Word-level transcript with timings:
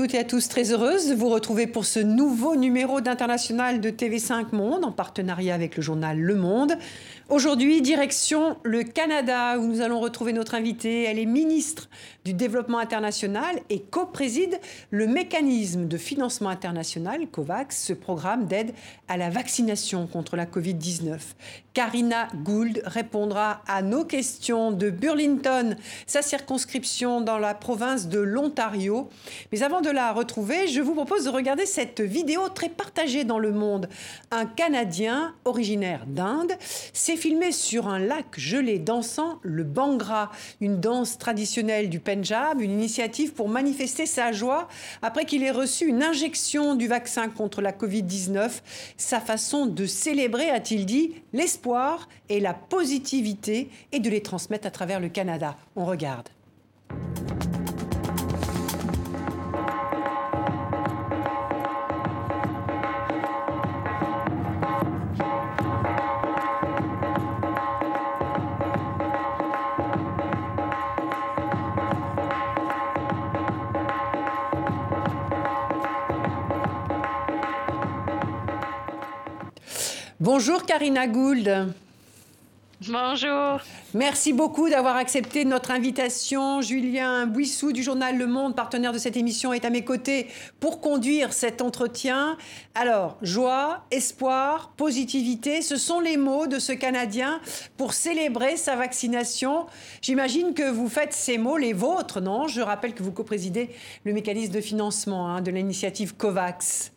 Toutes 0.00 0.14
et 0.14 0.18
à 0.18 0.24
tous, 0.24 0.48
très 0.48 0.72
heureuse 0.72 1.10
de 1.10 1.14
vous 1.14 1.28
retrouver 1.28 1.66
pour 1.66 1.84
ce 1.84 2.00
nouveau 2.00 2.56
numéro 2.56 3.02
d'International 3.02 3.82
de 3.82 3.90
TV5 3.90 4.46
Monde 4.56 4.82
en 4.86 4.92
partenariat 4.92 5.54
avec 5.54 5.76
le 5.76 5.82
journal 5.82 6.18
Le 6.18 6.34
Monde. 6.36 6.72
Aujourd'hui, 7.28 7.82
direction 7.82 8.56
le 8.62 8.82
Canada 8.82 9.58
où 9.58 9.66
nous 9.66 9.82
allons 9.82 10.00
retrouver 10.00 10.32
notre 10.32 10.54
invitée. 10.54 11.02
Elle 11.04 11.18
est 11.18 11.26
ministre 11.26 11.90
du 12.24 12.34
Développement 12.34 12.78
international 12.78 13.60
et 13.70 13.80
co-préside 13.80 14.60
le 14.90 15.06
mécanisme 15.06 15.86
de 15.86 15.96
financement 15.96 16.50
international 16.50 17.26
COVAX, 17.26 17.84
ce 17.84 17.92
programme 17.92 18.46
d'aide 18.46 18.72
à 19.08 19.16
la 19.16 19.30
vaccination 19.30 20.06
contre 20.06 20.36
la 20.36 20.46
Covid-19. 20.46 21.18
Karina 21.72 22.28
Gould 22.42 22.82
répondra 22.84 23.62
à 23.66 23.82
nos 23.82 24.04
questions 24.04 24.72
de 24.72 24.90
Burlington, 24.90 25.76
sa 26.06 26.20
circonscription 26.20 27.20
dans 27.20 27.38
la 27.38 27.54
province 27.54 28.08
de 28.08 28.18
l'Ontario. 28.18 29.08
Mais 29.52 29.62
avant 29.62 29.80
de 29.80 29.90
la 29.90 30.12
retrouver, 30.12 30.66
je 30.66 30.80
vous 30.80 30.94
propose 30.94 31.24
de 31.24 31.30
regarder 31.30 31.66
cette 31.66 32.00
vidéo 32.00 32.48
très 32.48 32.68
partagée 32.68 33.24
dans 33.24 33.38
le 33.38 33.52
monde. 33.52 33.88
Un 34.30 34.46
Canadien 34.46 35.34
originaire 35.44 36.04
d'Inde 36.06 36.52
s'est 36.92 37.16
filmé 37.16 37.52
sur 37.52 37.88
un 37.88 37.98
lac 37.98 38.26
gelé 38.36 38.78
dansant 38.78 39.38
le 39.42 39.62
Bangra, 39.62 40.30
une 40.60 40.80
danse 40.80 41.18
traditionnelle 41.18 41.88
du 41.88 42.00
Une 42.58 42.70
initiative 42.70 43.32
pour 43.32 43.48
manifester 43.48 44.06
sa 44.06 44.32
joie 44.32 44.68
après 45.02 45.24
qu'il 45.24 45.42
ait 45.42 45.50
reçu 45.50 45.86
une 45.86 46.02
injection 46.02 46.74
du 46.74 46.86
vaccin 46.86 47.28
contre 47.28 47.62
la 47.62 47.72
Covid-19. 47.72 48.60
Sa 48.96 49.20
façon 49.20 49.66
de 49.66 49.86
célébrer, 49.86 50.50
a-t-il 50.50 50.86
dit, 50.86 51.14
l'espoir 51.32 52.08
et 52.28 52.40
la 52.40 52.54
positivité 52.54 53.70
et 53.92 54.00
de 54.00 54.10
les 54.10 54.22
transmettre 54.22 54.66
à 54.66 54.70
travers 54.70 55.00
le 55.00 55.08
Canada. 55.08 55.56
On 55.76 55.84
regarde. 55.84 56.28
Bonjour 80.20 80.66
Karina 80.66 81.06
Gould. 81.06 81.72
Bonjour. 82.86 83.58
Merci 83.94 84.34
beaucoup 84.34 84.68
d'avoir 84.68 84.96
accepté 84.96 85.46
notre 85.46 85.70
invitation. 85.70 86.60
Julien 86.60 87.24
Buissou 87.24 87.72
du 87.72 87.82
journal 87.82 88.18
Le 88.18 88.26
Monde, 88.26 88.54
partenaire 88.54 88.92
de 88.92 88.98
cette 88.98 89.16
émission, 89.16 89.54
est 89.54 89.64
à 89.64 89.70
mes 89.70 89.82
côtés 89.82 90.26
pour 90.60 90.82
conduire 90.82 91.32
cet 91.32 91.62
entretien. 91.62 92.36
Alors, 92.74 93.16
joie, 93.22 93.86
espoir, 93.90 94.74
positivité, 94.76 95.62
ce 95.62 95.76
sont 95.76 96.00
les 96.00 96.18
mots 96.18 96.46
de 96.46 96.58
ce 96.58 96.72
Canadien 96.72 97.40
pour 97.78 97.94
célébrer 97.94 98.58
sa 98.58 98.76
vaccination. 98.76 99.64
J'imagine 100.02 100.52
que 100.52 100.70
vous 100.70 100.90
faites 100.90 101.14
ces 101.14 101.38
mots 101.38 101.56
les 101.56 101.72
vôtres, 101.72 102.20
non? 102.20 102.46
Je 102.46 102.60
rappelle 102.60 102.92
que 102.92 103.02
vous 103.02 103.12
co-présidez 103.12 103.70
le 104.04 104.12
mécanisme 104.12 104.52
de 104.52 104.60
financement 104.60 105.30
hein, 105.30 105.40
de 105.40 105.50
l'initiative 105.50 106.14
COVAX. 106.14 106.92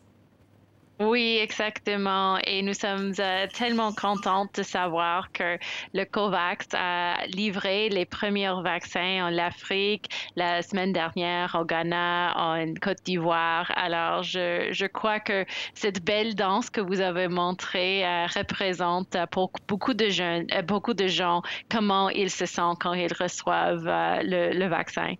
Oui, 1.00 1.38
exactement. 1.42 2.38
Et 2.46 2.62
nous 2.62 2.72
sommes 2.72 3.12
euh, 3.18 3.46
tellement 3.52 3.92
contentes 3.92 4.54
de 4.54 4.62
savoir 4.62 5.32
que 5.32 5.58
le 5.92 6.04
COVAX 6.04 6.68
a 6.72 7.26
livré 7.26 7.88
les 7.88 8.04
premiers 8.04 8.52
vaccins 8.62 9.26
en 9.26 9.36
Afrique 9.36 10.08
la 10.36 10.62
semaine 10.62 10.92
dernière, 10.92 11.56
au 11.60 11.64
Ghana, 11.64 12.34
en 12.36 12.74
Côte 12.80 13.02
d'Ivoire. 13.04 13.72
Alors, 13.74 14.22
je, 14.22 14.68
je, 14.70 14.86
crois 14.86 15.18
que 15.18 15.44
cette 15.74 16.04
belle 16.04 16.36
danse 16.36 16.70
que 16.70 16.80
vous 16.80 17.00
avez 17.00 17.26
montrée 17.26 18.06
euh, 18.06 18.26
représente 18.26 19.16
pour 19.32 19.50
beaucoup 19.66 19.94
de 19.94 20.08
jeunes, 20.10 20.46
euh, 20.54 20.62
beaucoup 20.62 20.94
de 20.94 21.08
gens, 21.08 21.42
comment 21.68 22.08
ils 22.08 22.30
se 22.30 22.46
sentent 22.46 22.80
quand 22.80 22.94
ils 22.94 23.12
reçoivent 23.12 23.84
le, 24.22 24.56
le 24.56 24.66
vaccin. 24.68 25.14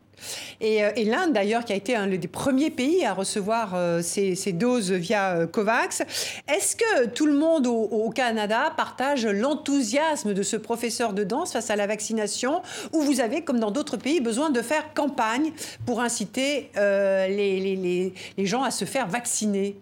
Euh, 0.63 0.91
et, 0.97 1.05
l'Inde, 1.05 1.33
d'ailleurs, 1.33 1.65
qui 1.65 1.73
a 1.73 1.77
été 1.77 1.95
un 1.95 2.07
des 2.07 2.29
premiers 2.29 2.71
pays 2.71 3.05
à 3.05 3.13
recevoir 3.13 3.73
euh, 3.75 4.03
ces, 4.03 4.35
doses 4.53 4.93
via 4.93 5.37
euh, 5.37 5.47
COVAX. 5.47 6.03
Est-ce 6.49 6.77
que 6.77 7.07
tout 7.07 7.27
le 7.27 7.35
monde 7.35 7.67
au, 7.67 8.11
Canada 8.11 8.73
partage 8.77 9.27
l'enthousiasme 9.27 10.35
de 10.35 10.43
ce 10.43 10.57
professeur 10.57 11.13
de 11.13 11.25
danse 11.25 11.53
face 11.53 11.71
à 11.71 11.77
la 11.77 11.87
vaccination 11.87 12.63
ou 12.93 13.01
vous 13.01 13.21
avez, 13.21 13.43
comme 13.43 13.59
dans 13.59 13.71
d'autres 13.71 13.97
pays, 13.97 14.21
besoin 14.21 14.51
de 14.51 14.63
faire 14.63 14.95
campagne 14.95 15.53
pour 15.85 16.01
inciter 16.01 16.71
les 16.77 18.13
gens 18.39 18.63
à 18.63 18.71
se 18.71 18.85
faire 18.85 19.09
vacciner? 19.09 19.77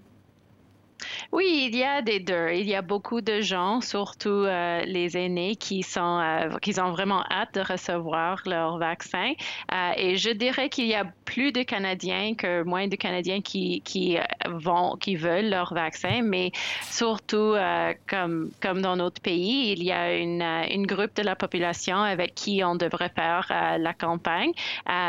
Oui, 1.32 1.68
il 1.70 1.76
y 1.76 1.84
a 1.84 2.02
des 2.02 2.20
deux. 2.20 2.50
Il 2.52 2.68
y 2.68 2.74
a 2.74 2.82
beaucoup 2.82 3.20
de 3.20 3.40
gens, 3.40 3.80
surtout 3.80 4.28
euh, 4.28 4.82
les 4.84 5.16
aînés, 5.16 5.56
qui 5.56 5.82
sont 5.82 6.20
euh, 6.20 6.58
qui 6.60 6.78
ont 6.80 6.92
vraiment 6.92 7.24
hâte 7.30 7.54
de 7.54 7.60
recevoir 7.60 8.42
leur 8.46 8.78
vaccin. 8.78 9.32
Euh, 9.72 9.92
et 9.96 10.16
je 10.16 10.30
dirais 10.30 10.68
qu'il 10.68 10.86
y 10.86 10.94
a 10.94 11.04
plus 11.24 11.52
de 11.52 11.62
Canadiens 11.62 12.34
que 12.34 12.62
moins 12.62 12.88
de 12.88 12.96
Canadiens 12.96 13.40
qui, 13.40 13.80
qui 13.82 14.18
vont 14.46 14.96
qui 14.96 15.16
veulent 15.16 15.50
leur 15.50 15.72
vaccin, 15.74 16.22
mais 16.22 16.52
surtout 16.82 17.54
comme 18.08 18.50
comme 18.60 18.82
dans 18.82 18.96
notre 18.96 19.20
pays, 19.22 19.72
il 19.72 19.82
y 19.82 19.92
a 19.92 20.14
une 20.16 20.42
une 20.42 20.86
groupe 20.86 21.14
de 21.16 21.22
la 21.22 21.36
population 21.36 21.96
avec 21.96 22.34
qui 22.34 22.62
on 22.64 22.74
devrait 22.74 23.12
faire 23.14 23.46
la 23.78 23.94
campagne. 23.94 24.52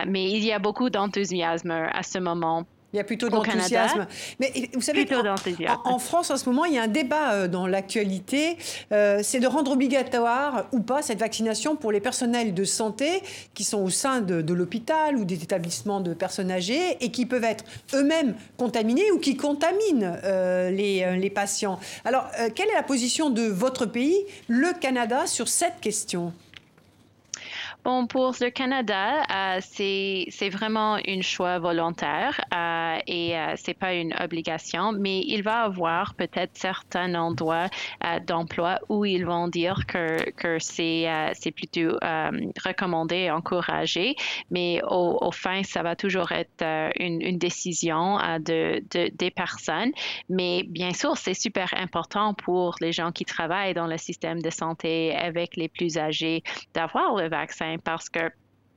mais 0.08 0.32
il 0.32 0.44
y 0.44 0.52
a 0.52 0.60
beaucoup 0.60 0.90
d'enthousiasme 0.90 1.72
à 1.72 2.04
ce 2.04 2.20
moment 2.20 2.66
il 2.94 2.98
y 2.98 3.00
a 3.00 3.04
plutôt 3.04 3.30
d'enthousiasme. 3.30 4.08
Mais 4.40 4.54
vous 4.74 4.82
savez, 4.82 5.08
en, 5.16 5.94
en, 5.94 6.00
France, 6.00 6.30
en 6.30 6.38
ce 6.38 6.48
moment, 6.48 6.66
il 6.66 6.74
y 6.74 6.78
a 6.78 6.84
un 6.84 6.88
débat 6.88 7.34
euh, 7.34 7.48
dans 7.48 7.66
l'actualité. 7.66 8.58
Euh, 8.92 9.22
c'est 9.24 9.40
de 9.40 9.48
rendre 9.48 9.72
obligatoire 9.72 10.68
ou 10.72 10.80
pas 10.80 11.02
cette 11.02 11.20
vaccination 11.20 11.76
pour 11.76 11.92
les 11.92 12.00
personnels 12.00 12.54
de 12.54 12.64
santé 12.64 13.24
qui 13.54 13.64
sont 13.64 13.82
au 13.82 13.90
sein 13.90 14.22
de, 14.22 14.54
l'hôpital 14.54 15.18
ou 15.18 15.26
des 15.26 15.42
établissements 15.42 16.00
de 16.00 16.14
personnes 16.14 16.52
âgées 16.52 16.98
et 17.02 17.10
qui 17.10 17.26
peuvent 17.26 17.44
être 17.44 17.64
eux-mêmes 17.96 18.36
contaminés 18.58 19.12
ou 19.12 19.18
qui 19.18 19.36
contaminent 19.36 20.20
euh, 20.24 20.70
les, 20.70 21.18
les, 21.18 21.30
patients. 21.32 21.80
Alors, 22.06 22.28
quelle 22.54 22.70
est 22.70 22.76
la 22.76 22.84
position 22.84 23.32
de 23.32 23.44
votre 23.44 23.88
pays, 23.88 24.24
le 24.48 24.72
Canada, 24.80 25.26
sur 25.26 25.48
cette 25.48 25.80
question? 25.82 26.32
Bon, 27.84 28.08
pour 28.08 28.34
le 28.40 28.50
Canada, 28.50 29.24
euh, 29.30 29.60
c'est 29.60 30.50
vraiment 30.50 30.98
un 31.06 31.20
choix 31.20 31.60
volontaire 31.60 32.40
euh, 32.56 32.98
et 33.08 33.38
euh, 33.38 33.56
c'est 33.58 33.74
pas 33.74 33.94
une 33.94 34.14
obligation, 34.22 34.94
mais 34.94 35.20
il 35.20 35.44
va 35.44 35.64
avoir 35.64 36.14
peut-être 36.14 36.52
certains 36.54 37.14
endroits 37.14 37.68
euh, 38.06 38.22
d'emploi 38.22 38.80
où 38.88 39.04
ils 39.04 39.26
vont 39.26 39.50
dire 39.50 39.86
que, 39.86 40.32
que 40.32 40.60
c'est 40.60 41.10
c'est 41.34 41.52
plutôt 41.52 41.98
recommandé 42.66 43.16
et 43.16 43.32
encouragé, 43.32 44.16
mais 44.50 44.82
au, 44.90 45.18
au, 45.20 45.32
fin, 45.32 45.64
ça 45.64 45.84
va 45.84 45.98
toujours 45.98 46.32
être 46.32 46.64
une, 47.00 47.22
une 47.22 47.38
décision 47.38 48.18
de, 48.40 48.82
des 48.92 49.32
personnes. 49.32 49.92
Mais 50.30 50.64
bien 50.64 50.94
sûr, 50.94 51.18
c'est 51.18 51.34
super 51.34 51.74
important 51.76 52.34
pour 52.34 52.76
les 52.80 52.94
gens 52.94 53.12
qui 53.12 53.26
travaillent 53.26 53.74
dans 53.74 53.88
le 53.88 53.98
système 53.98 54.42
de 54.42 54.50
santé 54.50 55.14
avec 55.16 55.58
les 55.58 55.68
plus 55.68 55.98
âgés 55.98 56.44
d'avoir 56.74 57.16
le 57.16 57.28
vaccin 57.28 57.73
parce 57.78 58.10
que 58.10 58.32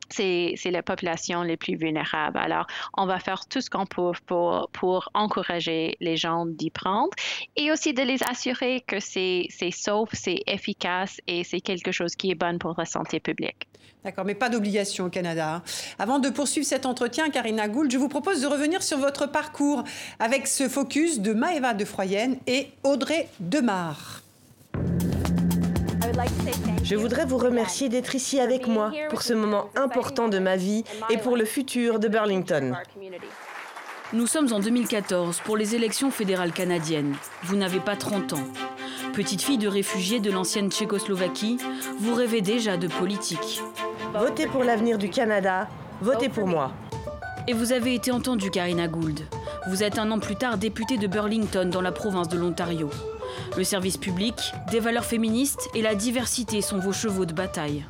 c'est 0.09 0.71
la 0.71 0.83
population 0.83 1.43
les 1.43 1.57
plus 1.57 1.77
vulnérables. 1.77 2.39
Alors, 2.39 2.67
on 2.97 3.07
va 3.07 3.19
faire 3.19 3.47
tout 3.47 3.61
ce 3.61 3.71
qu'on 3.71 3.87
peut 3.87 4.13
pour, 4.27 4.69
pour 4.73 5.09
encourager 5.15 5.97
les 6.01 6.17
gens 6.17 6.47
d'y 6.47 6.71
prendre 6.71 7.11
et 7.57 7.73
aussi 7.73 7.93
de 7.93 8.03
les 8.03 8.23
assurer 8.29 8.83
que 8.87 9.01
c'est 9.01 9.49
sauf, 9.73 10.11
c'est 10.13 10.43
efficace 10.47 11.19
et 11.27 11.45
c'est 11.45 11.61
quelque 11.61 11.93
chose 11.93 12.15
qui 12.15 12.31
est 12.31 12.35
bon 12.35 12.59
pour 12.59 12.75
la 12.79 12.85
santé 12.85 13.21
publique. 13.21 13.67
D'accord, 14.05 14.25
mais 14.25 14.37
pas 14.37 14.49
d'obligation 14.49 15.07
au 15.07 15.09
Canada. 15.09 15.57
Hein. 15.57 15.63
Avant 15.99 16.21
de 16.21 16.29
poursuivre 16.29 16.65
cet 16.65 16.87
entretien, 16.87 17.29
Karina 17.29 17.67
Gould, 17.67 17.91
je 17.91 17.99
vous 17.99 18.09
propose 18.09 18.41
de 18.41 18.47
revenir 18.47 18.81
sur 18.81 18.99
votre 18.99 19.27
parcours 19.27 19.83
avec 20.21 20.47
ce 20.47 20.69
focus 20.69 21.19
de 21.19 21.33
Maëva 21.33 21.75
de 21.75 21.85
Froyenne 21.85 22.39
et 22.47 22.69
Audrey 22.85 23.29
Demar. 23.41 24.23
Je 26.83 26.97
voudrais 26.97 27.25
vous 27.25 27.39
remercier 27.39 27.89
d'être 27.89 28.15
ici 28.15 28.41
avec 28.41 28.67
moi 28.67 28.93
pour 29.11 29.23
ce 29.23 29.33
moment 29.33 29.69
important 29.75 30.29
de 30.29 30.39
ma 30.39 30.57
vie 30.57 30.85
et 31.11 31.19
pour 31.19 31.37
le 31.37 31.45
futur 31.45 31.99
de 31.99 32.09
Burlington. 32.09 32.75
Nous 34.13 34.27
sommes 34.27 34.53
en 34.53 34.61
2014 34.61 35.41
pour 35.45 35.57
les 35.57 35.75
élections 35.75 36.11
fédérales 36.11 36.53
canadiennes. 36.53 37.15
Vous 37.43 37.57
n'avez 37.57 37.81
pas 37.81 37.97
30 37.97 38.35
ans. 38.35 38.45
Petite 39.15 39.43
fille 39.43 39.59
de 39.59 39.69
réfugiés 39.69 40.21
de 40.21 40.31
l'ancienne 40.31 40.71
Tchécoslovaquie, 40.71 41.59
vous 41.99 42.15
rêvez 42.15 42.41
déjà 42.41 42.77
de 42.77 42.87
politique. 42.87 43.63
Votez 44.15 44.47
pour 44.47 44.63
l'avenir 44.63 44.99
du 44.99 45.11
Canada, 45.11 45.69
votez 46.01 46.29
pour 46.29 46.47
moi. 46.47 46.73
Et 47.49 47.53
vous 47.53 47.73
avez 47.73 47.95
été 47.95 48.11
entendu, 48.11 48.51
Karina 48.51 48.89
Gould. 48.89 49.21
Vous 49.69 49.83
êtes 49.83 49.99
un 49.99 50.11
an 50.11 50.19
plus 50.19 50.37
tard 50.37 50.59
députée 50.59 50.99
de 50.99 51.07
Burlington 51.07 51.69
dans 51.71 51.81
la 51.81 51.93
province 51.93 52.29
de 52.29 52.39
l'Ontario. 52.39 52.91
Le 53.57 53.65
service 53.65 53.97
public, 53.97 54.35
des 54.71 54.81
valeurs 54.81 55.05
féministes 55.05 55.69
et 55.75 55.83
la 55.83 55.95
diversité 55.95 56.61
sont 56.61 56.79
vos 56.79 56.93
chevaux 56.93 57.27
de 57.27 57.33
bataille. 57.33 57.85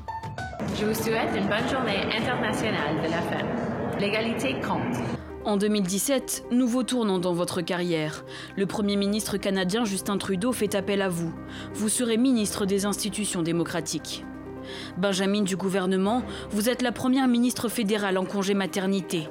Je 0.78 0.86
vous 0.86 0.94
souhaite 0.94 1.30
une 1.36 1.48
bonne 1.48 1.68
journée 1.70 2.04
internationale 2.14 2.96
de 3.04 3.10
la 3.10 3.22
femme. 3.22 3.98
L'égalité 3.98 4.54
compte. 4.60 4.96
En 5.44 5.56
2017, 5.56 6.46
nouveau 6.50 6.82
tournant 6.82 7.20
dans 7.20 7.32
votre 7.32 7.60
carrière. 7.60 8.24
Le 8.56 8.66
Premier 8.66 8.96
ministre 8.96 9.36
canadien 9.36 9.84
Justin 9.84 10.18
Trudeau 10.18 10.52
fait 10.52 10.74
appel 10.74 11.00
à 11.00 11.08
vous. 11.08 11.32
Vous 11.72 11.88
serez 11.88 12.16
ministre 12.16 12.66
des 12.66 12.84
institutions 12.84 13.42
démocratiques. 13.42 14.24
Benjamin 14.96 15.42
du 15.42 15.56
gouvernement, 15.56 16.24
vous 16.50 16.68
êtes 16.68 16.82
la 16.82 16.92
première 16.92 17.28
ministre 17.28 17.68
fédérale 17.68 18.18
en 18.18 18.24
congé 18.24 18.54
maternité. 18.54 19.28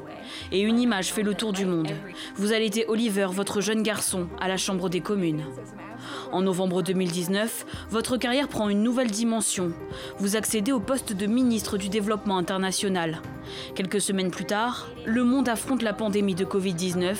Et 0.51 0.61
une 0.61 0.79
image 0.79 1.11
fait 1.11 1.21
le 1.21 1.33
tour 1.33 1.53
du 1.53 1.65
monde. 1.65 1.91
Vous 2.35 2.53
allaitez 2.53 2.85
Oliver, 2.88 3.27
votre 3.31 3.61
jeune 3.61 3.83
garçon, 3.83 4.27
à 4.39 4.47
la 4.47 4.57
Chambre 4.57 4.89
des 4.89 5.01
communes. 5.01 5.44
En 6.35 6.41
novembre 6.41 6.81
2019, 6.81 7.65
votre 7.91 8.17
carrière 8.17 8.49
prend 8.49 8.67
une 8.67 8.83
nouvelle 8.83 9.09
dimension. 9.09 9.71
Vous 10.17 10.35
accédez 10.35 10.73
au 10.73 10.81
poste 10.81 11.13
de 11.13 11.27
ministre 11.27 11.77
du 11.77 11.87
Développement 11.87 12.37
international. 12.37 13.21
Quelques 13.73 14.01
semaines 14.01 14.31
plus 14.31 14.43
tard, 14.43 14.89
le 15.05 15.23
monde 15.23 15.47
affronte 15.47 15.81
la 15.81 15.93
pandémie 15.93 16.35
de 16.35 16.43
Covid-19 16.43 17.15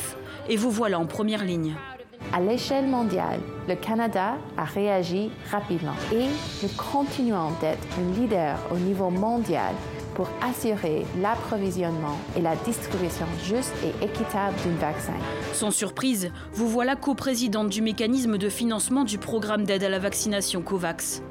et 0.50 0.58
vous 0.58 0.70
voilà 0.70 1.00
en 1.00 1.06
première 1.06 1.46
ligne. 1.46 1.76
À 2.34 2.42
l'échelle 2.42 2.88
mondiale, 2.88 3.40
le 3.70 3.76
Canada 3.76 4.34
a 4.58 4.66
réagi 4.66 5.32
rapidement 5.50 5.96
et 6.12 6.26
nous 6.62 6.70
continuons 6.76 7.52
d'être 7.62 7.88
un 7.98 8.20
leader 8.20 8.60
au 8.70 8.78
niveau 8.78 9.10
mondial 9.10 9.74
pour 10.16 10.30
assurer 10.42 11.06
l'approvisionnement 11.22 12.18
et 12.36 12.42
la 12.42 12.56
distribution 12.56 13.28
juste 13.44 13.74
et 13.84 14.06
équitable 14.06 14.56
d'un 14.64 14.88
vaccin. 14.88 15.14
Sans 15.54 15.72
surprise, 15.72 16.32
vous 16.54 16.68
voilà 16.68 16.96
coprésidente 16.96 17.70
du 17.70 17.82
mécanisme 17.82 18.38
de 18.38 18.50
financement 18.50 19.04
du 19.04 19.18
programme 19.18 19.66
d'aide 19.66 19.84
à 19.84 19.90
la 19.90 20.00
vaccination 20.00 20.62
COVAX. 20.62 21.22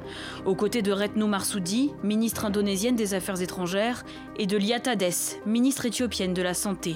Aux 0.45 0.55
côtés 0.55 0.81
de 0.81 0.91
Retno 0.91 1.27
Marsoudi, 1.27 1.93
ministre 2.03 2.45
indonésienne 2.45 2.95
des 2.95 3.13
Affaires 3.13 3.41
étrangères, 3.41 4.05
et 4.37 4.47
de 4.47 4.57
Liatades, 4.57 5.03
ministre 5.45 5.85
éthiopienne 5.85 6.33
de 6.33 6.41
la 6.41 6.53
Santé. 6.53 6.95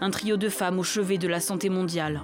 Un 0.00 0.10
trio 0.10 0.36
de 0.36 0.48
femmes 0.48 0.78
au 0.78 0.84
chevet 0.84 1.18
de 1.18 1.28
la 1.28 1.40
santé 1.40 1.68
mondiale. 1.68 2.20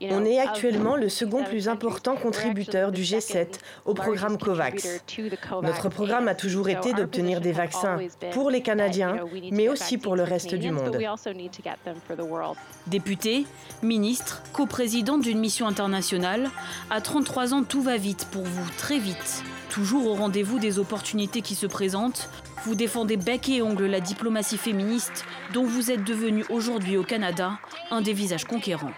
On 0.00 0.24
est 0.24 0.38
actuellement 0.38 0.96
le 0.96 1.08
second 1.08 1.44
plus 1.44 1.68
important 1.68 2.16
contributeur 2.16 2.92
du 2.92 3.02
G7 3.02 3.46
au 3.84 3.94
programme 3.94 4.38
COVAX. 4.38 5.02
Notre 5.62 5.88
programme 5.88 6.28
a 6.28 6.34
toujours 6.34 6.68
été 6.68 6.92
d'obtenir 6.92 7.40
des 7.40 7.52
vaccins 7.52 7.98
pour 8.32 8.50
les 8.50 8.62
Canadiens, 8.62 9.16
mais 9.50 9.68
aussi 9.68 9.98
pour 9.98 10.16
le 10.16 10.22
reste 10.22 10.54
du 10.54 10.70
monde. 10.70 10.98
Député, 12.86 13.46
ministre, 13.82 14.42
coprésident 14.52 15.18
d'une 15.18 15.38
mission 15.38 15.66
internationale, 15.66 16.50
à 16.90 17.00
33 17.00 17.54
ans, 17.54 17.62
tout 17.62 17.82
va 17.82 17.96
vite 17.96 18.26
pour 18.30 18.42
vous, 18.42 18.70
très 18.76 18.98
vite. 18.98 19.44
Toujours 19.72 20.06
au 20.06 20.14
rendez-vous 20.14 20.58
des 20.58 20.78
opportunités 20.78 21.40
qui 21.40 21.54
se 21.54 21.64
présentent, 21.64 22.28
vous 22.66 22.74
défendez 22.74 23.16
bec 23.16 23.48
et 23.48 23.62
ongle 23.62 23.86
la 23.86 24.00
diplomatie 24.00 24.58
féministe 24.58 25.24
dont 25.54 25.64
vous 25.64 25.90
êtes 25.90 26.04
devenu 26.04 26.44
aujourd'hui 26.50 26.98
au 26.98 27.04
Canada 27.04 27.52
un 27.90 28.02
des 28.02 28.12
visages 28.12 28.44
conquérants. 28.44 28.92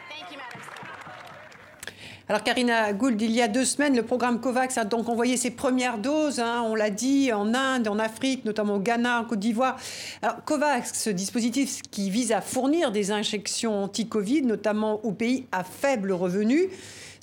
Alors 2.28 2.42
Karina 2.42 2.92
Gould, 2.92 3.22
il 3.22 3.30
y 3.30 3.40
a 3.40 3.46
deux 3.46 3.64
semaines, 3.64 3.94
le 3.94 4.02
programme 4.02 4.40
COVAX 4.40 4.76
a 4.76 4.84
donc 4.84 5.08
envoyé 5.08 5.36
ses 5.36 5.52
premières 5.52 5.98
doses, 5.98 6.40
hein, 6.40 6.64
on 6.66 6.74
l'a 6.74 6.90
dit, 6.90 7.32
en 7.32 7.54
Inde, 7.54 7.86
en 7.86 8.00
Afrique, 8.00 8.44
notamment 8.44 8.74
au 8.74 8.80
Ghana, 8.80 9.20
en 9.20 9.24
Côte 9.26 9.38
d'Ivoire. 9.38 9.76
Alors 10.22 10.42
COVAX, 10.44 10.92
ce 10.92 11.10
dispositif 11.10 11.82
qui 11.92 12.10
vise 12.10 12.32
à 12.32 12.40
fournir 12.40 12.90
des 12.90 13.12
injections 13.12 13.84
anti-Covid, 13.84 14.42
notamment 14.42 15.04
aux 15.04 15.12
pays 15.12 15.46
à 15.52 15.62
faible 15.62 16.10
revenu, 16.10 16.68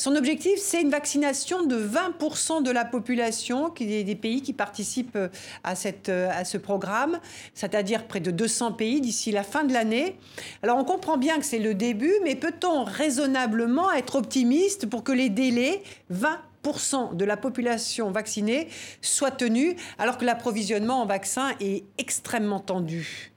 son 0.02 0.16
objectif, 0.16 0.58
c'est 0.58 0.82
une 0.82 0.90
vaccination 0.90 1.64
de 1.64 1.78
20% 1.78 2.64
de 2.64 2.72
la 2.72 2.86
population 2.86 3.70
des 3.70 4.16
pays 4.16 4.42
qui 4.42 4.52
participent 4.52 5.16
euh, 5.16 5.28
à, 5.64 5.76
cette, 5.76 6.10
euh, 6.10 6.28
à 6.32 6.44
ce 6.44 6.58
programme, 6.58 7.20
c'est-à-dire 7.54 8.08
près 8.08 8.20
de 8.20 8.32
200 8.32 8.72
pays 8.72 9.00
d'ici 9.00 9.32
la 9.32 9.44
fin 9.44 9.64
de 9.64 9.74
l'année. 9.74 10.18
Alors 10.64 10.80
on 10.80 10.86
comprend 10.86 11.18
bien 11.18 11.38
que 11.38 11.46
c'est 11.46 11.60
le 11.60 11.76
début, 11.76 12.16
mais 12.24 12.34
peut-on 12.34 12.84
raisonnablement 12.84 13.92
être 13.92 14.16
optimiste 14.16 14.90
pour 14.90 15.04
que 15.04 15.12
les 15.12 15.30
délais 15.30 15.84
20 16.10 16.40
de 17.14 17.26
la 17.26 17.38
population 17.38 18.12
vaccinée 18.12 18.70
soient 19.02 19.32
tenus 19.32 19.76
alors 20.00 20.18
que 20.18 20.26
l'approvisionnement 20.26 21.02
en 21.02 21.06
vaccins 21.06 21.52
est 21.60 21.84
extrêmement 22.00 22.60
tendu? 22.60 23.32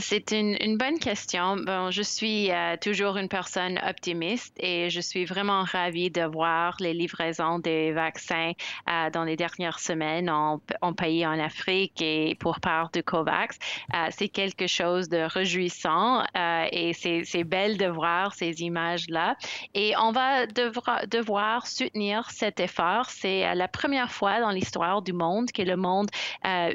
C'est 0.00 0.32
une, 0.32 0.76
bonne 0.76 0.98
question. 0.98 1.56
Bon, 1.56 1.90
je 1.90 2.02
suis 2.02 2.50
euh, 2.50 2.76
toujours 2.76 3.16
une 3.16 3.28
personne 3.28 3.78
optimiste 3.88 4.52
et 4.58 4.90
je 4.90 5.00
suis 5.00 5.24
vraiment 5.24 5.62
ravie 5.62 6.10
de 6.10 6.22
voir 6.22 6.76
les 6.80 6.92
livraisons 6.92 7.60
des 7.60 7.92
vaccins 7.92 8.52
euh, 8.90 9.10
dans 9.10 9.22
les 9.22 9.36
dernières 9.36 9.78
semaines 9.78 10.28
en, 10.28 10.58
pays 10.96 11.24
en 11.24 11.38
Afrique 11.38 12.02
et 12.02 12.36
pour 12.40 12.58
part 12.60 12.90
de 12.90 13.00
COVAX. 13.00 13.58
Euh, 13.94 14.08
c'est 14.10 14.28
quelque 14.28 14.66
chose 14.66 15.08
de 15.08 15.18
réjouissant 15.18 16.24
et 16.72 16.92
c'est 16.92 17.44
belle 17.44 17.76
de 17.76 17.86
voir 17.86 18.34
ces 18.34 18.62
images-là. 18.62 19.36
Et 19.74 19.94
on 19.98 20.10
va 20.10 20.46
devoir 20.46 21.66
soutenir 21.66 22.28
cet 22.30 22.60
effort. 22.60 23.10
C'est 23.10 23.54
la 23.54 23.68
première 23.68 24.10
fois 24.10 24.40
dans 24.40 24.50
l'histoire 24.50 25.02
du 25.02 25.12
monde 25.12 25.52
que 25.52 25.62
le 25.62 25.76
monde 25.76 26.08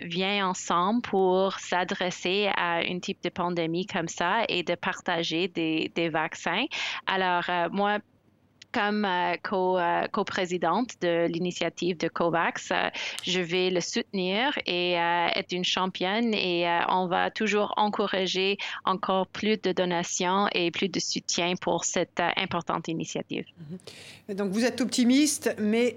vient 0.03 0.47
ensemble 0.47 1.01
pour 1.01 1.59
s'adresser 1.59 2.49
à 2.55 2.83
une 2.83 3.00
type 3.01 3.21
de 3.23 3.29
pandémie 3.29 3.85
comme 3.85 4.07
ça 4.07 4.43
et 4.47 4.63
de 4.63 4.75
partager 4.75 5.47
des, 5.47 6.09
vaccins. 6.09 6.65
Alors, 7.07 7.43
euh, 7.49 7.69
moi, 7.71 7.99
comme 8.71 9.05
euh, 9.05 9.35
euh, 9.51 10.07
co-présidente 10.11 10.91
de 11.01 11.27
l'initiative 11.27 11.97
de 11.97 12.07
COVAX, 12.07 12.69
je 13.23 13.39
vais 13.39 13.69
le 13.69 13.81
soutenir 13.81 14.57
et 14.65 14.93
être 14.93 15.51
une 15.51 15.63
championne 15.63 16.33
et 16.33 16.65
on 16.89 17.07
va 17.07 17.31
toujours 17.31 17.73
encourager 17.77 18.57
encore 18.85 19.27
plus 19.27 19.57
de 19.61 19.71
donations 19.71 20.47
et 20.53 20.71
plus 20.71 20.89
de 20.89 20.99
soutien 20.99 21.55
pour 21.59 21.85
cette 21.85 22.21
importante 22.37 22.87
initiative. 22.87 23.45
Mm-hmm. 24.29 24.35
Donc 24.35 24.51
vous 24.51 24.65
êtes 24.65 24.81
optimiste, 24.81 25.55
mais 25.59 25.95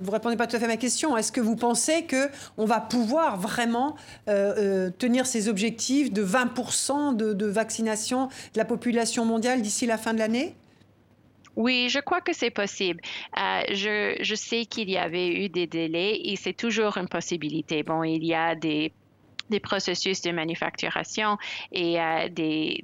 vous 0.00 0.10
répondez 0.10 0.36
pas 0.36 0.46
tout 0.46 0.56
à 0.56 0.58
fait 0.58 0.64
à 0.66 0.68
ma 0.68 0.76
question. 0.76 1.16
Est-ce 1.16 1.32
que 1.32 1.40
vous 1.40 1.56
pensez 1.56 2.04
que 2.04 2.28
on 2.56 2.64
va 2.64 2.80
pouvoir 2.80 3.38
vraiment 3.38 3.96
tenir 4.26 5.26
ces 5.26 5.48
objectifs 5.48 6.12
de 6.12 6.24
20% 6.24 7.16
de, 7.16 7.32
de 7.32 7.46
vaccination 7.46 8.26
de 8.26 8.58
la 8.58 8.64
population 8.64 9.24
mondiale 9.24 9.62
d'ici 9.62 9.86
la 9.86 9.98
fin 9.98 10.14
de 10.14 10.18
l'année? 10.18 10.54
Oui, 11.56 11.88
je 11.88 12.00
crois 12.00 12.20
que 12.20 12.32
c'est 12.32 12.50
possible. 12.50 13.00
Euh, 13.38 13.62
je, 13.70 14.34
sais 14.34 14.66
qu'il 14.66 14.90
y 14.90 14.96
avait 14.96 15.28
eu 15.28 15.48
des 15.48 15.66
délais 15.66 16.20
et 16.24 16.36
c'est 16.36 16.52
toujours 16.52 16.96
une 16.96 17.08
possibilité. 17.08 17.82
Bon, 17.82 18.02
il 18.02 18.24
y 18.24 18.34
a 18.34 18.54
des, 18.54 18.92
processus 19.62 20.20
de 20.22 20.32
manufacturation 20.32 21.38
et 21.70 22.00
euh, 22.00 22.28
des 22.28 22.82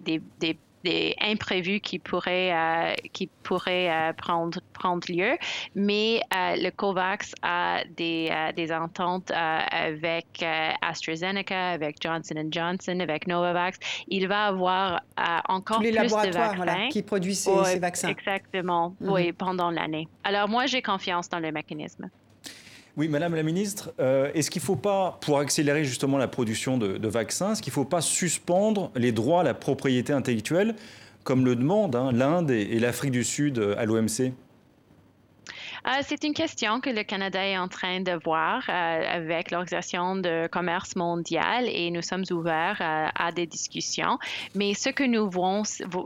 des 0.84 1.14
imprévus 1.20 1.80
qui 1.80 1.99
pourraient, 1.99 2.52
euh, 2.52 2.94
qui 3.12 3.26
pourraient 3.42 3.90
euh, 3.90 4.12
prendre, 4.12 4.60
prendre 4.72 5.06
lieu. 5.10 5.37
Mais 5.75 6.20
euh, 6.34 6.56
le 6.56 6.70
COVAX 6.70 7.34
a 7.42 7.82
des, 7.96 8.30
des 8.56 8.72
ententes 8.72 9.30
avec 9.30 10.44
AstraZeneca, 10.82 11.70
avec 11.70 11.96
Johnson 12.00 12.49
Johnson, 12.50 13.00
avec 13.00 13.26
Novavax. 13.26 13.78
Il 14.08 14.28
va 14.28 14.46
avoir 14.46 15.00
encore 15.49 15.78
Tous 15.78 15.82
les 15.82 15.90
plus 15.90 16.02
laboratoires, 16.02 16.52
de 16.52 16.56
Voilà, 16.56 16.88
qui 16.88 17.02
produisent 17.02 17.40
ces, 17.40 17.64
ces 17.64 17.78
vaccins. 17.78 18.08
Exactement, 18.08 18.94
mhm. 19.00 19.10
oui, 19.10 19.32
pendant 19.32 19.70
l'année. 19.70 20.08
Alors 20.25 20.49
moi, 20.49 20.66
j'ai 20.66 20.82
confiance 20.82 21.28
dans 21.28 21.40
le 21.40 21.52
mécanisme. 21.52 22.10
Oui, 22.97 23.09
Madame 23.09 23.35
la 23.35 23.42
Ministre, 23.42 23.92
euh, 24.00 24.32
est-ce 24.35 24.50
qu'il 24.50 24.61
ne 24.61 24.66
faut 24.66 24.76
pas, 24.76 25.18
pour 25.20 25.38
accélérer 25.38 25.85
justement 25.85 26.18
la 26.18 26.26
production 26.26 26.76
de, 26.76 27.09
vaccins, 27.09 27.52
est-ce 27.52 27.62
qu'il 27.62 27.70
ne 27.70 27.75
faut 27.75 27.85
pas 27.85 28.00
suspendre 28.00 28.90
les 28.97 29.12
droits 29.12 29.40
à 29.40 29.44
la 29.44 29.54
propriété 29.54 30.12
intellectuelle, 30.12 30.75
comme 31.23 31.44
le 31.44 31.54
demandent 31.54 31.94
hein, 31.94 32.11
l'Inde 32.12 32.50
et, 32.50 32.78
l'Afrique 32.80 33.12
du 33.12 33.25
Sud 33.25 33.59
euh, 33.59 33.75
à 33.78 33.85
l'OMC 33.85 34.32
euh, 35.87 36.02
c'est 36.02 36.25
une 36.25 36.35
question 36.35 36.80
que 36.80 36.90
le 36.90 37.04
Canada 37.04 37.42
est 37.42 37.56
en 37.56 37.66
train 37.66 38.02
de 38.02 38.12
voir 38.23 38.68
avec 38.68 39.50
l'Organisation 39.50 40.14
de 40.14 40.47
commerce 40.47 40.94
mondial 40.94 41.70
et 41.70 41.90
nous 41.90 42.02
sommes 42.02 42.25
ouverts 42.30 42.82
à 42.82 43.32
des 43.32 43.47
discussions. 43.47 44.18
Mais 44.54 44.75
ce 44.75 44.90
que 44.90 45.04
nous 45.04 45.30
voyons, 45.30 45.62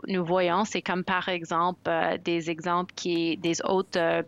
nous 0.06 0.24
voyons 0.24 0.64
c'est 0.64 0.80
comme 0.80 1.02
par 1.02 1.28
exemple 1.28 1.90
des 2.24 2.50
exemples 2.50 2.94
qui 2.94 3.36
des 3.36 3.60
autres 3.64 4.24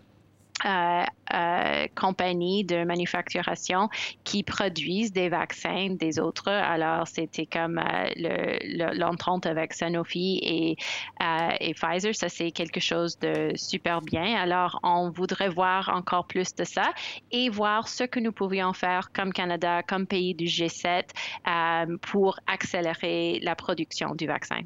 euh, 0.64 1.04
euh, 1.34 1.86
compagnies 1.94 2.64
de 2.64 2.84
manufacturation 2.84 3.90
qui 4.24 4.42
produisent 4.42 5.12
des 5.12 5.28
vaccins 5.28 5.90
des 5.90 6.18
autres. 6.18 6.48
Alors, 6.48 7.06
c'était 7.06 7.44
comme 7.44 7.78
euh, 7.78 8.56
l'entente 8.94 9.44
avec 9.44 9.74
Sanofi 9.74 10.38
et, 10.42 10.76
et 11.60 11.74
Pfizer. 11.74 12.14
Ça, 12.14 12.30
c'est 12.30 12.52
quelque 12.52 12.80
chose 12.80 13.18
de 13.18 13.52
super 13.54 14.00
bien. 14.00 14.34
Alors, 14.34 14.80
on 14.82 15.10
voudrait 15.10 15.50
voir 15.50 15.90
encore 15.94 16.26
plus 16.26 16.54
de 16.54 16.64
ça 16.64 16.90
et 17.30 17.50
voir 17.50 17.86
ce 17.86 18.04
que 18.04 18.18
nous 18.18 18.32
pouvions 18.32 18.72
faire 18.72 19.12
comme 19.12 19.34
Canada, 19.34 19.82
comme 19.82 20.06
pays 20.06 20.34
du 20.34 20.46
G7 20.46 21.04
pour 22.00 22.40
accélérer 22.46 23.40
la 23.42 23.56
production 23.56 24.14
du 24.14 24.26
vaccin. 24.26 24.60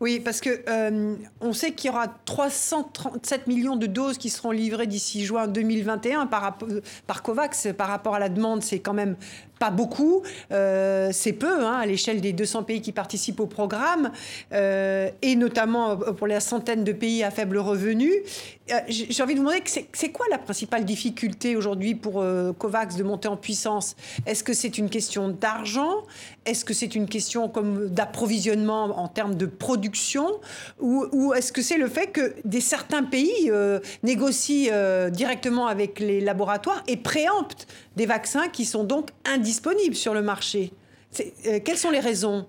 Oui, 0.00 0.20
parce 0.20 0.40
que 0.40 0.50
euh, 0.68 1.16
on 1.40 1.52
sait 1.52 1.72
qu'il 1.72 1.90
y 1.90 1.90
aura 1.90 2.08
337 2.08 3.46
millions 3.46 3.76
de 3.76 3.86
doses 3.86 4.18
qui 4.18 4.30
seront 4.30 4.50
livrées 4.50 4.86
d'ici 4.86 5.24
juin 5.24 5.46
2021 5.46 6.26
par, 6.26 6.58
par 7.06 7.22
COVAX. 7.22 7.68
Par 7.76 7.88
rapport 7.88 8.14
à 8.14 8.18
la 8.18 8.28
demande, 8.28 8.62
c'est 8.62 8.78
quand 8.78 8.94
même 8.94 9.16
pas 9.58 9.70
beaucoup, 9.70 10.22
euh, 10.52 11.10
c'est 11.12 11.32
peu 11.32 11.64
hein, 11.64 11.78
à 11.78 11.86
l'échelle 11.86 12.20
des 12.20 12.32
200 12.32 12.64
pays 12.64 12.80
qui 12.80 12.92
participent 12.92 13.40
au 13.40 13.46
programme, 13.46 14.12
euh, 14.52 15.10
et 15.22 15.36
notamment 15.36 15.96
pour 15.96 16.26
les 16.26 16.40
centaines 16.40 16.84
de 16.84 16.92
pays 16.92 17.24
à 17.24 17.30
faible 17.30 17.58
revenu. 17.58 18.12
J'ai 18.88 19.22
envie 19.22 19.34
de 19.34 19.40
vous 19.40 19.46
demander, 19.46 19.62
c'est 19.66 20.10
quoi 20.10 20.26
la 20.30 20.36
principale 20.36 20.84
difficulté 20.84 21.56
aujourd'hui 21.56 21.94
pour 21.94 22.22
COVAX 22.58 22.96
de 22.96 23.02
monter 23.02 23.28
en 23.28 23.36
puissance? 23.36 23.96
Est-ce 24.26 24.44
que 24.44 24.52
c'est 24.52 24.76
une 24.76 24.90
question 24.90 25.28
d'argent? 25.28 26.02
Est-ce 26.44 26.64
que 26.64 26.74
c'est 26.74 26.94
une 26.94 27.08
question 27.08 27.48
comme 27.48 27.88
d'approvisionnement 27.88 28.98
en 28.98 29.08
termes 29.08 29.34
de 29.34 29.46
production? 29.46 30.40
Ou, 30.80 31.32
est-ce 31.34 31.52
que 31.52 31.62
c'est 31.62 31.78
le 31.78 31.88
fait 31.88 32.08
que 32.08 32.34
des 32.44 32.60
certains 32.60 33.02
pays 33.02 33.50
euh, 33.50 33.80
négocient 34.02 34.70
euh, 34.72 35.10
directement 35.10 35.66
avec 35.66 36.00
les 36.00 36.20
laboratoires 36.20 36.82
et 36.86 36.96
préemptent 36.96 37.66
des 37.98 38.06
vaccins 38.06 38.48
qui 38.48 38.64
sont 38.64 38.84
donc 38.84 39.10
indisponibles 39.26 39.96
sur 39.96 40.14
le 40.14 40.22
marché. 40.22 40.72
Euh, 41.20 41.58
Quelles 41.62 41.76
sont 41.76 41.90
les 41.90 42.00
raisons? 42.00 42.46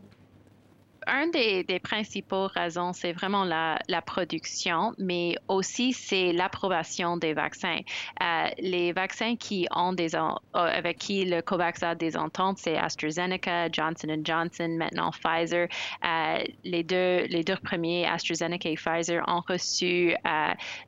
Un 1.09 1.27
des, 1.27 1.63
des 1.63 1.79
principaux 1.79 2.47
raisons, 2.47 2.93
c'est 2.93 3.13
vraiment 3.13 3.43
la, 3.43 3.79
production, 4.05 4.93
mais 4.97 5.35
aussi 5.47 5.91
c'est 5.93 6.31
l'approbation 6.31 7.17
des 7.17 7.33
vaccins. 7.33 7.79
Euh, 8.23 8.47
les 8.59 8.93
vaccins 8.93 9.35
qui 9.35 9.67
ont 9.75 9.93
des 9.93 10.15
euh, 10.15 10.29
avec 10.53 10.97
qui 10.97 11.25
le 11.25 11.41
COVAX 11.41 11.83
a 11.83 11.95
des 11.95 12.15
ententes, 12.15 12.59
c'est 12.59 12.77
AstraZeneca, 12.77 13.69
Johnson 13.71 14.15
Johnson, 14.23 14.75
maintenant 14.77 15.11
Pfizer. 15.11 15.67
Euh, 16.05 16.43
les 16.63 16.83
deux 16.83 17.25
les 17.27 17.43
deux 17.43 17.57
premiers, 17.57 18.07
AstraZeneca 18.07 18.69
et 18.69 18.75
Pfizer, 18.75 19.23
ont 19.27 19.41
reçu 19.47 20.15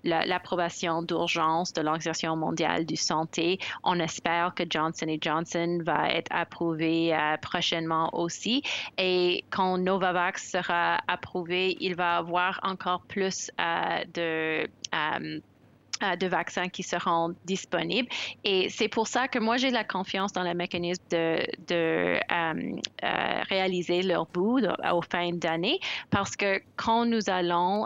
l'approbation 0.03 1.01
d'urgence 1.01 1.73
de 1.73 1.81
l'Organisation 1.81 2.35
mondiale 2.35 2.85
du 2.85 2.95
santé. 2.95 3.59
On 3.83 3.99
espère 3.99 4.53
que 4.55 4.63
Johnson 4.69 5.07
Johnson 5.19 5.79
va 5.83 6.09
être 6.09 6.31
approuvé 6.31 7.15
prochainement 7.41 8.09
aussi. 8.13 8.63
Et 8.97 9.43
quand 9.49 9.77
Nova 9.77 10.10
Novavax 10.11 10.51
sera 10.51 10.99
approuvé, 11.07 11.77
il 11.79 11.95
va 11.95 12.15
y 12.15 12.17
avoir 12.17 12.59
encore 12.63 13.01
plus 13.07 13.49
euh, 13.59 14.03
de 14.13 14.67
euh, 14.93 15.39
euh, 16.03 16.15
de 16.15 16.27
vaccins 16.27 16.67
qui 16.67 16.83
seront 16.83 17.35
disponibles. 17.45 18.09
Et 18.43 18.69
c'est 18.69 18.87
pour 18.87 19.07
ça 19.07 19.27
que 19.27 19.37
moi, 19.37 19.57
j'ai 19.57 19.69
la 19.69 19.83
confiance 19.83 20.33
dans 20.33 20.43
le 20.43 20.55
mécanisme 20.55 21.03
de, 21.11 21.45
de 21.67 22.19
réaliser 23.47 24.01
leur 24.01 24.25
bout 24.25 24.59
au 24.91 25.01
fin 25.03 25.31
d'année, 25.31 25.79
parce 26.09 26.35
que 26.35 26.59
quand 26.75 27.05
nous 27.05 27.29
allons 27.29 27.85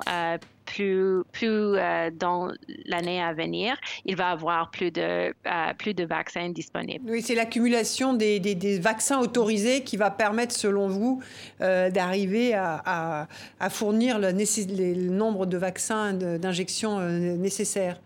plus, 0.65 1.24
plus 1.31 1.48
euh, 1.48 2.10
dans 2.12 2.51
l'année 2.86 3.22
à 3.22 3.34
venir, 3.34 3.75
il 4.05 4.15
va 4.15 4.29
y 4.29 4.34
avoir 4.34 4.72
plus 4.72 4.91
de, 4.91 5.01
euh, 5.01 5.74
plus 5.77 5.93
de 5.93 6.03
vaccins 6.03 6.50
disponibles. 6.50 7.10
Oui, 7.10 7.22
c'est 7.22 7.36
l'accumulation 7.36 8.13
des, 8.13 8.39
des, 8.39 8.79
vaccins 8.79 9.19
autorisés 9.19 9.84
qui 9.84 9.98
va 9.98 10.12
permettre, 10.12 10.53
selon 10.53 10.88
vous, 10.88 11.22
euh, 11.62 11.89
d'arriver 11.89 12.53
à, 12.53 13.27
à, 13.60 13.69
fournir 13.69 14.19
le, 14.19 14.31
le, 14.31 15.10
nombre 15.10 15.45
de 15.45 15.57
vaccins 15.57 16.13
d'injection 16.13 17.00
nécessaires. 17.00 18.00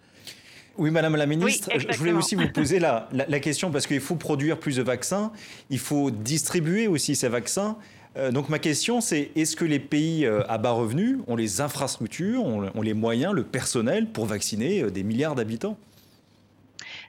Oui, 0.78 0.92
Madame 0.92 1.16
la 1.16 1.26
Ministre, 1.26 1.70
je 1.76 1.98
voulais 1.98 2.14
aussi 2.14 2.36
vous 2.36 2.48
poser 2.48 2.80
la, 2.80 3.10
la, 3.12 3.26
la 3.28 3.40
question 3.40 3.70
parce 3.70 3.86
qu'il 3.86 4.00
faut 4.00 4.16
produire 4.16 4.58
plus 4.58 4.78
de 4.78 4.82
vaccins, 4.82 5.32
il 5.70 5.80
faut 5.80 6.10
distribuer 6.10 6.88
aussi 6.88 7.16
ces 7.16 7.28
vaccins. 7.28 7.78
Euh, 8.18 8.32
donc 8.32 8.50
ma 8.50 8.60
question, 8.60 9.02
c'est 9.02 9.32
est-ce 9.36 9.56
que 9.56 9.66
les 9.66 9.80
pays 9.80 10.26
euh, 10.26 10.42
à 10.48 10.58
bas 10.58 10.72
revenus 10.72 11.20
ont 11.28 11.36
les 11.36 11.62
infrastructures, 11.62 12.44
ont, 12.44 12.82
les 12.82 12.94
moyens, 12.94 13.34
le 13.34 13.44
personnel 13.44 14.08
pour 14.08 14.26
vacciner 14.26 14.82
euh, 14.82 14.90
des 14.90 15.04
milliards 15.04 15.36
d'habitants? 15.36 15.78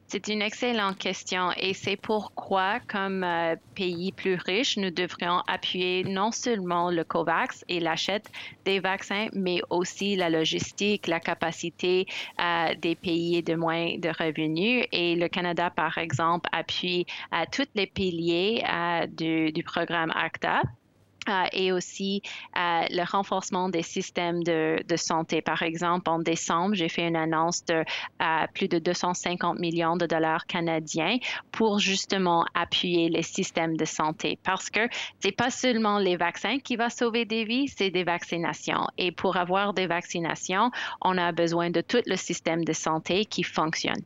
C'est 0.08 0.26
une 0.26 0.42
excellente 0.42 0.98
question 0.98 1.52
et 1.56 1.72
c'est 1.72 1.96
pourquoi, 1.96 2.80
comme 2.88 3.24
pays 3.76 4.10
plus 4.10 4.34
riches, 4.34 4.76
nous 4.76 4.90
devrions 4.90 5.40
appuyer 5.46 6.02
non 6.02 6.32
seulement 6.32 6.90
le 6.90 7.04
COVAX 7.04 7.64
et 7.68 7.78
l'achat 7.78 8.18
des 8.64 8.80
vaccins, 8.80 9.28
mais 9.34 9.60
aussi 9.70 10.16
la 10.16 10.28
logistique, 10.28 11.06
la 11.06 11.20
capacité 11.20 12.08
des 12.82 12.96
pays 12.96 13.40
de 13.44 13.54
moins 13.54 13.98
de 13.98 14.08
revenus. 14.08 14.84
Et 14.90 15.14
le 15.14 15.28
Canada, 15.28 15.70
par 15.70 15.96
exemple, 15.96 16.50
appuie 16.50 17.06
à 17.30 17.46
tous 17.46 17.68
les 17.76 17.86
piliers 17.86 18.64
du 19.12 19.62
programme 19.62 20.10
ACTA 20.16 20.62
euh, 21.28 21.44
et 21.52 21.70
aussi 21.70 22.22
euh, 22.56 22.84
le 22.90 23.04
renforcement 23.04 23.68
des 23.68 23.82
systèmes 23.82 24.42
de, 24.42 24.78
santé. 24.96 25.42
Par 25.42 25.62
exemple, 25.62 26.08
en 26.08 26.18
décembre, 26.18 26.74
j'ai 26.74 26.88
fait 26.88 27.06
une 27.06 27.16
annonce 27.16 27.64
de 27.66 27.84
euh, 28.22 28.46
plus 28.54 28.68
de 28.68 28.78
250 28.78 29.58
millions 29.58 29.96
de 29.96 30.06
dollars 30.06 30.46
canadiens 30.46 31.18
pour 31.52 31.78
justement 31.78 32.44
appuyer 32.54 33.08
les 33.08 33.22
systèmes 33.22 33.76
de 33.76 33.84
santé 33.84 34.38
parce 34.42 34.70
que 34.70 34.88
c'est 35.20 35.32
pas 35.32 35.50
seulement 35.50 35.98
les 35.98 36.16
vaccins 36.16 36.58
qui 36.58 36.76
vont 36.76 36.88
sauver 36.88 37.24
des 37.24 37.44
vies, 37.44 37.68
c'est 37.68 37.90
des 37.90 38.04
vaccinations. 38.04 38.86
Et 38.98 39.12
pour 39.12 39.36
avoir 39.36 39.74
des 39.74 39.86
vaccinations, 39.86 40.70
on 41.02 41.18
a 41.18 41.32
besoin 41.32 41.70
de 41.70 41.80
tout 41.80 42.02
le 42.06 42.16
système 42.16 42.64
de 42.64 42.72
santé 42.72 43.24
qui 43.24 43.42
fonctionne. 43.42 44.02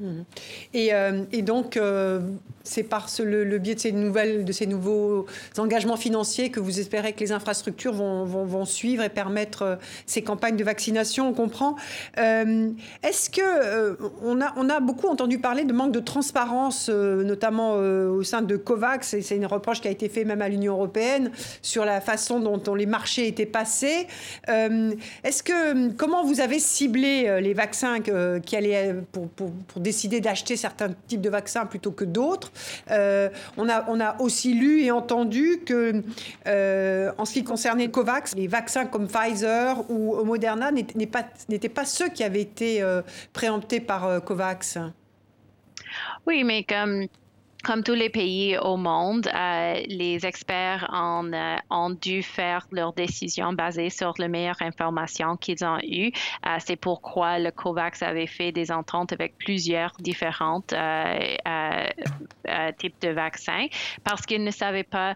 Mhm. 0.00 0.24
Et, 0.72 0.92
euh, 0.92 1.22
et, 1.30 1.42
donc, 1.42 1.76
euh, 1.76 2.18
c'est 2.64 2.82
par 2.82 3.08
le, 3.20 3.58
biais 3.58 3.76
de 3.76 3.80
ces, 3.80 3.92
nouvelles, 3.92 4.44
de 4.44 4.50
ces 4.50 4.66
nouveaux 4.66 5.26
engagements 5.56 5.96
financiers 5.96 6.50
que 6.50 6.58
vous 6.58 6.80
espérez 6.80 7.12
que 7.12 7.20
les 7.20 7.30
infrastructures 7.30 7.92
vont, 7.92 8.64
suivre 8.64 9.04
et 9.04 9.08
permettre 9.08 9.62
euh, 9.62 9.76
ces 10.06 10.22
campagnes 10.22 10.56
de 10.56 10.64
vaccination, 10.64 11.28
on 11.28 11.32
comprend. 11.32 11.76
Est-ce 12.16 13.30
que 13.30 13.96
on, 14.22 14.40
a, 14.40 14.52
on 14.56 14.68
a 14.68 14.80
beaucoup 14.80 15.06
entendu 15.06 15.38
parler 15.38 15.64
de 15.64 15.72
manque 15.72 15.92
de 15.92 16.00
transparence, 16.00 16.88
notamment 16.88 17.74
au 17.74 18.22
sein 18.22 18.42
de 18.42 18.56
COVAX, 18.56 19.14
et 19.14 19.22
c'est 19.22 19.36
une 19.36 19.46
reproche 19.46 19.80
qui 19.80 19.88
a 19.88 19.90
été 19.90 20.08
faite 20.08 20.26
même 20.26 20.42
à 20.42 20.48
l'Union 20.48 20.74
européenne 20.74 21.30
sur 21.62 21.84
la 21.84 22.00
façon 22.00 22.40
dont, 22.40 22.74
les 22.74 22.86
marchés 22.86 23.28
étaient 23.28 23.46
passés. 23.46 24.06
Est-ce 24.48 25.42
que, 25.42 25.92
comment 25.92 26.24
vous 26.24 26.40
avez 26.40 26.58
ciblé 26.58 27.40
les 27.40 27.54
vaccins 27.54 28.00
qui 28.00 28.56
allaient 28.56 28.94
pour, 29.12 29.28
pour 29.28 29.80
décider 29.84 30.20
d'acheter 30.20 30.56
certains 30.56 30.90
types 31.06 31.20
de 31.20 31.30
vaccins 31.30 31.66
plutôt 31.66 31.92
que 31.92 32.04
d'autres. 32.04 32.50
Euh, 32.90 33.28
on, 33.56 33.68
a, 33.68 33.88
on 33.88 34.00
a 34.00 34.20
aussi 34.20 34.54
lu 34.54 34.82
et 34.82 34.90
entendu 34.90 35.60
que, 35.64 36.02
euh, 36.48 37.12
en 37.18 37.24
ce 37.24 37.34
qui 37.34 37.44
concernait 37.44 37.90
COVAX, 37.90 38.34
les 38.34 38.48
vaccins 38.48 38.86
comme 38.86 39.06
Pfizer 39.06 39.88
ou 39.88 40.24
Moderna 40.24 40.72
n'étaient 40.72 41.06
pas, 41.06 41.24
pas 41.74 41.84
ceux 41.84 42.08
qui 42.08 42.24
avaient 42.24 42.40
été 42.40 42.82
euh, 42.82 43.02
préemptés 43.32 43.80
par 43.80 44.24
COVAX. 44.24 44.78
Oui, 46.26 46.42
mais 46.42 46.64
comme 46.64 47.06
comme 47.64 47.82
tous 47.82 47.94
les 47.94 48.10
pays 48.10 48.56
au 48.58 48.76
monde, 48.76 49.26
euh, 49.26 49.82
les 49.88 50.24
experts 50.26 50.88
euh, 50.92 51.56
ont, 51.70 51.90
dû 51.90 52.22
faire 52.22 52.66
leurs 52.70 52.92
décisions 52.92 53.52
basées 53.52 53.90
sur 53.90 54.12
les 54.18 54.28
meilleures 54.28 54.60
informations 54.60 55.36
qu'ils 55.36 55.64
ont 55.64 55.78
eues. 55.82 56.12
Euh, 56.46 56.56
c'est 56.58 56.76
pourquoi 56.76 57.38
le 57.38 57.50
COVAX 57.50 58.02
avait 58.02 58.26
fait 58.26 58.52
des 58.52 58.70
ententes 58.70 59.12
avec 59.12 59.36
plusieurs 59.38 59.92
différents 59.98 60.60
types 62.78 63.00
de 63.00 63.08
vaccins 63.08 63.66
parce 64.04 64.26
qu'ils 64.26 64.44
ne 64.44 64.50
savaient 64.50 64.84
pas 64.84 65.14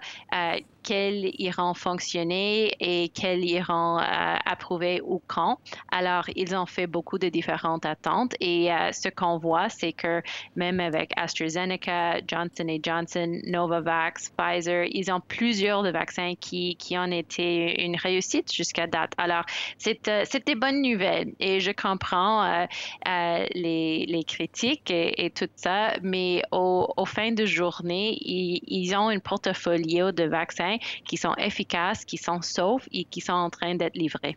quels 0.88 1.32
iront 1.38 1.74
fonctionner 1.74 2.72
et 2.80 3.10
quels 3.10 3.44
iront 3.44 3.98
euh, 3.98 4.36
approuver 4.46 5.02
ou 5.04 5.20
quand. 5.26 5.58
Alors, 5.92 6.24
ils 6.34 6.56
ont 6.56 6.64
fait 6.64 6.86
beaucoup 6.86 7.18
de 7.18 7.28
différentes 7.28 7.84
attentes 7.84 8.34
et 8.40 8.72
euh, 8.72 8.90
ce 8.92 9.10
qu'on 9.10 9.36
voit, 9.36 9.68
c'est 9.68 9.92
que 9.92 10.22
même 10.56 10.80
avec 10.80 11.12
AstraZeneca, 11.16 12.20
Johnson 12.26 12.78
Johnson, 12.82 13.38
Novavax, 13.44 14.30
Pfizer, 14.30 14.86
ils 14.90 15.12
ont 15.12 15.20
plusieurs 15.20 15.82
de 15.82 15.90
vaccins 15.90 16.32
qui, 16.40 16.76
qui 16.76 16.96
ont 16.96 17.12
été 17.12 17.84
une 17.84 17.96
réussite 17.96 18.50
jusqu'à 18.50 18.86
date. 18.86 19.12
Alors, 19.18 19.44
c'est 19.76 20.08
euh, 20.08 20.24
des 20.46 20.54
bonnes 20.54 20.80
nouvelles 20.80 21.34
et 21.38 21.60
je 21.60 21.72
comprends 21.72 22.66
les, 23.04 24.06
les, 24.06 24.24
critiques 24.24 24.90
et, 24.90 25.30
tout 25.34 25.50
ça, 25.56 25.92
mais 26.02 26.42
au, 26.50 26.88
au 26.96 27.04
fin 27.04 27.32
de 27.32 27.44
journée, 27.44 28.16
ils, 28.22 28.62
ils 28.66 28.96
ont 28.96 29.08
un 29.08 29.18
portfolio 29.18 30.12
de 30.12 30.24
vaccins 30.24 30.77
qui 31.04 31.16
sont 31.16 31.34
efficaces, 31.36 32.04
qui 32.04 32.16
sont 32.16 32.42
saufs 32.42 32.88
et 32.92 33.04
qui 33.04 33.20
sont 33.20 33.32
en 33.32 33.50
train 33.50 33.74
d'être 33.74 33.96
livrés. 33.96 34.36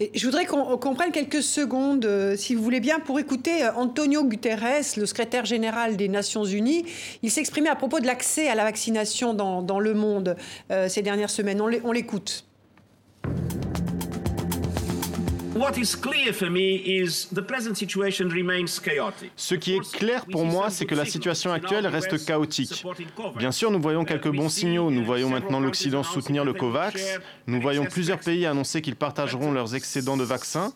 Et 0.00 0.12
je 0.14 0.24
voudrais 0.24 0.46
qu'on 0.46 0.94
prenne 0.94 1.10
quelques 1.10 1.42
secondes, 1.42 2.04
euh, 2.04 2.36
si 2.36 2.54
vous 2.54 2.62
voulez 2.62 2.78
bien, 2.78 3.00
pour 3.00 3.18
écouter 3.18 3.64
euh, 3.64 3.72
Antonio 3.74 4.22
Guterres, 4.24 4.84
le 4.96 5.06
secrétaire 5.06 5.44
général 5.44 5.96
des 5.96 6.08
Nations 6.08 6.44
Unies. 6.44 6.84
Il 7.22 7.32
s'exprimait 7.32 7.68
à 7.68 7.74
propos 7.74 7.98
de 7.98 8.06
l'accès 8.06 8.48
à 8.48 8.54
la 8.54 8.62
vaccination 8.62 9.34
dans, 9.34 9.60
dans 9.60 9.80
le 9.80 9.94
monde 9.94 10.36
euh, 10.70 10.88
ces 10.88 11.02
dernières 11.02 11.30
semaines. 11.30 11.60
On 11.60 11.92
l'écoute. 11.92 12.44
Ce 19.36 19.54
qui 19.54 19.74
est 19.74 19.92
clair 19.92 20.24
pour 20.26 20.44
moi, 20.44 20.70
c'est 20.70 20.86
que 20.86 20.94
la 20.94 21.04
situation 21.04 21.52
actuelle 21.52 21.86
reste 21.86 22.24
chaotique. 22.24 22.84
Bien 23.36 23.52
sûr, 23.52 23.70
nous 23.70 23.80
voyons 23.80 24.04
quelques 24.04 24.30
bons 24.30 24.48
signaux. 24.48 24.90
Nous 24.90 25.04
voyons 25.04 25.28
maintenant 25.28 25.60
l'Occident 25.60 26.02
soutenir 26.02 26.44
le 26.44 26.52
COVAX. 26.52 27.18
Nous 27.46 27.60
voyons 27.60 27.84
plusieurs 27.86 28.20
pays 28.20 28.46
annoncer 28.46 28.82
qu'ils 28.82 28.96
partageront 28.96 29.52
leurs 29.52 29.74
excédents 29.74 30.16
de 30.16 30.24
vaccins. 30.24 30.72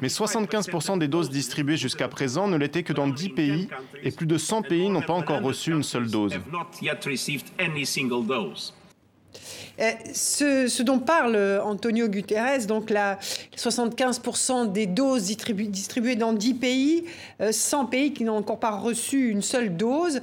Mais 0.00 0.08
75% 0.08 0.98
des 0.98 1.08
doses 1.08 1.30
distribuées 1.30 1.76
jusqu'à 1.76 2.08
présent 2.08 2.46
ne 2.46 2.56
l'étaient 2.56 2.82
que 2.82 2.92
dans 2.92 3.08
10 3.08 3.28
pays 3.30 3.68
et 4.02 4.10
plus 4.10 4.26
de 4.26 4.38
100 4.38 4.62
pays 4.62 4.88
n'ont 4.88 5.02
pas 5.02 5.14
encore 5.14 5.42
reçu 5.42 5.72
une 5.72 5.82
seule 5.82 6.08
dose. 6.08 6.38
Euh, 9.80 9.92
ce, 10.12 10.82
dont 10.82 10.98
parle 10.98 11.36
euh, 11.36 11.62
Antonio 11.62 12.08
Guterres, 12.08 12.66
donc 12.66 12.90
la 12.90 13.18
75% 13.56 14.70
des 14.70 14.86
doses 14.86 15.24
distribuées 15.24 16.16
dans 16.16 16.32
10 16.32 16.54
pays, 16.54 17.04
100 17.50 17.84
euh, 17.84 17.86
pays 17.86 18.12
qui 18.12 18.24
n'ont 18.24 18.36
encore 18.36 18.60
pas 18.60 18.72
reçu 18.72 19.30
une 19.30 19.42
seule 19.42 19.76
dose. 19.76 20.20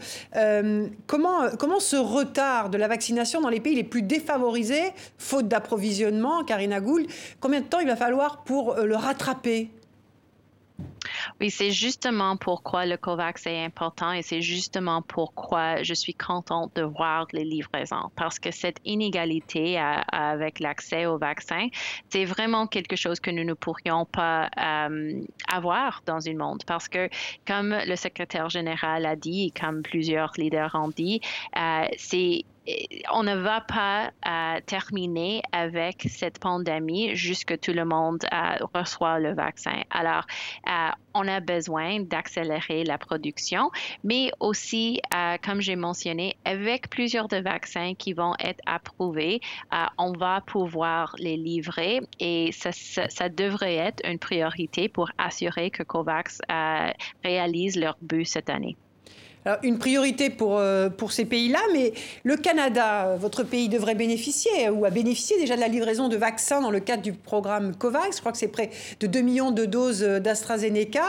comment, 1.07 1.49
comment 1.57 1.79
ce 1.79 1.95
retard 1.95 2.69
de 2.69 2.77
la 2.77 2.87
vaccination 2.87 3.41
dans 3.41 3.49
les 3.49 3.59
pays 3.59 3.75
les 3.75 3.83
plus 3.83 4.01
défavorisés, 4.01 4.93
faute 5.17 5.47
d'approvisionnement, 5.47 6.43
Karina 6.43 6.79
Gould, 6.79 7.07
combien 7.39 7.61
de 7.61 7.65
temps 7.65 7.79
il 7.79 7.87
va 7.87 7.95
falloir 7.95 8.43
pour 8.43 8.75
le 8.75 8.95
rattraper? 8.95 9.69
Oui, 11.39 11.49
c'est 11.49 11.71
justement 11.71 12.37
pourquoi 12.37 12.85
le 12.85 12.97
COVAX 12.97 13.45
est 13.47 13.63
important 13.63 14.11
et 14.11 14.21
c'est 14.21 14.41
justement 14.41 15.01
pourquoi 15.01 15.83
je 15.83 15.93
suis 15.93 16.13
contente 16.13 16.75
de 16.75 16.83
voir 16.83 17.27
les 17.33 17.43
livraisons. 17.43 18.11
Parce 18.15 18.39
que 18.39 18.51
cette 18.51 18.77
inégalité 18.85 19.79
avec 20.11 20.59
l'accès 20.59 21.05
au 21.05 21.17
vaccin, 21.17 21.67
c'est 22.09 22.25
vraiment 22.25 22.67
quelque 22.67 22.95
chose 22.95 23.19
que 23.19 23.31
nous 23.31 23.43
ne 23.43 23.53
pourrions 23.53 24.05
pas 24.05 24.49
euh, 24.57 25.21
avoir 25.47 26.01
dans 26.05 26.27
un 26.27 26.35
monde. 26.35 26.63
Parce 26.65 26.87
que 26.87 27.09
comme 27.45 27.75
le 27.85 27.95
secrétaire 27.95 28.49
général 28.49 29.05
a 29.05 29.15
dit, 29.15 29.51
comme 29.51 29.81
plusieurs 29.81 30.31
leaders 30.37 30.75
ont 30.75 30.89
dit, 30.89 31.21
euh, 31.57 31.85
c'est 31.97 32.43
on 33.11 33.23
ne 33.23 33.35
va 33.35 33.61
pas 33.61 34.11
euh, 34.27 34.59
terminer 34.65 35.41
avec 35.51 36.07
cette 36.09 36.39
pandémie 36.39 37.15
jusque 37.15 37.59
tout 37.59 37.71
le 37.71 37.85
monde 37.85 38.25
euh, 38.31 38.65
reçoit 38.73 39.19
le 39.19 39.33
vaccin. 39.33 39.81
Alors, 39.89 40.25
euh, 40.67 40.89
on 41.13 41.27
a 41.27 41.39
besoin 41.39 42.01
d'accélérer 42.01 42.83
la 42.83 42.97
production, 42.97 43.71
mais 44.03 44.29
aussi, 44.39 45.01
comme 45.43 45.61
j'ai 45.61 45.75
mentionné, 45.75 46.37
avec 46.45 46.91
plusieurs 46.91 47.27
de 47.27 47.37
vaccins 47.37 47.95
qui 47.95 48.13
vont 48.13 48.35
être 48.39 48.61
approuvés, 48.67 49.41
on 49.97 50.11
va 50.11 50.41
pouvoir 50.41 51.15
les 51.17 51.35
livrer 51.35 52.01
et 52.19 52.51
ça, 52.51 52.71
ça, 52.71 53.29
devrait 53.29 53.77
être 53.77 54.07
une 54.07 54.19
priorité 54.19 54.89
pour 54.89 55.09
assurer 55.17 55.71
que 55.71 55.81
COVAX 55.81 56.39
réalise 57.23 57.79
leur 57.79 57.97
but 57.99 58.25
cette 58.25 58.51
année 58.51 58.77
une 59.63 59.77
priorité 59.77 60.29
pour, 60.29 60.57
euh, 60.57 60.89
pour 60.89 61.11
ces 61.11 61.25
pays-là, 61.25 61.59
mais 61.73 61.93
le 62.23 62.35
Canada, 62.35 63.15
votre 63.19 63.43
pays 63.43 63.69
devrait 63.69 63.95
bénéficier 63.95 64.69
ou 64.69 64.85
a 64.85 64.89
bénéficié 64.89 65.37
déjà 65.39 65.55
de 65.55 65.61
la 65.61 65.67
livraison 65.67 66.07
de 66.07 66.17
vaccins 66.17 66.61
dans 66.61 66.71
le 66.71 66.79
cadre 66.79 67.03
du 67.03 67.13
programme 67.13 67.75
COVAX. 67.75 68.17
Je 68.17 68.19
crois 68.19 68.31
que 68.31 68.37
c'est 68.37 68.47
près 68.47 68.69
de 68.99 69.07
2 69.07 69.21
millions 69.21 69.51
de 69.51 69.65
doses 69.65 70.01
d'AstraZeneca. 70.01 71.03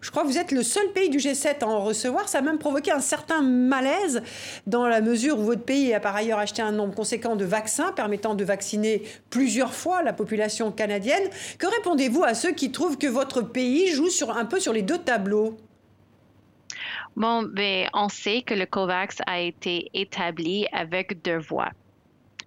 Je 0.00 0.10
crois 0.10 0.22
que 0.22 0.28
vous 0.28 0.38
êtes 0.38 0.52
le 0.52 0.62
seul 0.62 0.86
pays 0.92 1.08
du 1.08 1.18
G7 1.18 1.62
à 1.62 1.66
en 1.66 1.80
recevoir. 1.80 2.28
Ça 2.28 2.38
a 2.38 2.42
même 2.42 2.58
provoqué 2.58 2.92
un 2.92 3.00
certain 3.00 3.42
malaise 3.42 4.22
dans 4.66 4.86
la 4.86 5.00
mesure 5.00 5.38
où 5.38 5.42
votre 5.42 5.62
pays 5.62 5.92
a 5.94 6.00
par 6.00 6.14
ailleurs 6.14 6.38
acheté 6.38 6.62
un 6.62 6.72
nombre 6.72 6.94
conséquent 6.94 7.36
de 7.36 7.44
vaccins 7.44 7.92
permettant 7.92 8.34
de 8.34 8.44
vacciner 8.44 9.02
plusieurs 9.30 9.74
fois 9.74 10.02
la 10.02 10.12
population 10.12 10.70
canadienne. 10.70 11.22
Que 11.58 11.66
répondez-vous 11.66 12.24
à 12.24 12.34
ceux 12.34 12.52
qui 12.52 12.70
trouvent 12.70 12.98
que 12.98 13.06
votre 13.06 13.42
pays 13.42 13.88
joue 13.88 14.08
un 14.28 14.44
peu 14.44 14.60
sur 14.60 14.72
les 14.72 14.82
deux 14.82 14.98
tableaux? 14.98 15.56
Bon, 17.16 17.42
ben, 17.42 17.88
on 17.92 18.08
sait 18.08 18.42
que 18.42 18.54
le 18.54 18.66
COVAX 18.66 19.18
a 19.26 19.40
été 19.40 19.90
établi 19.94 20.66
avec 20.72 21.22
deux 21.22 21.38
voies 21.38 21.72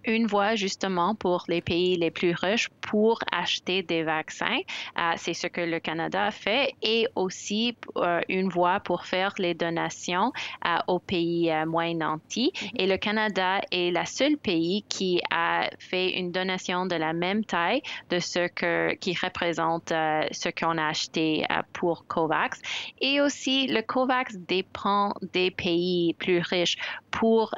une 0.06 0.26
voie 0.26 0.54
justement 0.54 1.14
pour 1.14 1.44
les 1.48 1.60
pays 1.60 1.96
les 1.96 2.10
plus 2.10 2.34
riches 2.34 2.68
pour 2.80 3.18
acheter 3.32 3.82
des 3.82 4.02
vaccins. 4.02 4.60
Euh, 4.98 5.12
c'est 5.16 5.34
ce 5.34 5.46
que 5.46 5.60
le 5.60 5.80
Canada 5.80 6.30
fait 6.30 6.74
et 6.82 7.06
aussi 7.14 7.76
euh, 7.96 8.20
une 8.28 8.48
voie 8.48 8.80
pour 8.80 9.04
faire 9.06 9.34
les 9.38 9.54
donations 9.54 10.32
euh, 10.66 10.76
aux 10.86 10.98
pays 10.98 11.52
moins 11.66 11.94
nantis. 11.94 12.52
Mm-hmm. 12.54 12.70
Et 12.76 12.86
le 12.86 12.96
Canada 12.96 13.60
est 13.70 13.90
le 13.90 14.04
seul 14.04 14.36
pays 14.36 14.84
qui 14.88 15.20
a 15.30 15.68
fait 15.78 16.18
une 16.18 16.30
donation 16.32 16.86
de 16.86 16.96
la 16.96 17.12
même 17.12 17.44
taille 17.44 17.82
de 18.10 18.18
ce 18.18 18.48
que, 18.48 18.94
qui 18.94 19.16
représente 19.20 19.88
ce 19.88 20.48
qu'on 20.50 20.78
a 20.78 20.88
acheté 20.88 21.44
pour 21.72 22.06
COVAX. 22.06 22.60
Et 23.00 23.20
aussi, 23.20 23.66
le 23.66 23.82
COVAX 23.82 24.36
dépend 24.36 25.14
des 25.32 25.50
pays 25.50 26.14
plus 26.14 26.40
riches 26.40 26.76
pour 27.10 27.54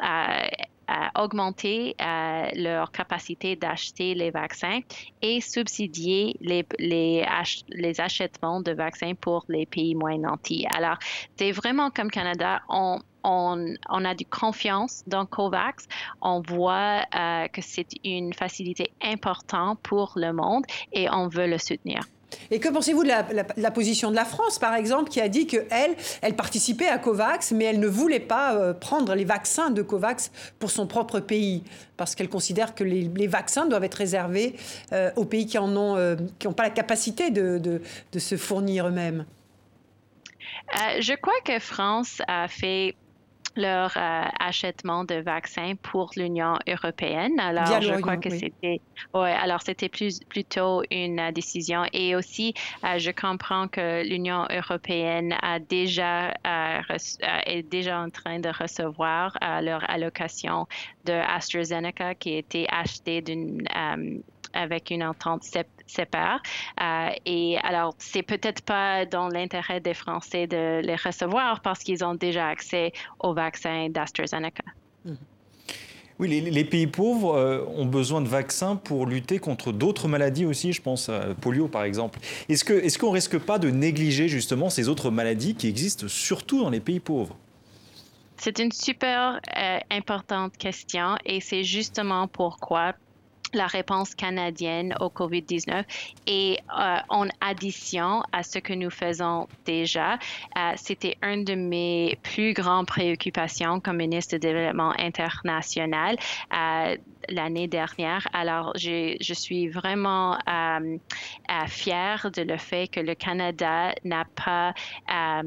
augmenter 1.16 1.94
euh, 2.00 2.48
leur 2.54 2.90
capacité 2.92 3.56
d'acheter 3.56 4.14
les 4.14 4.30
vaccins 4.30 4.80
et 5.22 5.40
subsidier 5.40 6.36
les, 6.40 6.64
les, 6.78 8.00
achètements 8.00 8.60
de 8.60 8.72
vaccins 8.72 9.14
pour 9.14 9.44
les 9.48 9.66
pays 9.66 9.94
moins 9.94 10.18
nantis. 10.18 10.66
Alors, 10.76 10.98
c'est 11.36 11.52
vraiment 11.52 11.90
comme 11.90 12.10
Canada, 12.10 12.62
on, 12.68 13.00
a 13.24 14.14
du 14.14 14.24
confiance 14.26 15.02
dans 15.06 15.26
COVAX. 15.26 15.88
On 16.20 16.40
voit 16.40 17.02
euh, 17.14 17.48
que 17.48 17.60
c'est 17.62 17.88
une 18.04 18.32
facilité 18.32 18.92
importante 19.02 19.80
pour 19.82 20.12
le 20.16 20.32
monde 20.32 20.64
et 20.92 21.08
on 21.10 21.28
veut 21.28 21.48
le 21.48 21.58
soutenir. 21.58 22.02
Et 22.50 22.60
que 22.60 22.68
pensez-vous 22.68 23.02
de 23.02 23.08
la, 23.08 23.70
position 23.70 24.10
de 24.10 24.16
la 24.16 24.24
France, 24.24 24.58
par 24.58 24.74
exemple, 24.74 25.10
qui 25.10 25.20
a 25.20 25.28
dit 25.28 25.46
qu'elle, 25.46 25.96
elle 26.22 26.34
participait 26.34 26.88
à 26.88 26.98
COVAX, 26.98 27.52
mais 27.52 27.64
elle 27.64 27.80
ne 27.80 27.86
voulait 27.86 28.20
pas 28.20 28.54
euh, 28.54 28.74
prendre 28.74 29.14
les 29.14 29.24
vaccins 29.24 29.70
de 29.70 29.82
COVAX 29.82 30.30
pour 30.58 30.70
son 30.70 30.86
propre 30.86 31.20
pays, 31.20 31.62
parce 31.96 32.14
qu'elle 32.14 32.28
considère 32.28 32.74
que 32.74 32.84
les, 32.84 33.26
vaccins 33.26 33.66
doivent 33.66 33.84
être 33.84 33.94
réservés 33.94 34.56
euh, 34.92 35.10
aux 35.16 35.24
pays 35.24 35.46
qui 35.46 35.56
n'ont 35.58 35.96
euh, 35.96 36.16
pas 36.56 36.64
la 36.64 36.70
capacité 36.70 37.30
de, 37.30 37.58
de 37.58 38.18
se 38.18 38.36
fournir 38.36 38.88
eux-mêmes. 38.88 39.24
Je 41.00 41.14
crois 41.14 41.40
que 41.44 41.58
France 41.58 42.22
a 42.28 42.48
fait 42.48 42.94
leur 43.56 43.92
euh, 43.96 44.24
achetement 44.38 45.04
de 45.04 45.16
vaccins 45.16 45.74
pour 45.82 46.10
l'Union 46.16 46.58
européenne. 46.68 47.38
Alors, 47.40 47.80
je 47.80 48.00
crois 48.00 48.16
que 48.16 48.30
c'était, 48.30 48.80
ouais, 49.14 49.32
alors 49.32 49.62
c'était 49.62 49.88
plus 49.88 50.20
plutôt 50.28 50.82
une 50.90 51.18
euh, 51.18 51.32
décision. 51.32 51.84
Et 51.92 52.14
aussi, 52.14 52.54
euh, 52.84 52.98
je 52.98 53.10
comprends 53.10 53.68
que 53.68 54.06
l'Union 54.06 54.46
européenne 54.50 55.34
a 55.42 55.58
déjà 55.58 56.34
est 57.46 57.62
déjà 57.62 58.00
en 58.00 58.10
train 58.10 58.38
de 58.38 58.48
recevoir 58.48 59.36
leur 59.62 59.88
allocation 59.88 60.66
de 61.04 61.12
AstraZeneca 61.12 62.14
qui 62.14 62.34
a 62.34 62.38
été 62.38 62.66
achetée 62.70 63.20
d'une 63.22 63.66
avec 64.52 64.90
une 64.90 65.02
entente 65.02 65.44
sépare. 65.86 66.40
Euh, 66.80 67.08
et 67.24 67.58
alors, 67.62 67.94
c'est 67.98 68.22
peut-être 68.22 68.62
pas 68.62 69.06
dans 69.06 69.28
l'intérêt 69.28 69.80
des 69.80 69.94
Français 69.94 70.46
de 70.46 70.80
les 70.82 70.96
recevoir 70.96 71.60
parce 71.60 71.80
qu'ils 71.80 72.04
ont 72.04 72.14
déjà 72.14 72.48
accès 72.48 72.92
au 73.20 73.32
vaccin 73.34 73.88
d'AstraZeneca. 73.90 74.64
Mhm. 75.04 75.16
Oui, 76.18 76.28
les, 76.40 76.64
pays 76.64 76.86
pauvres 76.86 77.34
euh, 77.36 77.62
ont 77.76 77.84
besoin 77.84 78.22
de 78.22 78.28
vaccins 78.28 78.76
pour 78.76 79.04
lutter 79.04 79.38
contre 79.38 79.70
d'autres 79.70 80.08
maladies 80.08 80.46
aussi, 80.46 80.72
je 80.72 80.80
pense 80.80 81.10
à 81.10 81.34
polio 81.38 81.68
par 81.68 81.84
exemple. 81.84 82.20
Est-ce 82.48 82.64
qu'on 82.64 82.78
est 82.78 82.96
qu'on 82.96 83.10
risque 83.10 83.38
pas 83.38 83.58
de 83.58 83.68
négliger 83.68 84.26
justement 84.26 84.70
ces 84.70 84.88
autres 84.88 85.10
maladies 85.10 85.54
qui 85.54 85.68
existent 85.68 86.08
surtout 86.08 86.62
dans 86.62 86.70
les 86.70 86.80
pays 86.80 87.00
pauvres? 87.00 87.36
C'est 88.38 88.58
une 88.58 88.72
super 88.72 89.40
euh, 89.56 89.78
importante 89.90 90.56
question 90.56 91.16
et 91.26 91.40
c'est 91.40 91.64
justement 91.64 92.28
pourquoi 92.28 92.94
la 93.54 93.66
réponse 93.66 94.14
canadienne 94.14 94.94
au 95.00 95.08
COVID-19 95.08 95.84
et 96.26 96.58
euh, 96.78 96.96
en 97.08 97.26
addition 97.40 98.22
à 98.32 98.42
ce 98.42 98.58
que 98.58 98.72
nous 98.72 98.90
faisons 98.90 99.48
déjà, 99.64 100.14
euh, 100.14 100.72
c'était 100.76 101.16
une 101.22 101.44
de 101.44 101.54
mes 101.54 102.18
plus 102.22 102.52
grandes 102.52 102.86
préoccupations 102.86 103.80
comme 103.80 103.98
ministre 103.98 104.36
de 104.36 104.40
Développement 104.40 104.92
international. 104.98 106.16
Euh, 106.52 106.96
l'année 107.28 107.68
dernière. 107.68 108.26
Alors, 108.32 108.72
je, 108.76 109.16
suis 109.36 109.68
vraiment 109.68 110.34
euh, 110.48 110.96
euh, 111.50 111.66
fière 111.66 112.30
de 112.32 112.42
le 112.42 112.56
fait 112.56 112.88
que 112.88 113.00
le 113.00 113.14
Canada 113.14 113.92
n'a 114.04 114.24
pas 114.24 114.74
euh, 115.12 115.42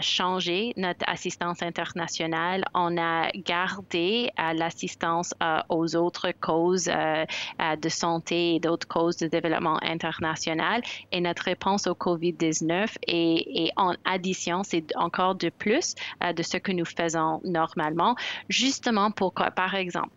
changé 0.00 0.72
notre 0.76 1.04
assistance 1.08 1.62
internationale. 1.62 2.64
On 2.74 2.96
a 2.96 3.30
gardé 3.32 4.30
euh, 4.38 4.52
l'assistance 4.52 5.34
aux 5.68 5.96
autres 5.96 6.32
causes 6.40 6.86
de 6.86 7.88
santé 7.88 8.54
et 8.54 8.60
d'autres 8.60 8.86
causes 8.86 9.16
de 9.16 9.26
développement 9.26 9.78
international. 9.82 10.82
Et 11.10 11.20
notre 11.20 11.44
réponse 11.44 11.86
au 11.86 11.94
COVID-19 11.94 12.96
est, 13.06 13.70
en 13.76 13.94
addition, 14.04 14.62
c'est 14.62 14.94
encore 14.96 15.34
de 15.34 15.48
plus 15.50 15.94
de 16.20 16.42
ce 16.42 16.56
que 16.56 16.72
nous 16.72 16.84
faisons 16.84 17.40
normalement, 17.44 18.14
justement 18.48 19.10
pour, 19.10 19.32
par 19.34 19.74
exemple, 19.74 20.10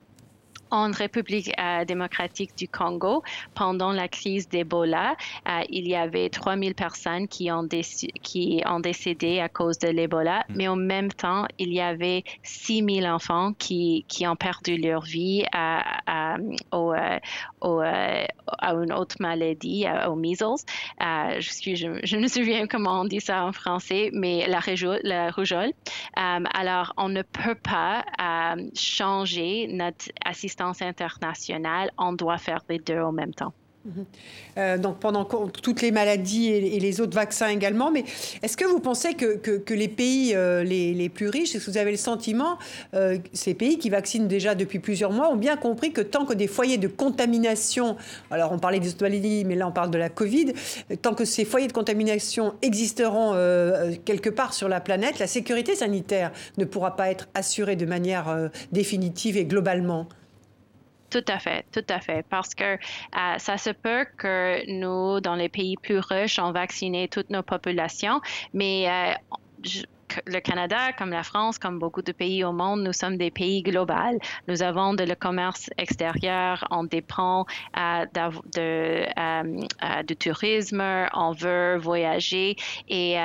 en 0.72 0.92
République 0.92 1.52
euh, 1.60 1.86
démocratique 1.86 2.56
du 2.58 2.68
Congo, 2.68 3.24
pendant 3.54 3.92
la 3.92 4.08
crise 4.08 4.48
d'Ebola, 4.50 5.16
euh, 5.48 5.62
il 5.70 5.88
y 5.88 5.96
avait 5.96 6.30
3000 6.30 6.76
personnes 6.76 7.28
qui 7.28 7.52
ont, 7.52 7.68
qui 8.22 8.62
ont 8.66 8.80
décédé 8.80 9.40
à 9.40 9.50
cause 9.50 9.78
de 9.80 9.90
l'Ebola, 9.90 10.40
mm. 10.50 10.54
mais 10.56 10.68
en 10.68 10.76
même 10.76 11.12
temps, 11.12 11.46
il 11.60 11.74
y 11.74 11.82
avait 11.82 12.24
6000 12.44 13.08
enfants 13.08 13.54
qui, 13.58 14.06
qui 14.08 14.28
ont 14.28 14.36
perdu 14.36 14.78
leur 14.78 15.02
vie 15.02 15.46
à, 15.52 16.02
à, 16.08 16.38
au, 16.72 16.94
euh, 17.66 18.26
à 18.60 18.74
une 18.74 18.94
autre 18.94 19.16
maladie, 19.20 19.86
au 20.08 20.16
measles. 20.16 20.64
je, 21.00 21.50
suis, 21.52 21.76
je, 21.76 22.00
je, 22.04 22.18
me 22.18 22.28
souviens 22.28 22.68
comment 22.68 23.02
on 23.02 23.06
dit 23.06 23.22
ça 23.22 23.44
en 23.44 23.52
français, 23.52 24.10
mais 24.14 24.46
la 24.48 24.60
rougeole. 24.60 25.72
alors, 26.16 26.94
on 26.98 27.10
ne 27.10 27.22
peut 27.22 27.56
pas 27.56 28.06
changer 28.76 29.68
notre 29.70 30.06
assistance 30.24 30.82
internationale, 30.82 31.92
on 31.98 32.14
doit 32.14 32.38
faire 32.38 32.62
les 32.70 32.80
deux 32.80 33.00
en 33.00 33.12
même 33.12 33.34
temps. 33.34 33.54
Euh, 34.58 34.78
donc 34.78 35.00
pendant 35.00 35.26
toutes 35.26 35.82
les 35.82 35.92
maladies 35.92 36.48
et, 36.48 36.80
les 36.80 37.02
autres 37.02 37.16
vaccins 37.16 37.50
également. 37.50 37.92
Mais 37.92 38.04
est-ce 38.42 38.58
que 38.58 38.66
vous 38.66 38.80
pensez 38.80 39.14
que, 39.14 39.74
les 39.74 39.88
pays 39.88 40.34
euh, 40.36 40.64
les, 40.64 40.94
les, 40.94 41.10
plus 41.10 41.30
riches, 41.30 41.56
est-ce 41.56 41.66
que 41.66 41.72
vous 41.72 41.78
avez 41.78 41.92
le 41.92 41.98
sentiment, 41.98 42.58
euh, 42.94 43.18
ces 43.34 43.54
pays 43.54 43.78
qui 43.78 43.90
vaccinent 43.90 44.28
déjà 44.28 44.56
depuis 44.56 44.80
plusieurs 44.80 45.12
mois, 45.12 45.30
ont 45.30 45.36
bien 45.36 45.58
compris 45.58 45.92
que 45.92 46.02
tant 46.02 46.26
que 46.26 46.34
des 46.34 46.48
foyers 46.48 46.78
de 46.78 46.88
contamination, 46.88 47.98
alors 48.32 48.52
on 48.52 48.60
parlait 48.60 48.80
des 48.80 48.90
autres 48.90 49.04
maladies, 49.04 49.44
mais 49.46 49.56
là 49.56 49.68
on 49.68 49.72
parle 49.72 49.92
de 49.92 49.98
la 49.98 50.10
Covid, 50.10 50.54
tant 51.02 51.14
que 51.14 51.26
ces 51.26 51.46
foyers 51.46 51.68
de 51.68 51.74
contamination 51.74 52.54
existeront 52.62 53.34
quelque 54.06 54.30
part 54.30 54.54
sur 54.54 54.70
la 54.70 54.80
planète, 54.80 55.20
la 55.20 55.28
sécurité 55.28 55.76
sanitaire 55.76 56.32
ne 56.58 56.66
pourra 56.66 56.96
pas 56.96 57.12
être 57.12 57.28
assurée 57.34 57.76
de 57.76 57.86
manière 57.86 58.50
définitive 58.72 59.38
et 59.38 59.46
globalement? 59.46 60.08
Tout 61.16 61.32
à 61.32 61.40
fait, 61.40 61.66
tout 61.72 61.86
à 61.88 62.00
fait. 62.02 62.26
Parce 62.30 62.54
que 62.54 62.76
euh, 62.76 62.78
ça 63.38 63.58
se 63.58 63.70
peut 63.70 64.06
que 64.18 64.70
nous, 64.70 65.22
dans 65.22 65.36
les 65.36 65.48
pays 65.48 65.78
plus 65.78 66.00
riches, 66.00 66.40
on 66.40 66.52
vacciné 66.52 67.08
toutes 67.08 67.30
nos 67.30 67.42
populations, 67.42 68.20
mais 68.54 68.90
euh, 68.90 69.14
le 70.28 70.40
Canada, 70.42 70.92
comme 70.98 71.12
la 71.12 71.24
France, 71.24 71.58
comme 71.58 71.80
beaucoup 71.80 72.02
de 72.02 72.12
pays 72.12 72.44
au 72.44 72.52
monde, 72.52 72.82
nous 72.84 72.92
sommes 72.92 73.16
des 73.16 73.32
pays 73.32 73.64
globaux. 73.64 74.20
Nous 74.50 74.62
avons 74.62 74.94
de 74.94 75.06
le 75.06 75.16
commerce 75.16 75.70
extérieur, 75.78 76.66
on 76.70 76.84
dépend 76.84 77.46
euh, 77.78 78.06
de, 78.54 80.04
du 80.04 80.16
tourisme, 80.18 80.84
on 81.14 81.32
veut 81.32 81.78
voyager 81.78 82.58
et 82.90 83.16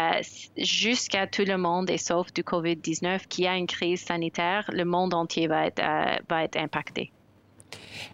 jusqu'à 0.56 1.26
tout 1.26 1.44
le 1.44 1.56
monde, 1.56 1.90
et 1.90 1.98
sauf 1.98 2.32
du 2.32 2.42
COVID-19, 2.42 3.26
qui 3.28 3.48
a 3.48 3.56
une 3.56 3.66
crise 3.66 4.02
sanitaire, 4.04 4.70
le 4.72 4.84
monde 4.84 5.12
entier 5.12 5.48
va 5.48 5.66
être, 5.66 5.82
va 6.28 6.44
être 6.44 6.56
impacté. 6.56 7.12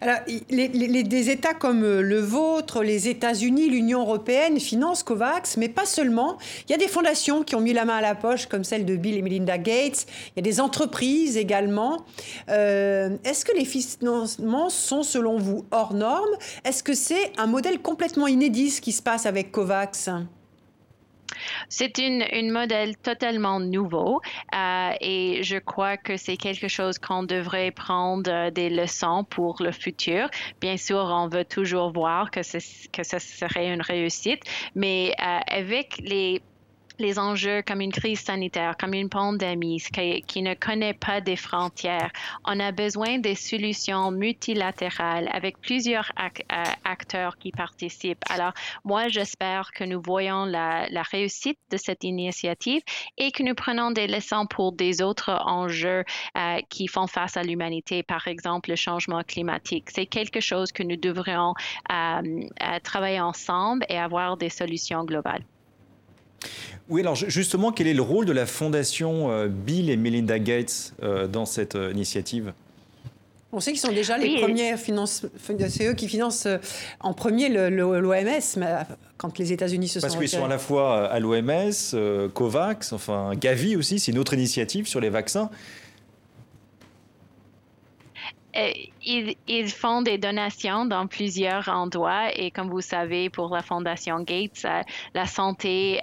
Alors, 0.00 0.18
les, 0.50 0.68
des 0.68 1.30
États 1.30 1.54
comme 1.54 1.84
euh, 1.84 2.02
le 2.02 2.20
vôtre, 2.20 2.82
les 2.82 3.08
États-Unis, 3.08 3.68
l'Union 3.68 4.00
européenne 4.00 4.60
financent 4.60 5.02
COVAX, 5.02 5.56
mais 5.56 5.68
pas 5.68 5.86
seulement. 5.86 6.38
Il 6.68 6.72
y 6.72 6.74
a 6.74 6.78
des 6.78 6.88
fondations 6.88 7.42
qui 7.42 7.54
ont 7.54 7.60
mis 7.60 7.72
la 7.72 7.84
main 7.84 7.96
à 7.96 8.00
la 8.00 8.14
poche, 8.14 8.46
comme 8.46 8.64
celle 8.64 8.84
de 8.84 8.96
Bill 8.96 9.16
et 9.16 9.22
Melinda 9.22 9.58
Gates. 9.58 10.06
Il 10.28 10.32
y 10.36 10.40
a 10.40 10.42
des 10.42 10.60
entreprises 10.60 11.36
également. 11.36 12.04
Euh, 12.48 13.16
est-ce 13.24 13.44
que 13.44 13.56
les 13.56 13.64
financements 13.64 14.70
sont, 14.70 15.02
selon 15.02 15.38
vous, 15.38 15.64
hors 15.70 15.94
normes? 15.94 16.36
Est-ce 16.64 16.82
que 16.82 16.94
c'est 16.94 17.32
un 17.38 17.46
modèle 17.46 17.80
complètement 17.80 18.26
inédit 18.26 18.70
ce 18.70 18.80
qui 18.80 18.92
se 18.92 19.02
passe 19.02 19.26
avec 19.26 19.52
COVAX? 19.52 20.10
C'est 21.68 21.98
une, 21.98 22.50
modèle 22.50 22.96
totalement 22.96 23.60
nouveau 23.60 24.20
euh, 24.54 24.90
et 25.00 25.42
je 25.42 25.58
crois 25.58 25.96
que 25.96 26.16
c'est 26.16 26.36
quelque 26.36 26.68
chose 26.68 26.98
qu'on 26.98 27.22
devrait 27.22 27.70
prendre 27.70 28.30
euh, 28.30 28.50
des 28.50 28.70
leçons 28.70 29.24
pour 29.24 29.56
le 29.60 29.72
futur. 29.72 30.28
Bien 30.60 30.76
sûr, 30.76 30.98
on 30.98 31.28
veut 31.28 31.44
toujours 31.44 31.92
voir 31.92 32.30
que, 32.30 32.40
que 32.40 33.02
ce 33.02 33.18
serait 33.18 33.72
une 33.72 33.82
réussite, 33.82 34.42
mais 34.74 35.12
euh, 35.20 35.38
avec 35.48 35.98
les 35.98 36.40
les 36.98 37.18
enjeux 37.18 37.62
comme 37.62 37.80
une 37.80 37.92
crise 37.92 38.20
sanitaire, 38.20 38.76
comme 38.78 38.94
une 38.94 39.08
pandémie 39.08 39.82
qui, 40.26 40.42
ne 40.42 40.54
connaît 40.54 40.94
pas 40.94 41.20
des 41.20 41.36
frontières. 41.36 42.10
On 42.44 42.58
a 42.60 42.72
besoin 42.72 43.18
des 43.18 43.34
solutions 43.34 44.10
multilatérales 44.10 45.28
avec 45.32 45.58
plusieurs 45.60 46.10
euh, 46.18 46.64
acteurs 46.84 47.36
qui 47.38 47.52
participent. 47.52 48.22
Alors, 48.30 48.52
moi, 48.84 49.08
j'espère 49.08 49.72
que 49.72 49.84
nous 49.84 50.00
voyons 50.00 50.44
la, 50.44 50.86
réussite 51.10 51.58
de 51.70 51.76
cette 51.76 52.04
initiative 52.04 52.82
et 53.16 53.30
que 53.30 53.42
nous 53.42 53.54
prenons 53.54 53.90
des 53.90 54.06
leçons 54.06 54.46
pour 54.46 54.72
des 54.72 55.02
autres 55.02 55.30
enjeux 55.46 56.04
euh, 56.36 56.58
qui 56.68 56.88
font 56.88 57.06
face 57.06 57.36
à 57.36 57.42
l'humanité, 57.42 58.02
par 58.02 58.26
exemple 58.26 58.70
le 58.70 58.76
changement 58.76 59.22
climatique. 59.22 59.90
C'est 59.90 60.06
quelque 60.06 60.40
chose 60.40 60.72
que 60.72 60.82
nous 60.82 60.96
devrions 60.96 61.54
euh, 61.92 62.48
travailler 62.82 63.20
ensemble 63.20 63.84
et 63.88 63.98
avoir 63.98 64.36
des 64.36 64.48
solutions 64.48 65.04
globales. 65.04 65.44
Oui, 66.88 67.00
alors 67.00 67.16
justement, 67.16 67.72
quel 67.72 67.86
est 67.86 67.94
le 67.94 68.02
rôle 68.02 68.26
de 68.26 68.32
la 68.32 68.46
fondation 68.46 69.30
euh, 69.30 69.48
Bill 69.48 69.90
et 69.90 69.96
Melinda 69.96 70.38
Gates 70.38 70.94
euh, 71.02 71.26
dans 71.26 71.46
cette 71.46 71.74
euh, 71.74 71.90
initiative? 71.92 72.52
On 73.52 73.60
sait 73.60 73.72
qu'ils 73.72 73.80
sont 73.80 73.92
déjà 73.92 74.18
les 74.18 74.40
premières 74.40 74.78
finances, 74.78 75.24
c'est 75.68 75.86
eux 75.86 75.94
qui 75.94 76.08
financent 76.08 76.46
en 77.00 77.14
premier 77.14 77.48
l'OMS, 77.48 78.64
quand 79.16 79.38
les 79.38 79.52
États-Unis 79.52 79.88
se 79.88 80.00
Parce 80.00 80.12
sont. 80.12 80.18
Parce 80.18 80.30
qu'ils 80.30 80.38
sont 80.38 80.44
à 80.44 80.48
la 80.48 80.58
fois 80.58 81.06
à 81.06 81.18
l'OMS, 81.20 82.30
COVAX, 82.34 82.92
enfin 82.92 83.30
Gavi 83.34 83.76
aussi, 83.76 83.98
c'est 83.98 84.12
une 84.12 84.18
autre 84.18 84.34
initiative 84.34 84.86
sur 84.86 85.00
les 85.00 85.08
vaccins. 85.08 85.48
Ils, 89.04 89.36
ils, 89.46 89.68
font 89.68 90.02
des 90.02 90.18
donations 90.18 90.86
dans 90.86 91.06
plusieurs 91.06 91.68
endroits 91.68 92.34
et 92.34 92.50
comme 92.50 92.70
vous 92.70 92.80
savez, 92.80 93.28
pour 93.28 93.54
la 93.54 93.62
Fondation 93.62 94.20
Gates, 94.20 94.66
la 95.14 95.26
santé 95.26 96.00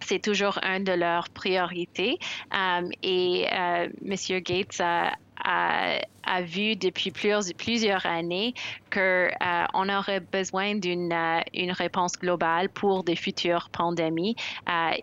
c'est 0.00 0.20
toujours 0.20 0.58
une 0.62 0.84
de 0.84 0.92
leurs 0.92 1.28
priorités. 1.28 2.18
Euh, 2.54 2.88
et 3.02 3.46
euh, 3.52 3.88
M. 4.04 4.40
Gates 4.42 4.80
a, 4.80 5.12
a, 5.44 6.42
vu 6.42 6.76
depuis 6.76 7.10
plusieurs, 7.10 8.06
années 8.06 8.54
qu'on 8.92 9.00
euh, 9.00 9.98
aurait 9.98 10.20
besoin 10.20 10.76
d'une 10.76 11.12
une 11.54 11.72
réponse 11.72 12.12
globale 12.12 12.68
pour 12.68 13.02
des 13.04 13.16
futures 13.16 13.68
pandémies. 13.70 14.36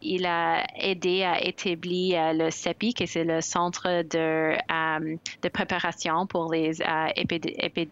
il 0.02 0.26
a 0.26 0.66
aidé 0.78 1.24
à 1.24 1.44
établir 1.44 2.34
le 2.34 2.50
CEPI, 2.50 2.94
qui 2.94 3.08
c'est 3.08 3.24
le 3.24 3.42
Centre 3.42 4.04
de, 4.04 5.50
préparation 5.50 6.28
pour 6.28 6.52
les 6.52 6.82
épidémies 7.16 7.90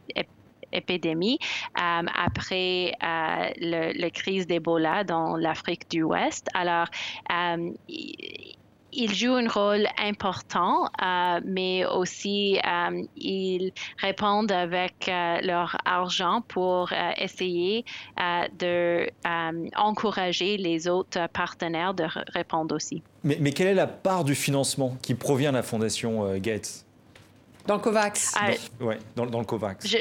épidémie 0.75 1.39
euh, 1.77 2.03
après 2.13 2.93
euh, 3.03 3.93
la 3.95 4.09
crise 4.09 4.47
d'Ebola 4.47 5.03
dans 5.03 5.35
l'Afrique 5.37 5.89
du 5.89 6.03
Ouest. 6.03 6.47
Alors, 6.53 6.87
euh, 7.31 7.71
ils 8.95 9.13
jouent 9.13 9.35
un 9.35 9.47
rôle 9.47 9.87
important, 9.97 10.89
mais 11.43 11.85
aussi 11.85 12.59
ils 13.15 13.71
répondent 13.97 14.51
avec 14.51 15.09
leur 15.09 15.77
argent 15.85 16.41
pour 16.47 16.91
essayer 17.17 17.85
de 18.17 19.09
encourager 19.75 20.57
les 20.57 20.87
autres 20.87 21.27
partenaires 21.29 21.93
de 21.93 22.05
répondre 22.33 22.75
aussi. 22.75 23.01
Mais, 23.23 23.37
mais, 23.39 23.51
quelle 23.51 23.67
est 23.67 23.73
la 23.73 23.87
part 23.87 24.23
du 24.23 24.35
financement 24.35 24.97
qui 25.01 25.15
provient 25.15 25.51
de 25.51 25.57
la 25.57 25.63
Fondation 25.63 26.37
Gates? 26.37 26.85
Dans 27.65 27.75
le 27.75 27.81
COVAX 27.81 28.35
Oui, 28.79 28.95
dans, 29.15 29.25
dans, 29.25 29.39
le 29.39 29.45
COVAX. 29.45 29.87
je 29.87 29.97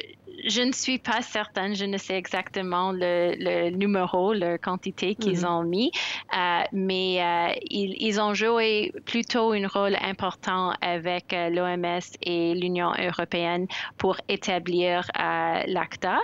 ne 0.62 0.72
suis 0.72 0.98
pas 0.98 1.22
certaine, 1.22 1.74
je 1.74 1.84
ne 1.84 1.96
sais 1.96 2.16
exactement 2.16 2.92
le, 2.92 3.70
numéro, 3.70 4.32
la 4.32 4.58
quantité 4.58 5.14
qu'ils 5.14 5.40
mhm. 5.40 5.48
ont 5.48 5.62
mis, 5.62 5.90
euh, 6.36 6.62
mais 6.72 7.22
euh, 7.22 7.54
ils, 7.70 8.20
ont 8.20 8.34
joué 8.34 8.92
plutôt 9.06 9.52
un 9.52 9.66
rôle 9.66 9.96
important 10.02 10.72
avec 10.80 11.32
euh, 11.32 11.48
l'OMS 11.48 12.00
et 12.22 12.54
l'Union 12.54 12.92
européenne 12.98 13.66
pour 13.98 14.16
établir 14.28 15.08
l'ACTA 15.14 16.20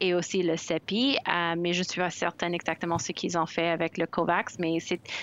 et 0.00 0.14
aussi 0.14 0.42
le 0.42 0.56
CEPI, 0.56 1.18
mais 1.56 1.72
je 1.72 1.80
ne 1.80 1.84
suis 1.84 2.00
pas 2.00 2.10
certaine 2.10 2.54
exactement 2.54 2.98
ce 2.98 3.12
qu'ils 3.12 3.36
ont 3.36 3.46
fait 3.46 3.68
avec 3.68 3.98
le 3.98 4.06
COVAX, 4.06 4.58
mais 4.58 4.78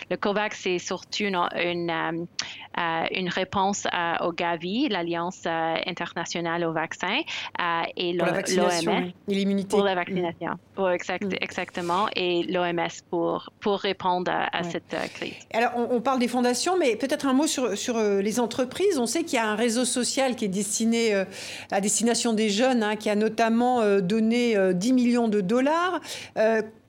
le 0.09 0.17
COVAX, 0.17 0.59
c'est 0.59 0.79
surtout 0.79 1.23
une, 1.23 1.35
une, 1.55 2.27
une 3.11 3.29
réponse 3.29 3.87
au 4.21 4.31
Gavi, 4.31 4.89
l'Alliance 4.89 5.45
internationale 5.45 6.65
au 6.65 6.73
vaccin, 6.73 7.21
et 8.01 8.13
l'OMS 8.13 9.11
l'immunité. 9.27 9.69
Pour 9.69 9.83
la 9.83 9.95
vaccination. 9.95 10.51
Oui, 10.77 10.91
exact, 10.93 11.23
mm. 11.23 11.35
exactement. 11.39 12.07
Et 12.15 12.43
l'OMS 12.43 12.89
pour, 13.09 13.49
pour 13.59 13.79
répondre 13.79 14.31
à, 14.31 14.63
cette 14.63 14.95
crise. 15.13 15.33
Alors, 15.53 15.71
on, 15.75 16.01
parle 16.01 16.19
des 16.19 16.27
fondations, 16.27 16.77
mais 16.77 16.95
peut-être 16.95 17.27
un 17.27 17.33
mot 17.33 17.47
sur, 17.47 17.77
sur 17.77 17.97
les 17.99 18.39
entreprises. 18.39 18.97
On 18.97 19.05
sait 19.05 19.23
qu'il 19.23 19.35
y 19.35 19.39
a 19.39 19.47
un 19.47 19.55
réseau 19.55 19.85
social 19.85 20.35
qui 20.35 20.45
est 20.45 20.49
destiné 20.49 21.23
à 21.71 21.81
destination 21.81 22.33
des 22.33 22.49
jeunes, 22.49 22.83
hein, 22.83 22.95
qui 22.95 23.09
a 23.09 23.15
notamment 23.15 23.99
donné 23.99 24.55
10 24.73 24.93
millions 24.93 25.27
de 25.27 25.41
dollars. 25.41 26.01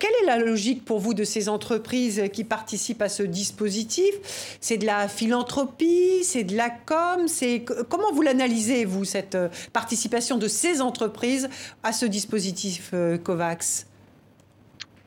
Quelle 0.03 0.11
est 0.25 0.27
la 0.27 0.39
logique 0.39 0.85
pour 0.85 0.99
vous 0.99 1.15
de 1.15 1.23
ces 1.23 1.49
entreprises 1.49 2.25
qui 2.33 2.43
participent 2.43 3.03
à 3.03 3.09
ce 3.09 3.23
dispositif? 3.23 4.57
C'est 4.61 4.77
de 4.77 4.85
la 4.85 5.07
philanthropie, 5.07 6.25
c'est 6.25 6.43
de 6.43 6.57
la 6.57 6.71
com, 6.71 7.29
c'est 7.29 7.65
comment 7.89 8.11
vous 8.13 8.23
l'analysez 8.23 8.85
vous 8.85 9.05
cette 9.05 9.37
euh, 9.37 9.49
participation 9.73 10.39
de 10.39 10.49
ces 10.49 10.81
entreprises 10.81 11.02
à 11.83 11.93
ce 11.93 12.07
dispositif 12.07 12.91
euh, 12.95 13.19
Covax? 13.19 13.87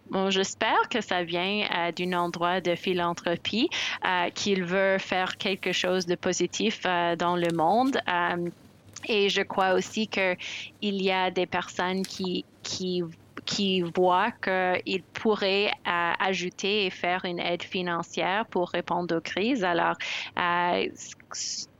Bon, 0.09 0.29
j'espère 0.29 0.87
que 0.89 1.01
ça 1.01 1.23
vient 1.23 1.67
euh, 1.75 1.91
d'un 1.91 2.13
endroit 2.13 2.61
de 2.61 2.75
philanthropie, 2.75 3.69
qu'il 4.35 4.63
veut 4.63 4.97
faire 4.99 5.37
quelque 5.37 5.71
chose 5.71 6.05
de 6.05 6.15
positif 6.15 6.83
dans 6.83 7.35
le 7.35 7.51
monde. 7.55 7.97
et 9.07 9.29
je 9.29 9.41
crois 9.41 9.73
aussi 9.73 10.07
qu'il 10.07 10.37
y 10.81 11.11
a 11.11 11.31
des 11.31 11.47
personnes 11.47 12.03
qui, 12.03 12.45
voient 13.95 14.31
qu'ils 14.31 15.03
pourraient 15.13 15.71
euh, 15.87 16.11
ajouter 16.19 16.85
et 16.85 16.89
faire 16.89 17.25
une 17.25 17.39
aide 17.39 17.63
financière 17.63 18.45
pour 18.47 18.69
répondre 18.69 19.15
aux 19.15 19.21
crises. 19.21 19.63
Alors, 19.63 19.95
euh, 20.37 20.87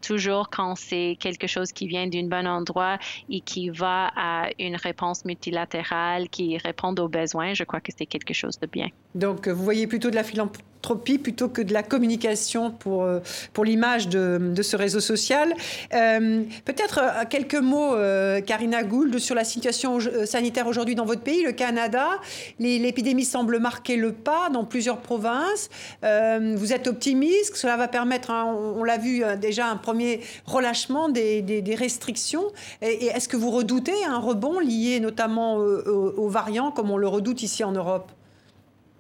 toujours 0.06 0.50
quand 0.50 0.76
c'est 0.76 1.18
quelque 1.20 1.48
chose 1.48 1.72
qui 1.72 1.88
vient 1.88 2.08
d'un 2.08 2.28
bon 2.28 2.48
endroit 2.48 2.98
et 3.30 3.42
qui 3.42 3.70
va 3.70 4.12
à 4.16 4.50
une 4.60 4.76
réponse 4.76 5.26
multilatérale 5.26 6.30
qui 6.30 6.58
répond 6.58 6.94
aux 6.96 7.10
besoins, 7.10 7.54
je 7.54 7.64
crois 7.64 7.82
que 7.82 7.92
c'est 7.98 8.06
quelque 8.06 8.34
chose 8.34 8.58
de 8.60 8.68
bien. 8.68 8.90
Donc, 9.16 9.48
vous 9.48 9.64
voyez 9.64 9.88
plutôt 9.88 10.10
de 10.10 10.16
la 10.16 10.24
philanthropie 10.24 10.76
plutôt 11.18 11.50
que 11.50 11.62
de 11.62 11.74
la 11.74 11.84
communication 11.84 12.72
pour, 12.72 13.04
euh, 13.04 13.20
pour 13.54 13.66
l'image 13.66 14.08
de, 14.08 14.40
de, 14.40 14.62
ce 14.62 14.76
réseau 14.76 15.00
social. 15.00 15.54
Euh, 15.94 16.44
peut-être 16.64 17.00
euh, 17.02 17.24
quelques 17.30 17.56
mots, 17.56 17.96
Karina 18.46 18.84
Gould, 18.84 19.18
sur 19.20 19.36
la 19.36 19.44
situation 19.44 20.00
sanitaire 20.26 20.68
aujourd'hui 20.68 20.96
dans 20.96 21.06
votre 21.06 21.22
pays, 21.22 21.44
le 21.44 21.52
Canada. 21.52 22.20
L'épidémie 22.60 23.26
semble 23.26 23.60
marquer 23.60 23.96
le 23.96 24.12
pas 24.12 24.50
dans 24.52 24.66
plusieurs 24.66 24.98
provinces. 24.98 25.70
vous 26.02 26.74
êtes 26.74 26.88
optimiste 26.88 27.56
Cela 27.56 27.78
va 27.78 27.88
permettre, 27.88 28.32
hein, 28.32 28.46
on, 28.48 28.82
on 28.82 28.84
l'a 28.84 28.98
vu 28.98 29.24
déjà, 29.40 29.68
un 29.68 29.78
premier 29.78 30.22
relâchement 30.46 31.10
des, 31.10 31.76
restrictions. 31.78 32.46
Et, 32.82 33.08
est-ce 33.08 33.28
que 33.28 33.38
vous 33.38 33.52
redoutez 33.52 34.06
un 34.06 34.20
rebond 34.20 34.60
lié 34.60 35.00
notamment 35.00 35.56
aux 35.56 36.30
variants 36.30 36.72
comme 36.72 36.92
on 36.92 36.98
le 36.98 37.08
redoute 37.08 37.42
ici 37.44 37.64
en 37.64 37.72
Europe? 37.72 38.12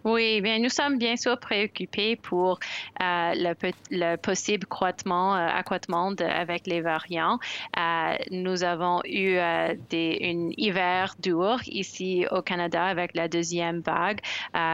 Oui, 0.05 0.39
bien, 0.39 0.59
nous 0.59 0.69
sommes 0.69 0.99
bien 0.99 1.15
sûr 1.15 1.39
préoccupés 1.39 2.15
pour 2.15 2.59
euh, 3.01 3.31
le, 3.33 3.55
le, 3.89 4.17
possible 4.17 4.67
croîtement, 4.67 5.35
euh, 5.35 5.47
accroîtement 5.47 6.13
avec 6.19 6.67
les 6.67 6.81
variants. 6.81 7.39
Euh, 7.75 8.15
nous 8.29 8.63
avons 8.63 9.01
eu 9.05 9.37
euh, 9.37 9.73
des, 9.89 10.19
une 10.21 10.53
hiver 10.57 11.15
dur 11.17 11.57
ici 11.65 12.27
au 12.29 12.43
Canada 12.43 12.83
avec 12.85 13.15
la 13.15 13.27
deuxième 13.27 13.79
vague 13.79 14.19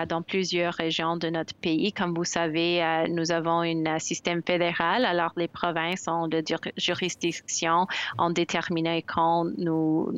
dans 0.09 0.21
plusieurs 0.21 0.73
régions 0.73 1.15
de 1.15 1.29
notre 1.29 1.55
pays. 1.55 1.93
Comme 1.93 2.13
vous 2.13 2.25
savez, 2.25 2.83
nous 3.09 3.31
avons 3.31 3.61
un 3.61 3.99
système 3.99 4.41
fédéral, 4.43 5.05
alors 5.05 5.31
les 5.37 5.47
provinces 5.47 6.07
ont 6.07 6.27
de 6.27 6.43
juridiction 6.77 7.87
en 8.17 8.29
déterminant 8.31 8.99
quand 9.07 9.45
nous 9.57 10.11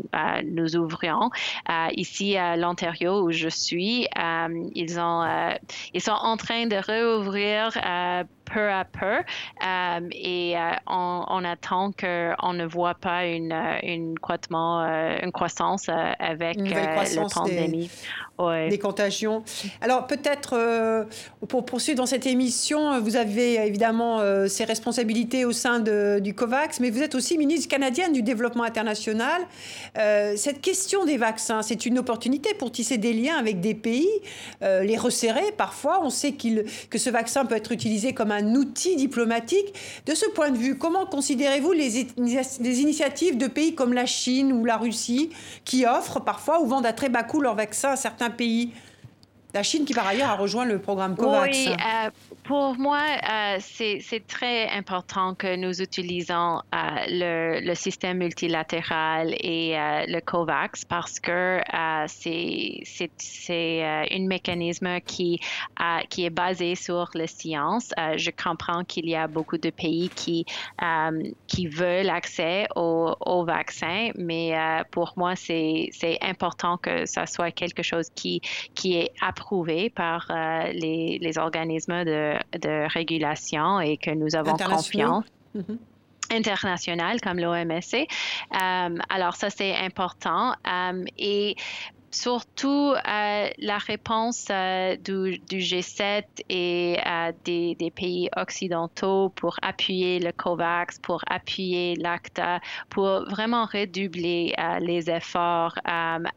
nous 0.45 0.76
ouvrions. 0.76 1.30
ici 1.91 2.36
à 2.36 2.58
l'Ontario 2.58 3.21
où 3.21 3.32
je 3.32 3.49
suis, 3.49 4.08
ils 4.76 4.99
ont 4.99 5.02
euh, 5.03 5.53
ils 5.93 6.01
sont 6.01 6.11
en 6.11 6.37
train 6.37 6.65
de 6.67 6.75
réouvrir 6.75 7.71
euh, 7.77 8.23
peu 8.45 8.69
à 8.69 8.85
peu 8.85 9.19
euh, 9.65 10.09
et 10.11 10.55
on, 10.87 11.43
attend 11.45 11.91
qu'on 11.91 12.53
ne 12.53 12.65
voit 12.65 12.95
pas 12.95 13.25
une, 13.25 13.53
une, 13.83 14.15
une 14.15 15.31
croissance 15.31 15.89
avec 16.19 16.57
la 16.57 17.03
pandémie. 17.33 17.89
Des, 18.39 18.69
des, 18.69 18.79
contagions. 18.79 19.43
Alors 19.81 20.07
peut-être 20.07 21.07
pour 21.47 21.65
poursuivre 21.65 21.97
dans 21.97 22.05
cette 22.05 22.25
émission, 22.25 22.99
vous 22.99 23.15
avez 23.15 23.55
évidemment 23.65 24.19
ces 24.47 24.65
responsabilités 24.65 25.45
au 25.45 25.51
sein 25.51 25.79
de, 25.79 26.19
du 26.19 26.33
COVAX, 26.33 26.79
mais 26.79 26.89
vous 26.89 27.03
êtes 27.03 27.15
aussi 27.15 27.37
ministre 27.37 27.69
canadienne 27.69 28.11
du 28.11 28.23
développement 28.23 28.63
international. 28.63 29.41
cette 29.95 30.61
question 30.61 31.05
des 31.05 31.17
vaccins, 31.17 31.61
c'est 31.61 31.85
une 31.85 31.99
opportunité 31.99 32.53
pour 32.55 32.71
tisser 32.71 32.97
des 32.97 33.13
liens 33.13 33.37
avec 33.37 33.61
des 33.61 33.75
pays. 33.75 34.09
les 34.61 34.92
resserré 34.97 35.51
parfois. 35.58 35.99
On 36.03 36.10
sait 36.10 36.34
que 36.34 36.97
ce 36.97 37.10
vaccin 37.10 37.45
peut 37.45 37.56
être 37.56 37.71
utilisé 37.71 38.13
comme 38.13 38.32
un 38.32 38.56
outil 38.56 38.95
diplomatique. 38.95 39.73
De 40.06 40.15
ce 40.15 40.25
point 40.27 40.51
de 40.51 40.58
vue, 40.58 40.77
comment 40.77 41.06
considérez-vous 41.06 41.71
les, 41.71 42.08
initiatives 42.82 43.38
de 43.38 43.47
pays 43.47 43.75
comme 43.75 43.93
la 43.93 44.06
Chine 44.06 44.53
ou 44.53 44.65
la 44.65 44.77
Russie 44.77 45.29
qui 45.65 45.86
offrent 45.86 46.19
parfois 46.19 46.62
ou 46.62 46.65
vendent 46.65 46.86
à 46.86 46.93
très 46.93 47.10
bas 47.10 47.23
coût 47.23 47.41
leurs 47.41 47.56
vaccins 47.56 47.91
à 47.91 47.95
certains 47.95 48.29
pays? 48.29 48.71
La 49.53 49.61
Chine 49.61 49.85
qui 49.85 49.93
par 49.93 50.07
ailleurs 50.07 50.29
a 50.29 50.35
rejoint 50.35 50.65
le 50.65 50.79
programme 50.79 51.15
COVAX. 51.15 51.55
Oui, 51.55 51.69
euh, 51.69 52.09
pour 52.43 52.75
moi, 52.77 52.99
euh, 52.99 53.57
c'est 53.59 54.27
très 54.27 54.67
important 54.69 55.35
que 55.35 55.55
nous 55.55 55.81
utilisons 55.81 56.59
euh, 56.73 57.59
le, 57.61 57.75
système 57.75 58.17
multilatéral 58.19 59.33
et 59.39 59.75
le 60.07 60.19
COVAX 60.21 60.85
parce 60.85 61.19
que 61.19 61.59
c'est 63.17 63.83
un 63.83 64.27
mécanisme 64.27 65.01
qui, 65.01 65.39
est 65.79 66.29
basé 66.29 66.75
sur 66.75 67.09
la 67.13 67.27
science. 67.27 67.91
je 68.15 68.31
comprends 68.31 68.83
qu'il 68.83 69.09
y 69.09 69.15
a 69.15 69.27
beaucoup 69.27 69.57
de 69.57 69.69
pays 69.69 70.09
qui, 70.09 70.45
veulent 71.67 72.09
accès 72.09 72.67
au, 72.75 73.15
au 73.19 73.43
vaccin, 73.43 74.11
mais 74.15 74.53
pour 74.91 75.13
moi, 75.15 75.35
c'est 75.35 75.89
important 76.21 76.77
que 76.77 77.05
ça 77.05 77.25
soit 77.25 77.51
quelque 77.51 77.83
chose 77.83 78.09
qui, 78.15 78.41
qui 78.75 78.97
est 78.97 79.11
par 79.95 80.27
euh, 80.29 80.71
les, 80.73 81.19
les, 81.21 81.38
organismes 81.38 82.03
de, 82.06 82.34
de, 82.60 82.91
régulation 82.91 83.79
et 83.79 83.97
que 83.97 84.12
nous 84.12 84.36
avons 84.36 84.56
confiance. 84.58 85.25
Mm-hmm. 85.56 85.77
international 86.32 87.21
comme 87.21 87.38
l'OMC. 87.38 87.93
Euh, 87.95 88.97
alors 89.10 89.36
ça, 89.36 89.49
c'est 89.49 89.75
important. 89.75 90.53
Euh, 90.67 91.06
et 91.17 91.56
surtout 92.13 92.93
euh, 92.93 93.49
la 93.58 93.78
réponse 93.78 94.47
euh, 94.49 94.95
du, 94.95 95.41
G7 95.49 96.23
et 96.49 96.97
euh, 97.06 97.32
des, 97.43 97.91
pays 97.95 98.30
occidentaux 98.36 99.30
pour 99.36 99.56
appuyer 99.62 100.19
le 100.19 100.32
COVAX, 100.32 100.99
pour 100.99 101.21
appuyer 101.30 101.95
l'ACTA, 101.95 102.60
pour 102.89 103.26
vraiment 103.30 103.65
redoubler 103.65 104.54
les 104.80 105.10
efforts, 105.10 105.78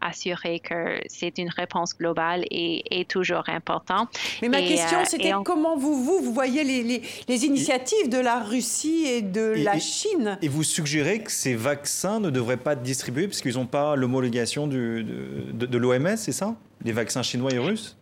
assurer 0.01 0.61
que 0.61 1.01
c'est 1.07 1.39
une 1.39 1.49
réponse 1.49 1.97
globale 1.97 2.45
et, 2.51 3.01
est 3.01 3.09
toujours 3.09 3.49
important. 3.49 4.09
Mais 4.43 4.49
ma 4.49 4.61
question, 4.61 4.99
c'était 5.05 5.33
comment 5.45 5.77
vous, 5.77 6.03
vous, 6.03 6.21
vous 6.23 6.33
voyez 6.33 6.65
les, 6.65 7.03
les, 7.29 7.45
initiatives 7.47 8.09
de 8.09 8.19
la 8.19 8.43
Russie 8.43 9.07
et 9.07 9.23
de 9.23 9.55
la 9.57 9.79
Chine? 9.79 10.39
Et 10.43 10.49
vous 10.49 10.65
suggérez 10.65 11.21
que 11.21 11.31
ces 11.31 11.55
vaccins 11.55 12.21
ne 12.21 12.31
devraient 12.31 12.57
pas 12.57 12.73
être 12.73 12.83
distribués 12.83 13.29
parce 13.29 13.41
qu'ils 13.41 13.55
n'ont 13.55 13.67
pas 13.67 13.97
l'homologation 13.97 14.67
de, 14.67 15.05
de 15.53 15.66
de, 15.67 15.79
l'OMS, 15.79 16.17
c'est 16.17 16.33
ça? 16.33 16.55
Les 16.83 16.93
vaccins 16.93 17.23
chinois 17.23 17.53
et 17.53 17.59
russes? 17.59 17.97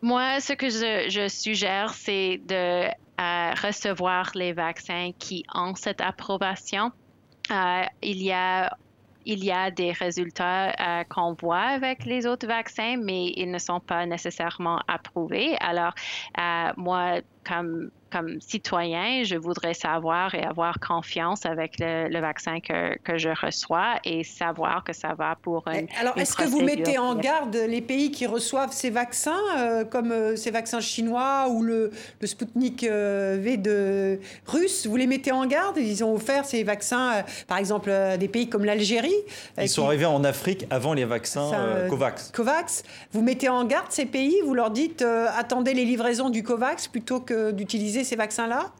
Moi, 0.00 0.40
ce 0.40 0.52
que 0.54 0.68
je, 0.68 1.28
suggère, 1.28 1.94
c'est 1.94 2.40
de 2.46 2.86
euh, 2.86 3.54
recevoir 3.62 4.32
les 4.34 4.52
vaccins 4.52 5.10
qui 5.18 5.44
ont 5.54 5.74
cette 5.74 6.00
approbation. 6.00 6.90
Euh, 7.50 7.82
il 8.02 8.22
y 8.22 8.32
a 8.32 8.76
il 9.24 9.44
y 9.44 9.52
a 9.52 9.70
des 9.70 9.92
résultats 9.92 10.70
euh, 10.70 11.04
qu'on 11.04 11.34
voit 11.34 11.60
avec 11.60 12.04
les 12.06 12.26
autres 12.26 12.48
vaccins, 12.48 12.96
mais 12.96 13.28
ils 13.36 13.52
ne 13.52 13.58
sont 13.58 13.78
pas 13.78 14.04
nécessairement 14.04 14.80
approuvés. 14.88 15.54
Alors, 15.60 15.94
moi, 16.76 17.20
comme 17.46 17.90
comme 18.12 18.40
citoyen, 18.40 19.24
je 19.24 19.36
voudrais 19.36 19.74
savoir 19.74 20.34
et 20.34 20.42
avoir 20.42 20.78
confiance 20.78 21.46
avec 21.46 21.76
le, 21.78 22.20
vaccin 22.20 22.60
que, 22.60 22.96
que, 22.98 23.16
je 23.16 23.30
reçois 23.30 23.94
et 24.04 24.22
savoir 24.22 24.84
que 24.84 24.92
ça 24.92 25.14
va 25.14 25.36
pour 25.40 25.66
une. 25.68 25.86
Alors, 25.98 26.16
est-ce 26.18 26.36
que 26.36 26.44
vous 26.44 26.60
mettez 26.60 26.98
en 26.98 27.14
garde 27.14 27.56
les 27.56 27.80
pays 27.80 28.10
qui 28.10 28.26
reçoivent 28.26 28.72
ces 28.72 28.90
vaccins, 28.90 29.40
euh, 29.56 29.84
comme 29.84 30.12
euh, 30.12 30.36
ces 30.36 30.50
vaccins 30.50 30.80
chinois 30.80 31.48
ou 31.48 31.62
le, 31.62 31.90
le 32.20 32.26
Sputnik 32.26 32.84
euh, 32.84 33.38
V 33.40 33.56
de 33.56 34.20
russe? 34.46 34.86
Vous 34.86 34.96
les 34.96 35.06
mettez 35.06 35.32
en 35.32 35.46
garde 35.46 35.78
Ils 35.78 36.04
ont 36.04 36.14
offert 36.14 36.44
ces 36.44 36.62
vaccins, 36.64 37.24
par 37.48 37.58
exemple, 37.58 37.90
des 38.18 38.28
pays 38.28 38.48
comme 38.48 38.64
l'Algérie. 38.64 39.10
Ils 39.58 39.68
sont 39.68 39.86
arrivés 39.86 40.04
en 40.04 40.22
Afrique 40.24 40.66
avant 40.70 40.92
les 40.92 41.06
vaccins 41.06 41.50
COVAX. 41.88 42.30
COVAX. 42.34 42.82
Vous 43.12 43.22
mettez 43.22 43.48
en 43.48 43.64
garde 43.64 43.90
ces 43.90 44.06
pays 44.06 44.36
Vous 44.44 44.54
leur 44.54 44.70
dites 44.70 45.02
attendez 45.02 45.72
les 45.72 45.84
livraisons 45.84 46.28
du 46.28 46.42
COVAX 46.42 46.88
plutôt 46.88 47.20
que 47.20 47.31
d'utiliser 47.52 48.04
ces 48.04 48.16
vaccins-là? 48.16 48.72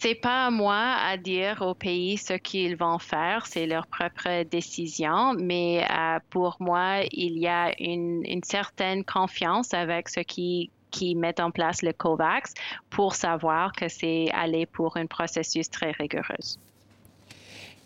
C'est 0.00 0.14
pas 0.14 0.46
à 0.46 0.50
moi 0.50 0.94
à 1.04 1.16
dire 1.16 1.60
au 1.60 1.74
pays 1.74 2.18
ce 2.18 2.34
qu'ils 2.34 2.76
vont 2.76 3.00
faire, 3.00 3.46
c'est 3.46 3.66
leur 3.66 3.86
propre 3.88 4.44
décision, 4.44 5.34
mais 5.34 5.84
euh, 5.90 6.18
pour 6.30 6.56
moi, 6.60 7.00
il 7.10 7.36
y 7.38 7.48
a 7.48 7.72
une, 7.80 8.22
une 8.24 8.44
certaine 8.44 9.04
confiance 9.04 9.74
avec 9.74 10.08
ce 10.08 10.20
qui 10.20 10.70
qui 10.90 11.14
mettent 11.14 11.40
en 11.40 11.50
place 11.50 11.82
le 11.82 11.92
COVAX 11.92 12.54
pour 12.90 13.14
savoir 13.14 13.72
que 13.72 13.88
c'est 13.88 14.30
aller 14.32 14.66
pour 14.66 14.96
un 14.96 15.06
processus 15.06 15.68
très 15.68 15.90
rigoureux. 15.90 16.36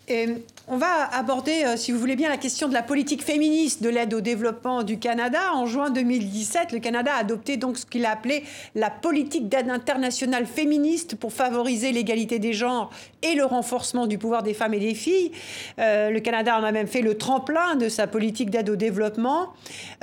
Et 0.09 0.27
on 0.67 0.75
va 0.75 1.09
aborder, 1.13 1.63
euh, 1.65 1.77
si 1.77 1.93
vous 1.93 1.99
voulez 1.99 2.17
bien, 2.17 2.27
la 2.27 2.37
question 2.37 2.67
de 2.67 2.73
la 2.73 2.83
politique 2.83 3.23
féministe 3.23 3.81
de 3.81 3.87
l'aide 3.87 4.13
au 4.13 4.19
développement 4.19 4.83
du 4.83 4.99
Canada. 4.99 5.53
En 5.53 5.65
juin 5.65 5.91
2017, 5.91 6.73
le 6.73 6.79
Canada 6.79 7.11
a 7.13 7.19
adopté 7.19 7.55
donc 7.55 7.77
ce 7.77 7.85
qu'il 7.85 8.05
a 8.05 8.11
appelé 8.11 8.43
la 8.75 8.89
politique 8.89 9.47
d'aide 9.47 9.69
internationale 9.69 10.45
féministe 10.45 11.15
pour 11.15 11.31
favoriser 11.31 11.93
l'égalité 11.93 12.37
des 12.37 12.51
genres 12.51 12.89
et 13.21 13.33
le 13.35 13.45
renforcement 13.45 14.05
du 14.05 14.17
pouvoir 14.17 14.43
des 14.43 14.53
femmes 14.53 14.73
et 14.73 14.79
des 14.79 14.93
filles. 14.93 15.31
Euh, 15.79 16.09
le 16.09 16.19
Canada 16.19 16.59
en 16.59 16.63
a 16.63 16.73
même 16.73 16.87
fait 16.87 17.01
le 17.01 17.17
tremplin 17.17 17.75
de 17.75 17.87
sa 17.87 18.05
politique 18.05 18.49
d'aide 18.49 18.69
au 18.69 18.75
développement. 18.75 19.53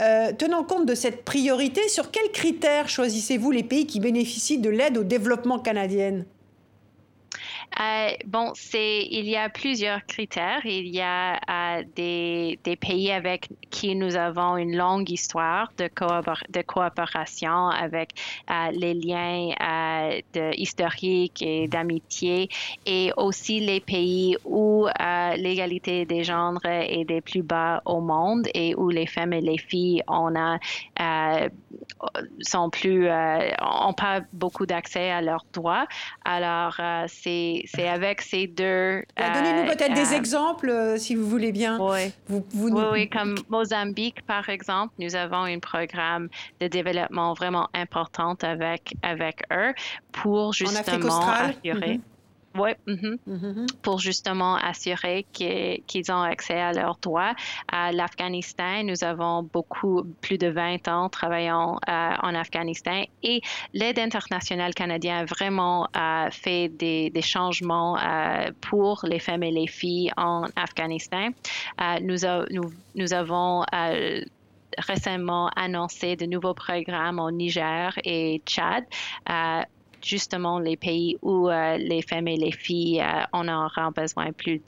Euh, 0.01 0.33
tenant 0.33 0.65
compte 0.65 0.87
de 0.87 0.95
cette 0.95 1.25
priorité, 1.27 1.89
sur 1.89 2.11
quels 2.11 2.33
critères 2.33 2.89
choisissez-vous 2.89 3.51
les 3.51 3.65
pays 3.65 3.87
qui 3.87 4.01
bénéficient 4.01 4.59
de 4.59 4.71
l'aide 4.71 4.97
au 4.97 5.05
développement 5.05 5.59
canadienne? 5.59 6.25
Euh, 7.81 8.11
bon, 8.27 8.53
c'est 8.55 9.07
il 9.11 9.27
y 9.27 9.37
a 9.37 9.49
plusieurs 9.49 10.05
critères. 10.05 10.61
Il 10.65 10.89
y 10.89 11.01
a 11.01 11.37
euh, 11.79 11.83
des, 11.97 12.59
pays 12.81 13.11
avec 13.11 13.49
qui 13.71 13.95
nous 13.95 14.17
avons 14.17 14.57
une 14.57 14.77
longue 14.77 15.09
histoire 15.11 15.73
de, 15.79 15.89
coopération 16.63 17.69
avec 17.69 18.11
euh, 18.51 18.71
les 18.73 18.95
liens 18.95 19.51
historiques 20.57 21.43
et 21.43 21.69
d'amitié 21.69 22.49
et 22.87 23.13
aussi 23.17 23.61
les 23.61 23.81
pays 23.81 24.37
où 24.45 24.87
l'égalité 25.37 26.05
des 26.05 26.25
genres 26.25 26.65
est 26.65 27.05
des 27.05 27.21
plus 27.21 27.43
bas 27.43 27.83
au 27.85 28.01
monde 28.01 28.47
et 28.55 28.75
où 28.75 28.89
les 28.91 29.07
femmes 29.07 29.33
et 29.33 29.41
les 29.41 29.59
filles 29.59 30.03
on 30.09 30.35
ont 33.63 33.93
pas 33.95 34.21
beaucoup 34.33 34.67
d'accès 34.67 35.11
à 35.11 35.23
leurs 35.23 35.45
droits. 35.53 35.87
Alors, 36.25 36.81
c'est 37.09 37.63
c'est 37.75 37.89
avec 37.89 38.21
ces 38.21 38.47
deux. 38.47 39.03
Donnez-nous 39.17 39.63
euh, 39.63 39.75
peut-être 39.75 39.95
des 39.95 40.13
euh, 40.13 40.17
exemples, 40.17 40.71
euh, 40.71 40.97
si 40.97 41.15
vous 41.15 41.29
voulez 41.29 41.53
bien. 41.53 41.79
Oui. 41.81 42.13
oui, 42.55 43.09
comme 43.09 43.37
Mozambique, 43.49 44.23
par 44.27 44.49
exemple, 44.49 44.93
nous 44.99 45.15
avons 45.15 45.45
un 45.45 45.59
programme 45.59 46.29
de 46.61 46.67
développement 46.67 47.35
vraiment 47.35 47.69
important 47.75 48.37
avec, 48.43 48.95
avec 49.03 49.43
eux 49.53 49.73
pour 50.13 50.53
justement 50.53 51.21
assurer. 51.29 51.99
Mm-hmm. 51.99 52.01
Oui, 52.57 52.71
mm-hmm. 52.89 53.19
mm-hmm. 53.29 53.67
pour 53.83 54.01
justement 54.01 54.57
assurer 54.57 55.25
qu'ils 55.33 56.11
ont 56.11 56.21
accès 56.21 56.61
à 56.61 56.73
leurs 56.73 56.97
droits. 56.97 57.35
À 57.71 57.93
l'Afghanistan, 57.93 58.83
nous 58.83 59.05
avons 59.05 59.45
beaucoup, 59.45 60.03
plus 60.21 60.37
de 60.37 60.49
20 60.49 60.89
ans 60.89 61.09
travaillant 61.09 61.79
euh, 61.89 62.11
en 62.23 62.35
Afghanistan 62.35 63.05
et 63.23 63.41
l'aide 63.73 64.01
internationale 64.01 64.75
canadienne 64.75 65.19
a 65.19 65.25
vraiment 65.25 65.87
euh, 65.97 66.29
fait 66.31 66.69
des, 66.69 67.11
des 67.11 67.23
changements 67.23 67.97
euh, 67.99 68.51
pour 68.61 69.05
les 69.05 69.21
femmes 69.21 69.45
et 69.45 69.53
les 69.53 69.69
filles 69.69 70.11
en 70.17 70.47
Afghanistan. 70.57 71.29
nous, 72.03 72.17
nous, 72.51 72.73
nous, 72.97 73.13
avons 73.15 73.65
récemment 74.79 75.51
annoncé 75.57 76.17
de 76.17 76.27
nouveaux 76.27 76.55
programmes 76.55 77.19
au 77.21 77.31
Niger 77.31 77.93
et 78.05 78.43
Tchad 78.45 78.85
justement 80.03 80.59
les 80.59 80.77
pays 80.77 81.17
où 81.23 81.49
euh, 81.49 81.77
les 81.77 82.03
femmes 82.03 82.29
et 82.29 82.37
les 82.37 82.53
filles 82.53 83.01
euh, 83.01 83.23
on 83.33 83.49
aura 83.49 83.91
besoin 83.91 84.33
plus 84.33 84.61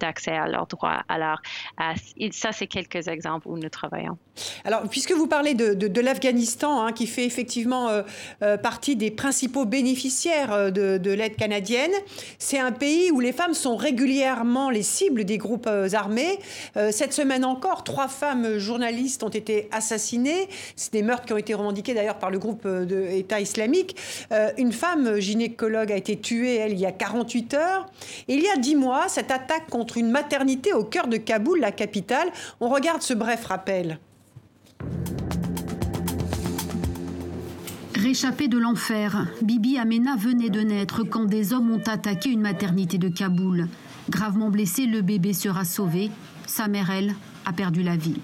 d'accès 0.00 0.32
à 0.32 0.48
leurs 0.48 0.66
droits. 0.66 1.02
Alors, 1.08 1.40
euh, 1.80 2.28
ça, 2.32 2.52
c'est 2.52 2.66
quelques 2.66 3.08
exemples 3.08 3.48
où 3.48 3.56
nous 3.56 3.68
travaillons. 3.68 4.18
Alors, 4.64 4.82
puisque 4.88 5.12
vous 5.12 5.26
parlez 5.26 5.54
de, 5.54 6.00
l'Afghanistan, 6.00 6.82
hein, 6.82 6.92
qui 6.92 7.06
fait 7.06 7.26
effectivement 7.26 7.88
partie 8.62 8.96
des 8.96 9.10
principaux 9.10 9.66
bénéficiaires 9.66 10.72
de, 10.72 10.96
de 10.96 11.10
l'aide 11.10 11.36
canadienne, 11.36 11.90
c'est 12.38 12.58
un 12.58 12.72
pays 12.72 13.10
où 13.10 13.20
les 13.20 13.32
femmes 13.32 13.54
sont 13.54 13.76
régulièrement 13.76 14.70
les 14.70 14.82
cibles 14.82 15.24
des 15.24 15.36
groupes 15.36 15.68
armés. 15.92 16.38
cette 16.90 17.12
semaine 17.12 17.44
encore, 17.44 17.84
trois 17.84 18.08
femmes 18.08 18.56
journalistes 18.58 19.22
ont 19.22 19.28
été 19.28 19.68
assassinées. 19.72 20.48
C'est 20.74 20.92
des 20.92 21.02
meurtres 21.02 21.26
qui 21.26 21.32
ont 21.34 21.38
été 21.38 21.52
revendiqués 21.52 21.92
d'ailleurs 21.92 22.18
par 22.18 22.30
le 22.30 22.38
groupe 22.38 22.66
de 22.66 23.08
État 23.10 23.40
islamique. 23.40 23.96
une 24.56 24.72
femme 24.80 25.20
gynécologue 25.20 25.92
a 25.92 25.96
été 25.96 26.18
tuée, 26.18 26.56
elle, 26.56 26.72
il 26.72 26.78
y 26.78 26.86
a 26.86 26.92
48 26.92 27.52
heures. 27.52 27.86
Et 28.28 28.34
il 28.34 28.42
y 28.42 28.48
a 28.48 28.56
10 28.56 28.76
mois, 28.76 29.08
cette 29.08 29.30
attaque 29.30 29.68
contre 29.68 29.98
une 29.98 30.10
maternité 30.10 30.72
au 30.72 30.84
cœur 30.84 31.06
de 31.06 31.18
Kaboul, 31.18 31.60
la 31.60 31.70
capitale. 31.70 32.30
On 32.60 32.70
regarde 32.70 33.02
ce 33.02 33.12
bref 33.12 33.44
rappel. 33.44 33.98
Réchappée 37.94 38.48
de 38.48 38.56
l'enfer, 38.56 39.26
Bibi 39.42 39.76
Amena 39.76 40.16
venait 40.16 40.48
de 40.48 40.62
naître 40.62 41.04
quand 41.04 41.26
des 41.26 41.52
hommes 41.52 41.70
ont 41.70 41.82
attaqué 41.86 42.30
une 42.30 42.40
maternité 42.40 42.96
de 42.96 43.10
Kaboul. 43.10 43.68
Gravement 44.08 44.48
blessé, 44.48 44.86
le 44.86 45.02
bébé 45.02 45.34
sera 45.34 45.66
sauvé. 45.66 46.10
Sa 46.46 46.68
mère, 46.68 46.90
elle, 46.90 47.14
a 47.44 47.52
perdu 47.52 47.82
la 47.82 47.96
vie. 47.96 48.16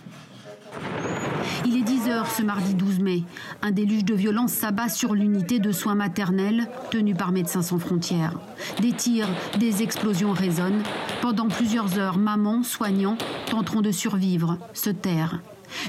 Il 1.65 1.77
est 1.77 1.83
10 1.83 2.09
heures 2.09 2.31
ce 2.31 2.43
mardi 2.43 2.75
12 2.75 3.01
mai. 3.01 3.23
Un 3.63 3.71
déluge 3.71 4.05
de 4.05 4.15
violence 4.15 4.53
s'abat 4.53 4.89
sur 4.89 5.15
l'unité 5.15 5.59
de 5.59 5.73
soins 5.73 5.95
maternels 5.95 6.69
tenue 6.91 7.15
par 7.15 7.33
Médecins 7.33 7.63
sans 7.63 7.79
frontières. 7.79 8.39
Des 8.81 8.93
tirs, 8.93 9.29
des 9.59 9.83
explosions 9.83 10.33
résonnent. 10.33 10.83
Pendant 11.23 11.49
plusieurs 11.49 11.99
heures, 11.99 12.19
mamans, 12.19 12.63
soignants 12.63 13.19
tenteront 13.51 13.81
de 13.81 13.91
survivre, 13.91 14.59
se 14.73 14.91
taire. 14.91 15.41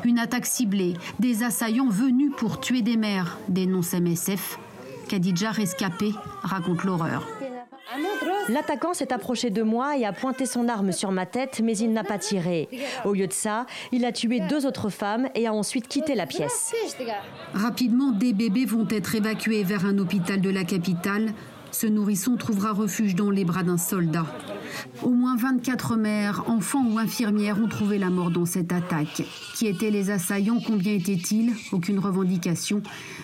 Une 0.03 0.19
attaque 0.19 0.45
ciblée, 0.45 0.93
des 1.19 1.43
assaillants 1.43 1.89
venus 1.89 2.31
pour 2.35 2.59
tuer 2.59 2.81
des 2.81 2.97
mères, 2.97 3.37
dénonce 3.47 3.93
MSF. 3.93 4.59
Khadija 5.07 5.51
rescapé 5.51 6.13
raconte 6.43 6.83
l'horreur. 6.83 7.23
L'attaquant 8.49 8.93
s'est 8.93 9.11
approché 9.11 9.49
de 9.49 9.61
moi 9.61 9.97
et 9.97 10.05
a 10.05 10.13
pointé 10.13 10.45
son 10.45 10.67
arme 10.67 10.91
sur 10.91 11.11
ma 11.11 11.25
tête, 11.25 11.61
mais 11.63 11.77
il 11.77 11.91
n'a 11.91 12.03
pas 12.03 12.17
tiré. 12.17 12.69
Au 13.05 13.13
lieu 13.13 13.27
de 13.27 13.33
ça, 13.33 13.65
il 13.91 14.05
a 14.05 14.11
tué 14.11 14.39
deux 14.49 14.65
autres 14.65 14.89
femmes 14.89 15.27
et 15.35 15.47
a 15.47 15.53
ensuite 15.53 15.87
quitté 15.87 16.15
la 16.15 16.25
pièce. 16.25 16.73
Rapidement, 17.53 18.11
des 18.11 18.33
bébés 18.33 18.65
vont 18.65 18.87
être 18.89 19.15
évacués 19.15 19.63
vers 19.63 19.85
un 19.85 19.97
hôpital 19.97 20.41
de 20.41 20.49
la 20.49 20.63
capitale. 20.63 21.33
Ce 21.71 21.85
nourrisson 21.85 22.37
trouvera 22.37 22.71
refuge 22.71 23.13
dans 23.13 23.29
les 23.29 23.43
bras 23.43 23.63
d'un 23.63 23.77
soldat. 23.77 24.25
Au 25.03 25.09
moins 25.09 25.35
24 25.35 25.97
mères, 25.97 26.43
enfants 26.47 26.83
ou 26.89 26.97
infirmières 26.97 27.61
ont 27.61 27.67
trouvé 27.67 27.97
la 27.97 28.09
mort 28.09 28.31
dans 28.31 28.45
cette 28.45 28.71
attaque. 28.71 29.23
Qui 29.55 29.67
étaient 29.67 29.91
les 29.91 30.09
assaillants? 30.09 30.59
Combien 30.65 30.93
étaient-ils? 30.93 31.53
Aucune 31.71 31.99
revendication, 31.99 32.81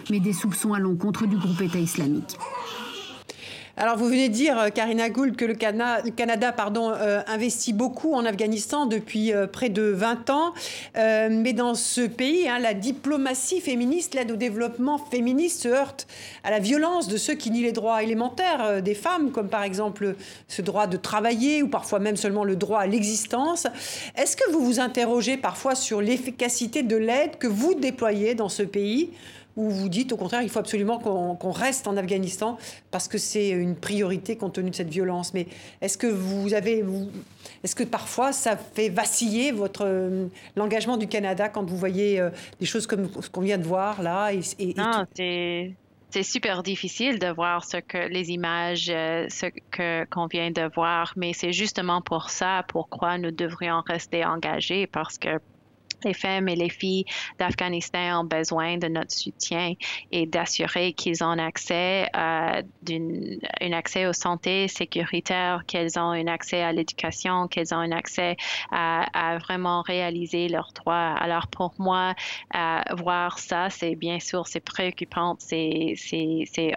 mais 0.10 0.20
des 0.20 0.34
soupçons 0.34 0.74
à 0.74 0.80
l'encontre 0.80 1.26
du 1.26 1.38
groupe 1.38 1.62
État 1.62 1.80
islamique. 1.80 2.38
Alors, 3.76 3.98
vous 3.98 4.06
venez 4.06 4.30
de 4.30 4.34
dire, 4.36 4.60
euh, 4.60 4.70
Karina 4.70 5.10
Gould, 5.10 5.36
que 5.36 5.46
le, 5.46 5.56
Canada 5.56 6.56
euh, 6.78 7.22
investit 7.26 7.74
beaucoup 7.74 8.14
en 8.14 8.24
Afghanistan 8.24 8.86
depuis 8.86 9.34
euh, 9.34 9.48
près 9.48 9.70
de 9.70 9.82
20 9.82 10.30
ans. 10.30 10.54
mais 10.96 11.54
dans 11.54 11.74
ce 11.74 12.02
pays, 12.02 12.48
hein, 12.48 12.60
la 12.60 12.76
diplomatie 12.76 13.62
féministe, 13.62 14.14
l'aide 14.14 14.30
au 14.30 14.36
développement 14.36 15.00
féministe 15.00 15.64
se 15.64 15.70
heurte 15.70 16.06
à 16.44 16.52
la 16.52 16.60
violence 16.60 17.08
de 17.08 17.18
ceux 17.18 17.34
qui 17.34 17.50
nient 17.50 17.64
les 17.64 17.72
droits 17.72 18.04
élémentaires 18.04 18.84
des 18.84 18.94
femmes, 18.94 19.32
comme 19.32 19.50
par 19.50 19.64
exemple 19.64 20.16
ce 20.48 20.62
droit 20.62 20.86
de 20.86 20.98
travailler 20.98 21.64
ou 21.64 21.68
parfois 21.68 21.98
même 21.98 22.16
seulement 22.16 22.44
le 22.44 22.56
droit 22.56 22.82
à 22.82 22.86
l'existence. 22.86 23.66
Est-ce 24.16 24.38
que 24.38 24.52
vous 24.52 24.64
vous 24.64 24.80
interrogez 24.80 25.36
parfois 25.36 25.74
sur 25.74 26.00
l'efficacité 26.00 26.84
de 26.84 26.96
l'aide 26.96 27.38
que 27.40 27.48
vous 27.48 27.74
déployez 27.74 28.36
dans 28.36 28.50
ce 28.50 28.64
pays? 28.64 29.10
Ou 29.56 29.70
vous 29.70 29.90
dites 29.90 30.12
au 30.12 30.18
contraire 30.18 30.42
il 30.42 30.50
faut 30.50 30.60
absolument 30.60 31.00
qu'on 31.00 31.52
reste 31.52 31.88
en 31.88 31.98
Afghanistan 31.98 32.58
parce 32.92 33.08
que 33.08 33.18
c'est 33.18 33.50
une 33.50 33.76
priorité 33.76 34.36
compte 34.36 34.54
tenu 34.54 34.70
de 34.70 34.76
cette 34.76 34.90
violence. 34.90 35.34
Mais 35.34 35.48
est-ce 35.82 35.98
que 35.98 36.08
vous 36.08 36.54
avez, 36.54 36.84
est-ce 37.64 37.76
que 37.76 37.84
parfois 37.84 38.32
ça 38.32 38.58
fait 38.58 38.90
vaciller 38.90 39.52
votre 39.52 39.86
euh, 39.86 40.28
l'engagement 40.56 40.98
du 40.98 41.08
Canada 41.08 41.50
quand 41.50 41.70
vous 41.70 41.78
voyez 41.78 42.20
euh, 42.20 42.30
des 42.60 42.66
choses 42.66 42.88
comme 42.88 43.10
ce 43.22 43.30
qu'on 43.30 43.42
vient 43.42 43.58
de 43.58 43.64
voir 43.64 44.02
là 44.02 44.32
et, 44.32 44.74
Non, 44.76 45.06
c'est 45.16 46.24
super 46.24 46.62
difficile 46.62 47.18
de 47.18 47.28
voir 47.28 47.66
ce 47.66 47.78
que 47.78 47.98
les 47.98 48.30
images, 48.30 48.88
euh, 48.90 49.26
ce 49.30 49.48
que 49.72 50.06
qu'on 50.06 50.28
vient 50.28 50.52
de 50.52 50.70
voir, 50.76 51.14
mais 51.16 51.34
c'est 51.34 51.54
justement 51.54 52.02
pour 52.02 52.30
ça 52.30 52.64
pourquoi 52.68 53.18
nous 53.18 53.32
devrions 53.32 53.82
rester 53.88 54.24
engagés 54.24 54.86
parce 54.86 55.18
que 55.18 55.40
les 56.04 56.14
femmes 56.14 56.50
et 56.50 56.56
les 56.56 56.70
filles 56.70 57.06
d'Afghanistan 57.40 58.22
ont 58.22 58.26
besoin 58.26 58.78
de 58.78 58.88
notre 58.88 59.12
soutien 59.12 59.74
et 60.12 60.26
d'assurer 60.26 60.94
qu'ils 60.94 61.24
ont 61.24 61.38
accès 61.38 62.08
à 62.14 62.62
un 63.62 63.72
accès 63.74 64.06
aux 64.06 64.14
santé 64.14 64.68
sécuritaire, 64.68 65.64
qu'elles 65.68 65.98
ont 65.98 66.12
un 66.12 66.28
accès 66.28 66.62
à 66.62 66.72
l'éducation, 66.72 67.48
qu'elles 67.48 67.74
ont 67.74 67.78
un 67.78 67.92
accès 67.92 68.36
à, 68.72 69.38
vraiment 69.40 69.82
réaliser 69.82 70.48
leurs 70.48 70.72
droits. 70.74 71.16
Alors 71.20 71.48
pour 71.48 71.74
moi, 71.80 72.14
voir 72.98 73.40
ça, 73.40 73.70
c'est 73.70 73.96
bien 73.96 74.20
sûr, 74.20 74.48
c'est 74.48 74.60
préoccupant, 74.60 75.36
c'est 75.40 75.96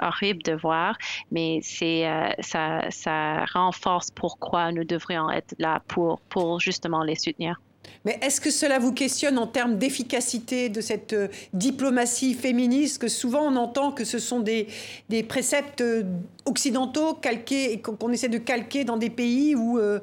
horrible 0.01 0.43
de 0.43 0.53
voir, 0.53 0.97
mais 1.31 1.61
c'est 1.62 2.07
euh, 2.07 2.31
ça, 2.41 2.83
ça 2.91 3.45
renforce 3.47 4.11
pourquoi 4.11 4.72
nous 4.72 4.85
devrions 4.85 5.31
être 5.31 5.55
là 5.59 5.83
pour, 5.89 6.20
pour 6.29 6.61
justement 6.61 7.03
les 7.03 7.16
soutenir. 7.16 7.61
Mais 8.05 8.18
est-ce 8.22 8.41
que 8.41 8.51
cela 8.51 8.78
vous 8.78 8.93
questionne 8.93 9.39
en 9.39 9.47
termes 9.47 9.78
d'efficacité 9.78 10.68
de 10.68 10.80
cette 10.80 11.12
euh, 11.12 11.28
diplomatie 11.53 12.34
féministe 12.34 13.01
que 13.01 13.09
souvent 13.09 13.43
on 13.43 13.57
entend 13.57 13.91
que 13.93 14.05
ce 14.05 14.18
sont 14.18 14.41
des, 14.41 14.68
des 15.09 15.22
préceptes 15.22 15.80
euh, 15.80 16.05
occidentaux 16.45 17.14
calqués 17.14 17.80
qu'on 17.80 18.12
essaie 18.12 18.28
de 18.28 18.39
calquer 18.39 18.84
dans 18.84 18.97
des 18.97 19.11
pays 19.11 19.57
où 19.57 19.80
euh, 19.80 19.99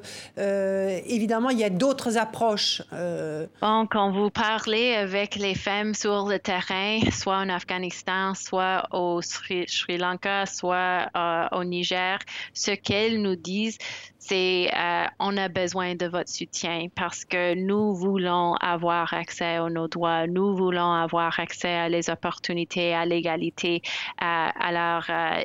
évidemment 1.06 1.48
il 1.48 1.58
y 1.58 1.64
a 1.64 1.70
d'autres 1.70 2.18
approches 2.18 2.82
quand 2.90 4.10
vous 4.12 4.28
parlez 4.28 4.94
avec 4.94 5.36
les 5.36 5.54
femmes 5.54 5.94
sur 5.94 6.26
le 6.26 6.38
terrain, 6.38 6.98
soit 7.10 7.38
en 7.38 7.48
Afghanistan, 7.48 8.34
soit 8.34 8.86
au 8.90 9.22
Sri 9.22 9.66
Lanka, 9.88 10.44
soit 10.44 11.08
au 11.52 11.64
Niger, 11.64 12.18
ce 12.52 12.72
qu'elles 12.72 13.22
nous 13.22 13.36
disent, 13.36 13.78
c'est 14.26 14.70
euh, 14.74 15.04
on 15.18 15.36
a 15.36 15.48
besoin 15.48 15.94
de 15.94 16.06
votre 16.06 16.30
soutien 16.30 16.86
parce 16.94 17.24
que 17.24 17.54
nous 17.54 17.94
voulons 17.94 18.54
avoir 18.54 19.12
accès 19.12 19.56
à 19.56 19.68
nos 19.68 19.86
droits, 19.86 20.26
nous 20.26 20.56
voulons 20.56 20.92
avoir 20.92 21.38
accès 21.38 21.74
à 21.74 21.88
les 21.90 22.08
opportunités, 22.08 22.94
à 22.94 23.04
l'égalité. 23.04 23.82
Euh, 24.22 24.48
alors, 24.58 25.04
euh, 25.10 25.42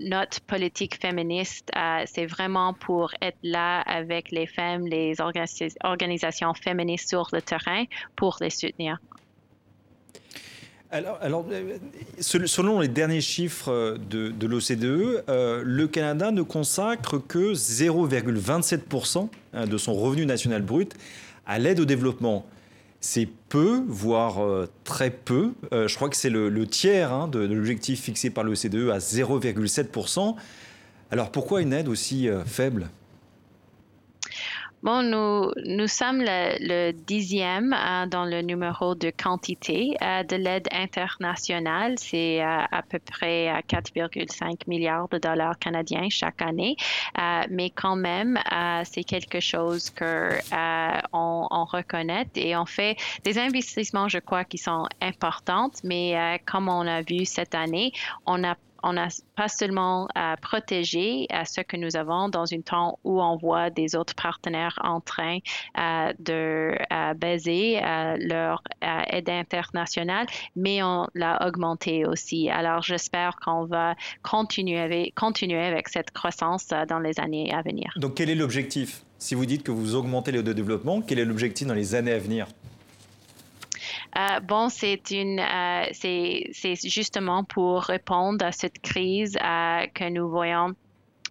notre 0.00 0.40
politique 0.42 1.00
féministe, 1.00 1.70
c'est 2.06 2.26
vraiment 2.26 2.74
pour 2.74 3.12
être 3.22 3.38
là 3.42 3.80
avec 3.82 4.30
les 4.32 4.46
femmes, 4.46 4.86
les 4.86 5.14
organisations 5.84 6.54
féministes 6.54 7.08
sur 7.08 7.28
le 7.32 7.40
terrain 7.42 7.84
pour 8.16 8.38
les 8.40 8.50
soutenir. 8.50 8.98
Alors, 10.96 11.44
euh, 11.52 11.76
selon 12.20 12.80
les 12.80 12.88
derniers 12.88 13.20
chiffres 13.20 13.70
euh, 13.70 13.98
de, 13.98 14.46
l'OCDE, 14.46 15.24
euh, 15.28 15.62
le 15.62 15.86
Canada 15.86 16.30
ne 16.30 16.40
consacre 16.40 17.18
que 17.18 17.52
0,27% 17.52 19.28
hein, 19.52 19.66
de 19.66 19.76
son 19.76 19.92
revenu 19.92 20.24
national 20.24 20.62
brut 20.62 20.94
à 21.44 21.58
l'aide 21.58 21.80
au 21.80 21.84
développement. 21.84 22.46
C'est 23.00 23.28
peu, 23.50 23.82
voire 23.86 24.40
très 24.82 25.10
peu. 25.10 25.52
je 25.70 25.94
crois 25.94 26.08
que 26.08 26.16
c'est 26.16 26.30
le, 26.30 26.66
tiers 26.66 27.12
hein, 27.12 27.28
de, 27.28 27.46
de 27.46 27.54
l'objectif 27.54 28.00
fixé 28.00 28.30
par 28.30 28.42
l'OCDE 28.42 28.90
à 28.90 28.98
0,7%. 28.98 30.34
Alors 31.12 31.30
pourquoi 31.30 31.60
une 31.60 31.72
aide 31.72 31.88
aussi 31.88 32.28
faible? 32.46 32.88
Bon, 34.86 35.02
nous, 35.02 35.50
nous 35.64 35.88
sommes 35.88 36.22
le, 36.22 36.92
dixième 36.92 37.72
euh, 37.72 38.06
dans 38.06 38.24
le 38.24 38.40
numéro 38.40 38.94
de 38.94 39.10
quantité 39.10 39.96
euh, 40.00 40.22
de 40.22 40.36
l'aide 40.36 40.68
internationale. 40.70 41.94
C'est 41.98 42.40
euh, 42.40 42.62
à 42.70 42.82
peu 42.88 43.00
près 43.00 43.64
4,5 43.68 44.60
milliards 44.68 45.08
de 45.08 45.18
dollars 45.18 45.58
canadiens 45.58 46.06
chaque 46.08 46.40
année. 46.40 46.76
mais 47.50 47.70
quand 47.70 47.96
même, 47.96 48.38
c'est 48.84 49.02
quelque 49.02 49.40
chose 49.40 49.90
que 49.90 50.38
on, 51.12 51.48
on, 51.50 51.64
reconnaît 51.64 52.28
et 52.36 52.56
on 52.56 52.66
fait 52.66 52.96
des 53.24 53.40
investissements, 53.40 54.08
je 54.08 54.18
crois, 54.18 54.44
qui 54.44 54.58
sont 54.58 54.86
importants. 55.02 55.72
Mais 55.82 56.40
comme 56.46 56.68
on 56.68 56.86
a 56.86 57.02
vu 57.02 57.24
cette 57.24 57.56
année, 57.56 57.90
on 58.24 58.44
a 58.44 58.54
on 58.86 58.92
n'a 58.92 59.08
pas 59.34 59.48
seulement 59.48 60.08
à 60.14 60.36
protéger 60.36 61.26
ce 61.44 61.60
que 61.60 61.76
nous 61.76 61.96
avons 61.96 62.28
dans 62.28 62.44
un 62.52 62.60
temps 62.60 62.98
où 63.04 63.20
on 63.20 63.36
voit 63.36 63.68
des 63.70 63.96
autres 63.96 64.14
partenaires 64.14 64.78
en 64.82 65.00
train 65.00 65.38
euh, 65.78 66.12
de 66.18 66.72
baiser 67.16 67.78
euh, 67.82 68.16
leur 68.20 68.62
euh, 68.84 69.00
aide 69.10 69.28
internationale, 69.28 70.26
mais 70.54 70.82
on 70.82 71.08
l'a 71.14 71.46
augmenté 71.46 72.06
aussi. 72.06 72.48
Alors, 72.48 72.82
j'espère 72.82 73.36
qu'on 73.36 73.64
va 73.64 73.94
continuer 74.22 74.78
avec, 74.78 75.88
cette 75.88 76.10
croissance 76.12 76.68
dans 76.88 77.00
les 77.00 77.18
années 77.18 77.52
à 77.52 77.62
venir. 77.62 77.92
Donc, 77.96 78.14
quel 78.14 78.30
est 78.30 78.34
l'objectif? 78.34 79.02
Si 79.18 79.34
vous 79.34 79.46
dites 79.46 79.62
que 79.62 79.72
vous 79.72 79.94
augmentez 79.94 80.30
l'aide 80.30 80.44
de 80.44 80.52
développement, 80.52 81.00
quel 81.00 81.18
est 81.18 81.24
l'objectif 81.24 81.66
dans 81.66 81.74
les 81.74 81.94
années 81.94 82.12
à 82.12 82.18
venir? 82.18 82.46
Euh, 84.16 84.40
bon, 84.40 84.68
c'est 84.68 85.10
une, 85.10 85.40
euh, 85.40 85.86
c'est 85.92 86.88
justement 86.88 87.44
pour 87.44 87.82
répondre 87.82 88.44
à 88.44 88.52
cette 88.52 88.80
crise 88.80 89.36
euh, 89.36 89.86
que 89.94 90.08
nous 90.08 90.30
voyons 90.30 90.72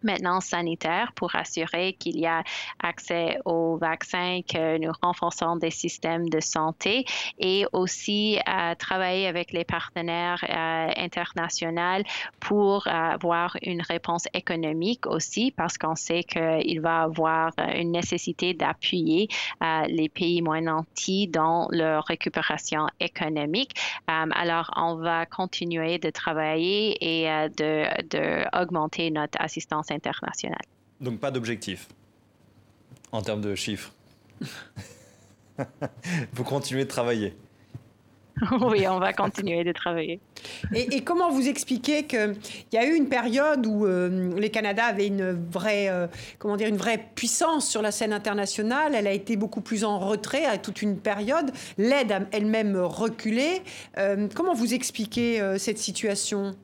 maintenant 0.04 0.42
sanitaire 0.42 1.12
pour 1.16 1.36
assurer 1.36 1.94
qu'il 1.94 2.20
y 2.20 2.26
a 2.26 2.44
accès 2.80 3.40
aux 3.46 3.78
vaccins, 3.78 4.42
que 4.48 4.78
nous 4.78 4.92
renforçons 5.02 5.56
des 5.56 5.72
systèmes 5.72 6.30
de 6.30 6.40
santé 6.40 7.06
et 7.40 7.66
aussi 7.74 8.40
à 8.46 8.76
travailler 8.76 9.28
avec 9.28 9.52
les 9.52 9.64
partenaires 9.64 10.44
euh, 10.50 10.92
internationaux 10.98 12.04
pour 12.40 12.88
avoir 12.88 13.56
une 13.62 13.82
réponse 13.82 14.26
économique 14.34 15.06
aussi 15.08 15.52
parce 15.52 15.78
qu'on 15.78 15.96
sait 15.96 16.24
qu'il 16.24 16.82
va 16.82 17.04
avoir 17.04 17.52
une 17.76 17.92
nécessité 17.92 18.54
d'appuyer 18.54 19.28
euh, 19.64 19.84
les 19.88 20.10
pays 20.10 20.42
moins 20.42 20.62
nantis 20.62 21.28
dans 21.28 21.68
leur 21.72 22.06
récupération 22.06 22.88
économique. 23.00 23.72
Euh, 24.10 24.30
alors, 24.32 24.72
on 24.76 24.96
va 24.96 25.26
continuer 25.26 25.98
de 25.98 26.10
travailler 26.10 26.98
et 27.02 27.26
de, 27.50 27.86
de 28.10 29.10
notre 29.10 29.42
assistance 29.42 29.85
international. 29.92 30.62
Donc 31.02 31.20
pas 31.20 31.32
d'objectif 31.32 31.88
en 33.12 33.22
termes 33.22 33.42
de 33.42 33.56
chiffres. 33.56 33.94
Vous 36.34 36.44
continuez 36.44 36.84
de 36.84 36.90
travailler. 36.90 37.34
oui, 38.62 38.86
on 38.88 39.00
va 39.00 39.14
continuer 39.14 39.64
de 39.64 39.72
travailler. 39.72 40.20
Et, 40.74 41.02
comment 41.04 41.32
vous 41.32 41.48
expliquez 41.48 42.04
qu'il 42.04 42.36
y 42.74 42.78
a 42.78 42.86
eu 42.86 42.94
une 42.94 43.08
période 43.08 43.66
où 43.66 43.86
euh, 43.86 44.38
les 44.38 44.50
Canada 44.50 44.84
avaient 44.84 45.08
une 45.08 45.32
vraie, 45.32 45.88
euh, 45.90 46.08
comment 46.38 46.58
dire, 46.58 46.68
une 46.68 46.76
vraie 46.76 47.02
puissance 47.16 47.70
sur 47.70 47.82
la 47.82 47.92
scène 47.92 48.12
internationale? 48.12 48.94
Elle 48.94 49.08
a 49.08 49.14
été 49.14 49.38
beaucoup 49.38 49.62
plus 49.62 49.86
en 49.86 50.00
retrait 50.00 50.46
à 50.46 50.58
toute 50.58 50.82
une 50.82 50.98
période. 50.98 51.52
L'aide 51.78 52.12
a 52.12 52.20
elle-même 52.32 52.76
reculé. 52.78 53.62
Euh, 53.98 54.28
comment 54.34 54.54
vous 54.54 54.74
expliquez 54.74 55.42
cette 55.58 55.78
situation? 55.78 56.56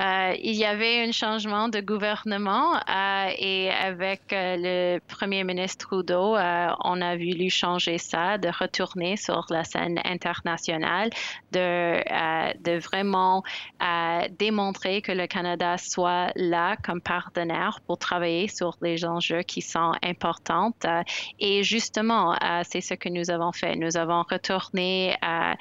Euh, 0.00 0.34
il 0.40 0.54
y 0.54 0.64
avait 0.64 1.04
un 1.04 1.10
changement 1.10 1.68
de 1.68 1.80
gouvernement 1.80 2.76
euh, 2.76 3.30
et 3.36 3.70
avec 3.70 4.32
euh, 4.32 4.56
le 4.56 5.00
premier 5.00 5.42
ministre 5.42 5.88
Trudeau, 5.88 6.36
on 6.36 7.00
a 7.00 7.16
voulu 7.16 7.50
changer 7.50 7.98
ça, 7.98 8.38
de 8.38 8.48
retourner 8.48 9.16
sur 9.16 9.46
la 9.50 9.64
scène 9.64 10.00
internationale, 10.04 11.10
de, 11.52 12.78
vraiment 12.78 13.42
démontrer 14.38 15.02
que 15.02 15.12
le 15.12 15.26
Canada 15.26 15.78
soit 15.78 16.32
là 16.36 16.76
comme 16.84 17.00
partenaire 17.00 17.80
pour 17.86 17.98
travailler 17.98 18.48
sur 18.48 18.76
les 18.82 19.04
enjeux 19.04 19.42
qui 19.42 19.62
sont 19.62 19.92
importants. 20.02 20.72
et 21.38 21.62
justement, 21.62 22.36
c'est 22.64 22.80
ce 22.80 22.94
que 22.94 23.08
nous 23.08 23.30
avons 23.30 23.52
fait. 23.52 23.76
Nous 23.76 23.96
avons 23.96 24.24
retourné 24.30 25.16
à, 25.22 25.54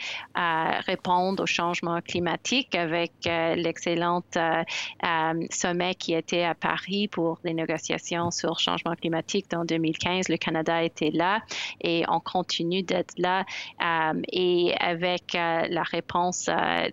répondre 0.85 1.43
au 1.43 1.45
changement 1.45 2.01
climatique 2.01 2.75
avec 2.75 3.11
l'excellente 3.23 4.26
sommet 4.35 5.95
qui 5.95 6.13
était 6.13 6.43
à 6.43 6.55
Paris 6.55 7.07
pour 7.07 7.39
les 7.43 7.53
négociations 7.53 8.31
sur 8.31 8.51
le 8.51 8.59
changement 8.59 8.95
climatique 8.95 9.45
en 9.53 9.65
2015. 9.65 10.29
Le 10.29 10.37
Canada 10.37 10.83
était 10.83 11.11
là 11.11 11.41
et 11.81 12.03
on 12.07 12.19
continue 12.19 12.83
d'être 12.83 13.13
là. 13.17 13.45
Euh, 13.81 14.21
et 14.31 14.73
avec 14.79 15.33
la 15.33 15.83
réponse 15.83 16.49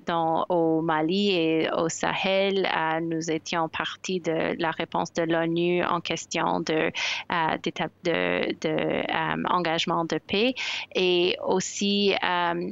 dans, 0.07 0.47
au 0.49 0.83
Mali 0.83 1.31
et 1.31 1.69
au 1.77 1.89
Sahel, 1.89 2.69
nous 3.03 3.31
étions 3.31 3.69
partie 3.69 4.21
de 4.21 4.55
la 4.61 4.71
réponse 4.71 5.13
de 5.13 5.23
l'ONU 5.23 5.85
en 5.85 6.01
question 6.01 6.61
de, 6.61 6.91
de, 7.31 7.71
de 10.05 10.19
paix. 10.19 10.55
Et 10.95 11.37
aussi, 11.45 12.15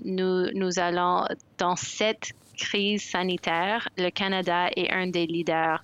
nous, 0.05 0.51
nous 0.55 0.79
allons 0.79 1.27
dans 1.59 1.77
cette 1.77 2.33
crise 2.63 3.03
sanitaire, 3.03 3.89
le 3.99 4.11
Canada 4.11 4.69
est 4.77 4.91
un 4.93 5.09
des 5.09 5.27
leaders 5.27 5.83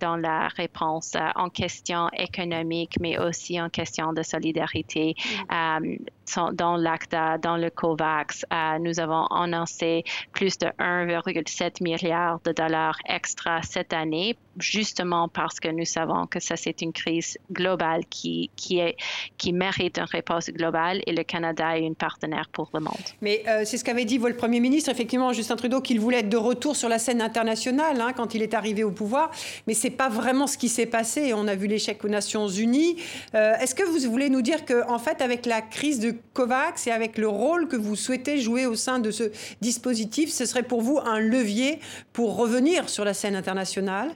dans 0.00 0.16
la 0.16 0.48
réponse 0.48 1.12
en 1.36 1.48
question 1.48 2.08
économique, 2.10 2.94
mais 3.00 3.18
aussi 3.18 3.60
en 3.60 3.68
question 3.68 4.12
de 4.12 4.22
solidarité. 4.22 5.14
Mm 5.50 5.96
dans 6.52 6.76
l'ACTA, 6.76 7.38
dans 7.38 7.56
le 7.56 7.70
COVAX, 7.70 8.44
euh, 8.52 8.78
nous 8.80 9.00
avons 9.00 9.26
annoncé 9.26 10.04
plus 10.32 10.58
de 10.58 10.66
1,7 10.78 11.82
milliard 11.82 12.40
de 12.44 12.52
dollars 12.52 12.98
extra 13.08 13.62
cette 13.62 13.92
année, 13.92 14.36
justement 14.58 15.28
parce 15.28 15.60
que 15.60 15.68
nous 15.68 15.84
savons 15.84 16.26
que 16.26 16.40
ça, 16.40 16.56
c'est 16.56 16.82
une 16.82 16.92
crise 16.92 17.38
globale 17.52 18.04
qui, 18.10 18.50
qui, 18.56 18.78
est, 18.78 18.96
qui 19.38 19.52
mérite 19.52 19.98
une 19.98 20.04
réponse 20.04 20.50
globale 20.50 21.00
et 21.06 21.12
le 21.12 21.22
Canada 21.22 21.78
est 21.78 21.82
une 21.82 21.94
partenaire 21.94 22.48
pour 22.52 22.70
le 22.74 22.80
monde. 22.80 22.94
Mais 23.20 23.42
euh, 23.46 23.62
c'est 23.64 23.78
ce 23.78 23.84
qu'avait 23.84 24.04
dit 24.04 24.18
le 24.18 24.36
Premier 24.36 24.60
ministre, 24.60 24.90
effectivement, 24.90 25.32
Justin 25.32 25.56
Trudeau, 25.56 25.75
qu'il 25.80 26.00
voulait 26.00 26.20
être 26.20 26.28
de 26.28 26.36
retour 26.36 26.76
sur 26.76 26.88
la 26.88 26.98
scène 26.98 27.20
internationale 27.20 28.00
hein, 28.00 28.12
quand 28.16 28.34
il 28.34 28.42
est 28.42 28.54
arrivé 28.54 28.84
au 28.84 28.90
pouvoir. 28.90 29.30
Mais 29.66 29.74
ce 29.74 29.84
n'est 29.84 29.94
pas 29.94 30.08
vraiment 30.08 30.46
ce 30.46 30.58
qui 30.58 30.68
s'est 30.68 30.86
passé. 30.86 31.32
On 31.34 31.48
a 31.48 31.54
vu 31.54 31.66
l'échec 31.66 32.04
aux 32.04 32.08
Nations 32.08 32.48
Unies. 32.48 32.96
Euh, 33.34 33.54
est-ce 33.60 33.74
que 33.74 33.82
vous 33.82 34.10
voulez 34.10 34.30
nous 34.30 34.42
dire 34.42 34.64
qu'en 34.64 34.94
en 34.94 34.98
fait, 34.98 35.20
avec 35.22 35.46
la 35.46 35.60
crise 35.60 36.00
de 36.00 36.14
COVAX 36.34 36.86
et 36.86 36.90
avec 36.90 37.18
le 37.18 37.28
rôle 37.28 37.68
que 37.68 37.76
vous 37.76 37.96
souhaitez 37.96 38.38
jouer 38.38 38.66
au 38.66 38.74
sein 38.74 38.98
de 38.98 39.10
ce 39.10 39.30
dispositif, 39.60 40.32
ce 40.32 40.46
serait 40.46 40.62
pour 40.62 40.82
vous 40.82 40.98
un 40.98 41.20
levier 41.20 41.80
pour 42.12 42.36
revenir 42.36 42.88
sur 42.88 43.04
la 43.04 43.14
scène 43.14 43.36
internationale? 43.36 44.12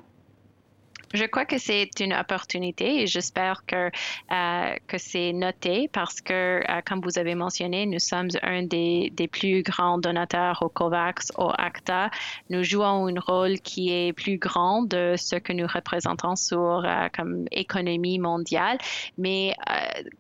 Je 1.13 1.25
crois 1.25 1.45
que 1.45 1.59
c'est 1.59 1.91
une 1.99 2.13
opportunité 2.13 3.03
et 3.03 3.07
j'espère 3.09 3.67
que, 3.67 3.91
euh, 4.31 4.75
que 4.87 4.97
c'est 4.97 5.33
noté 5.33 5.89
parce 5.93 6.21
que, 6.21 6.61
euh, 6.61 6.81
comme 6.87 7.01
vous 7.01 7.19
avez 7.19 7.35
mentionné, 7.35 7.85
nous 7.87 7.99
sommes 7.99 8.29
un 8.43 8.63
des, 8.63 9.11
des, 9.15 9.27
plus 9.27 9.63
grands 9.63 9.99
donateurs 9.99 10.63
au 10.63 10.69
COVAX, 10.69 11.33
au 11.37 11.51
ACTA. 11.59 12.11
Nous 12.49 12.63
jouons 12.63 13.09
un 13.09 13.21
rôle 13.21 13.59
qui 13.59 13.91
est 13.91 14.13
plus 14.13 14.39
grand 14.39 14.83
de 14.83 15.15
ce 15.17 15.37
que 15.37 15.53
nous 15.53 15.67
représentons 15.67 16.37
sur 16.37 16.85
euh, 16.85 17.09
comme 17.13 17.45
économie 17.51 18.21
mondiale. 18.21 18.79
Mais 19.19 19.55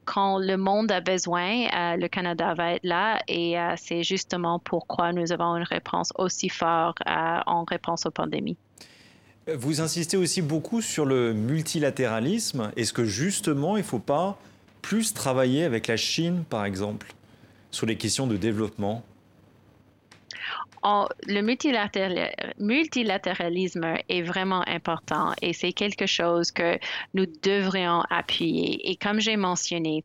quand 0.04 0.38
le 0.38 0.56
monde 0.56 0.90
a 0.90 1.00
besoin, 1.00 1.68
le 1.96 2.08
Canada 2.08 2.54
va 2.54 2.74
être 2.74 2.84
là 2.84 3.20
et 3.28 3.56
c'est 3.76 4.02
justement 4.02 4.58
pourquoi 4.58 5.12
nous 5.12 5.32
avons 5.32 5.56
une 5.56 5.64
réponse 5.64 6.12
aussi 6.16 6.48
forte 6.48 6.98
en 7.06 7.64
réponse 7.64 8.06
aux 8.06 8.10
pandémies. 8.10 8.56
Vous 9.46 9.80
insistez 9.80 10.16
aussi 10.16 10.42
beaucoup 10.42 10.80
sur 10.82 11.04
le 11.06 11.32
multilatéralisme. 11.32 12.70
Est-ce 12.76 12.92
que 12.92 13.04
justement, 13.04 13.76
il 13.76 13.80
ne 13.80 13.86
faut 13.86 13.98
pas 13.98 14.38
plus 14.82 15.12
travailler 15.14 15.64
avec 15.64 15.86
la 15.86 15.96
Chine, 15.96 16.44
par 16.48 16.64
exemple, 16.64 17.12
sur 17.70 17.86
les 17.86 17.96
questions 17.96 18.26
de 18.26 18.36
développement? 18.36 19.02
Le 20.82 21.42
multilatéralisme 22.58 23.94
est 24.08 24.22
vraiment 24.22 24.62
important 24.66 25.34
et 25.42 25.52
c'est 25.52 25.72
quelque 25.72 26.06
chose 26.06 26.50
que 26.52 26.78
nous 27.12 27.26
devrions 27.42 28.02
appuyer. 28.08 28.90
Et 28.90 28.96
comme 28.96 29.20
j'ai 29.20 29.36
mentionné, 29.36 30.04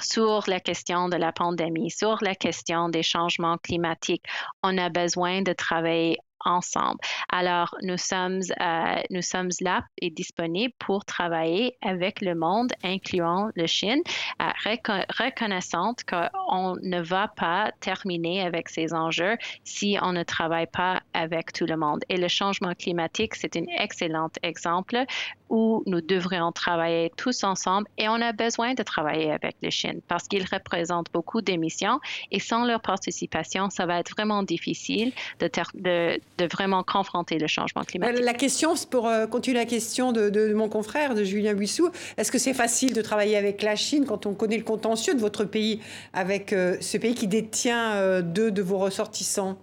sur 0.00 0.44
la 0.46 0.60
question 0.60 1.08
de 1.08 1.16
la 1.16 1.32
pandémie, 1.32 1.90
sur 1.90 2.18
la 2.22 2.34
question 2.34 2.88
des 2.88 3.02
changements 3.02 3.58
climatiques, 3.58 4.24
on 4.62 4.78
a 4.78 4.88
besoin 4.88 5.42
de 5.42 5.52
travailler 5.52 6.18
ensemble. 6.44 6.98
Alors, 7.30 7.74
nous 7.82 7.96
sommes, 7.96 8.40
euh, 8.60 9.02
nous 9.10 9.22
sommes 9.22 9.50
là 9.60 9.84
et 10.00 10.10
disponibles 10.10 10.74
pour 10.78 11.04
travailler 11.04 11.76
avec 11.82 12.20
le 12.20 12.34
monde, 12.34 12.72
incluant 12.82 13.50
le 13.54 13.66
Chine, 13.66 14.02
euh, 14.42 14.76
reconnaissante 15.18 16.04
qu'on 16.04 16.76
ne 16.82 17.00
va 17.00 17.28
pas 17.28 17.72
terminer 17.80 18.42
avec 18.42 18.68
ces 18.68 18.94
enjeux 18.94 19.36
si 19.64 19.98
on 20.02 20.12
ne 20.12 20.22
travaille 20.22 20.66
pas 20.66 21.02
avec 21.12 21.52
tout 21.52 21.66
le 21.66 21.76
monde. 21.76 22.04
Et 22.08 22.16
le 22.16 22.28
changement 22.28 22.74
climatique, 22.74 23.34
c'est 23.34 23.56
un 23.56 23.64
excellent 23.78 24.30
exemple 24.42 25.04
où 25.50 25.82
nous 25.86 26.00
devrions 26.00 26.52
travailler 26.52 27.12
tous 27.16 27.44
ensemble 27.44 27.86
et 27.98 28.08
on 28.08 28.14
a 28.14 28.32
besoin 28.32 28.74
de 28.74 28.82
travailler 28.82 29.30
avec 29.30 29.56
les 29.62 29.70
Chine 29.70 30.00
parce 30.08 30.26
qu'ils 30.26 30.46
représentent 30.50 31.12
beaucoup 31.12 31.42
d'émissions 31.42 32.00
et 32.30 32.40
sans 32.40 32.64
leur 32.64 32.80
participation, 32.80 33.70
ça 33.70 33.86
va 33.86 33.98
être 34.00 34.10
vraiment 34.10 34.42
difficile 34.42 35.12
de, 35.40 35.50
de, 35.74 36.18
de 36.38 36.46
vraiment 36.46 36.82
confronter 36.82 37.38
le 37.38 37.46
changement 37.46 37.82
climatique. 37.82 38.22
La 38.22 38.34
question, 38.34 38.74
pour 38.90 39.06
euh, 39.06 39.26
continuer 39.26 39.58
la 39.58 39.66
question 39.66 40.12
de, 40.12 40.52
mon 40.54 40.68
confrère, 40.68 41.14
de 41.14 41.24
Julien 41.24 41.54
Buissou, 41.54 41.90
est-ce 42.16 42.32
que 42.32 42.38
c'est 42.38 42.54
facile 42.54 42.92
de 42.92 43.02
travailler 43.02 43.36
avec 43.36 43.62
la 43.62 43.76
Chine 43.76 44.04
quand 44.06 44.26
on 44.26 44.34
connaît 44.34 44.58
le 44.58 44.64
contentieux 44.64 45.14
de 45.14 45.20
votre 45.20 45.44
pays 45.44 45.80
avec 46.12 46.52
euh, 46.52 46.76
ce 46.80 46.98
pays 46.98 47.14
qui 47.14 47.28
détient 47.28 47.92
euh, 47.92 48.22
deux 48.22 48.50
de 48.50 48.62
vos 48.62 48.78
ressortissants? 48.78 49.58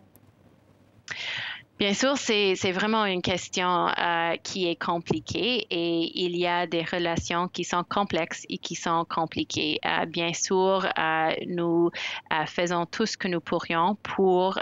Bien 1.80 1.96
sûr, 1.96 2.16
c'est 2.16 2.72
vraiment 2.72 3.06
une 3.06 3.24
question 3.24 3.88
qui 4.44 4.68
est 4.68 4.76
compliquée 4.76 5.66
et 5.72 6.12
il 6.14 6.38
y 6.38 6.46
a 6.46 6.68
des 6.68 6.84
relations 6.84 7.48
qui 7.48 7.64
sont 7.64 7.84
complexes 7.84 8.44
et 8.50 8.60
qui 8.60 8.76
sont 8.76 9.04
compliquées. 9.10 9.80
bien 10.08 10.32
sûr, 10.32 10.88
nous 11.48 11.90
faisons 12.46 12.86
tout 12.86 13.08
ce 13.08 13.18
que 13.18 13.28
nous 13.28 13.42
pourrions 13.42 13.98
pour 14.04 14.60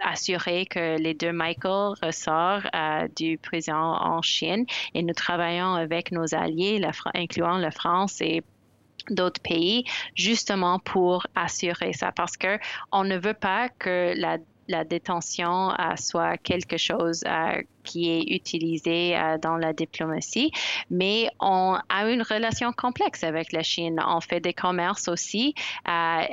assurer 0.00 0.66
que 0.66 0.98
les 0.98 1.14
deux 1.14 1.32
Michael 1.32 1.94
ressortent 2.02 2.66
euh, 2.74 3.08
du 3.16 3.38
président 3.38 3.96
en 4.00 4.22
Chine. 4.22 4.66
Et 4.94 5.02
nous 5.02 5.14
travaillons 5.14 5.74
avec 5.74 6.12
nos 6.12 6.34
alliés, 6.34 6.80
incluant 7.14 7.58
la 7.58 7.70
France 7.70 8.20
et 8.20 8.42
d'autres 9.10 9.40
pays, 9.40 9.84
justement 10.14 10.78
pour 10.78 11.26
assurer 11.34 11.92
ça, 11.92 12.12
parce 12.12 12.36
que 12.36 12.58
on 12.90 13.04
ne 13.04 13.16
veut 13.16 13.34
pas 13.34 13.68
que 13.68 14.14
la 14.16 14.38
la 14.68 14.84
détention 14.84 15.70
euh, 15.70 15.96
soit 15.96 16.36
quelque 16.38 16.76
chose 16.76 17.22
euh, 17.26 17.62
qui 17.86 18.10
est 18.10 18.34
utilisé 18.34 19.16
euh, 19.16 19.38
dans 19.38 19.56
la 19.56 19.72
diplomatie, 19.72 20.50
mais 20.90 21.30
on 21.40 21.78
a 21.88 22.10
une 22.10 22.22
relation 22.22 22.72
complexe 22.72 23.24
avec 23.24 23.52
la 23.52 23.62
Chine. 23.62 23.98
On 24.06 24.20
fait 24.20 24.40
des 24.40 24.52
commerces 24.52 25.08
aussi, 25.08 25.54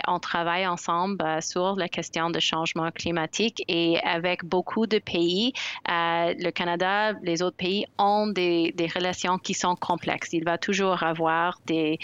on 0.08 0.20
travaille 0.20 0.68
ensemble 0.68 1.24
sur 1.42 1.76
la 1.76 1.88
question 1.88 2.30
de 2.30 2.40
changement 2.40 2.90
climatique 2.92 3.64
et 3.68 4.00
avec 4.04 4.44
beaucoup 4.44 4.88
de 4.88 5.00
pays, 5.00 5.54
le 5.88 6.50
Canada, 6.52 7.14
les 7.22 7.42
autres 7.42 7.58
pays 7.58 7.86
ont 7.98 8.28
des, 8.28 8.74
des, 8.76 8.88
relations 8.88 9.38
qui 9.38 9.54
sont 9.54 9.76
complexes. 9.76 10.34
Il 10.34 10.44
va 10.44 10.58
toujours 10.58 11.04
avoir 11.04 11.60
des, 11.66 12.00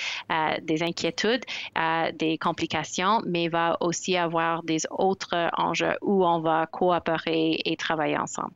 des 0.61 0.83
inquiétudes, 0.83 1.45
des 2.13 2.37
complications, 2.37 3.21
mais 3.25 3.47
va 3.47 3.77
aussi 3.81 4.15
avoir 4.15 4.63
des 4.63 4.81
autres 4.91 5.49
enjeux 5.57 5.97
où 6.01 6.25
on 6.25 6.39
va 6.39 6.67
coopérer 6.67 7.59
et 7.65 7.75
travailler 7.75 8.17
ensemble. 8.17 8.53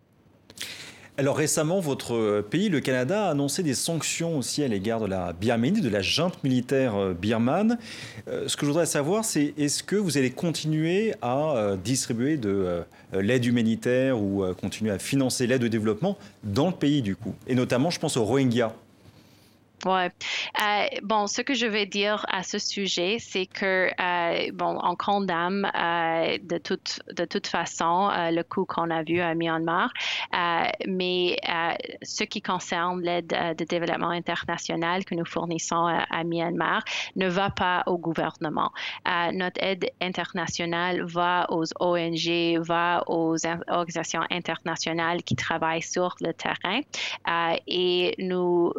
Alors 1.16 1.38
récemment, 1.38 1.80
votre 1.80 2.41
pays, 2.41 2.70
le 2.70 2.80
Canada, 2.80 3.28
a 3.28 3.30
annoncé 3.30 3.62
des 3.62 3.76
sanctions 3.76 4.36
aussi 4.39 4.64
à 4.64 4.68
l'égard 4.68 4.99
de 4.99 5.06
la 5.06 5.32
Birmanie, 5.32 5.80
de 5.80 5.89
la 5.89 6.01
junte 6.01 6.43
militaire 6.43 6.95
euh, 6.95 7.14
birmane. 7.14 7.78
Euh, 8.28 8.47
ce 8.47 8.58
que 8.58 8.66
je 8.66 8.72
voudrais 8.72 8.88
savoir, 8.88 9.24
c'est 9.24 9.54
est-ce 9.60 9.84
que 9.84 9.95
vous 9.95 10.18
allez 10.18 10.32
continuer 10.32 11.14
à 11.22 11.56
euh, 11.56 11.78
distribuer 11.78 12.38
de 12.38 12.84
l'aide 13.14 13.45
humanitaire 13.45 14.20
ou 14.20 14.43
continuer 14.60 14.89
à 14.89 14.97
financer 14.97 15.45
l'aide 15.45 15.64
au 15.64 15.68
développement 15.68 16.18
dans 16.43 16.68
le 16.68 16.74
pays 16.74 17.04
du 17.04 17.16
coup? 17.16 17.36
Et 17.45 17.54
notamment, 17.54 17.91
je 17.91 17.99
pense 17.99 18.18
aux 18.18 18.26
Rohingyas. 18.26 18.74
Ouais. 19.86 20.10
Euh, 20.62 20.86
bon, 21.02 21.28
ce 21.28 21.42
que 21.42 21.54
je 21.54 21.66
vais 21.66 21.86
dire 21.86 22.26
à 22.30 22.44
ce 22.44 22.58
sujet, 22.58 23.18
c'est 23.20 23.46
que 23.46 23.90
euh, 24.00 24.52
bon, 24.54 24.80
on 24.82 24.96
condamne 24.96 25.70
euh, 25.76 26.38
de 26.42 26.58
toute 26.58 27.02
de 27.12 27.26
toute 27.26 27.48
façon 27.48 28.10
le 28.14 28.42
coup 28.44 28.66
qu'on 28.66 28.90
a 28.90 29.04
vu 29.04 29.20
à 29.20 29.34
Myanmar, 29.36 29.92
mais 30.88 31.38
ce 32.02 32.24
qui 32.24 32.42
concerne 32.42 33.02
l'aide 33.02 33.28
de 33.58 33.64
développement 33.66 34.10
international 34.10 35.04
que 35.06 35.16
nous 35.16 35.26
fournissons 35.26 35.86
à, 35.86 36.24
Myanmar 36.24 36.84
ne 37.16 37.28
va 37.28 37.50
pas 37.50 37.84
au 37.88 37.98
gouvernement. 37.98 38.72
notre 39.34 39.62
aide 39.62 39.86
internationale 40.02 41.04
va 41.04 41.48
aux 41.50 41.66
ONG, 41.80 42.58
va 42.60 43.04
aux 43.08 43.36
organisations 43.68 44.22
internationales 44.32 45.24
qui 45.24 45.36
travaillent 45.36 45.82
sur 45.82 46.16
le 46.22 46.34
terrain, 46.34 46.82
et 47.68 48.16
nous 48.20 48.74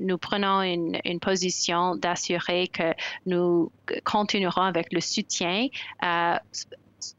nous 0.00 0.18
prenons 0.34 0.62
une, 0.62 1.20
position 1.20 1.94
d'assurer 1.94 2.66
que 2.68 2.92
nous 3.24 3.70
continuerons 4.02 4.62
avec 4.62 4.92
le 4.92 5.00
soutien 5.00 5.68
euh, 6.04 6.36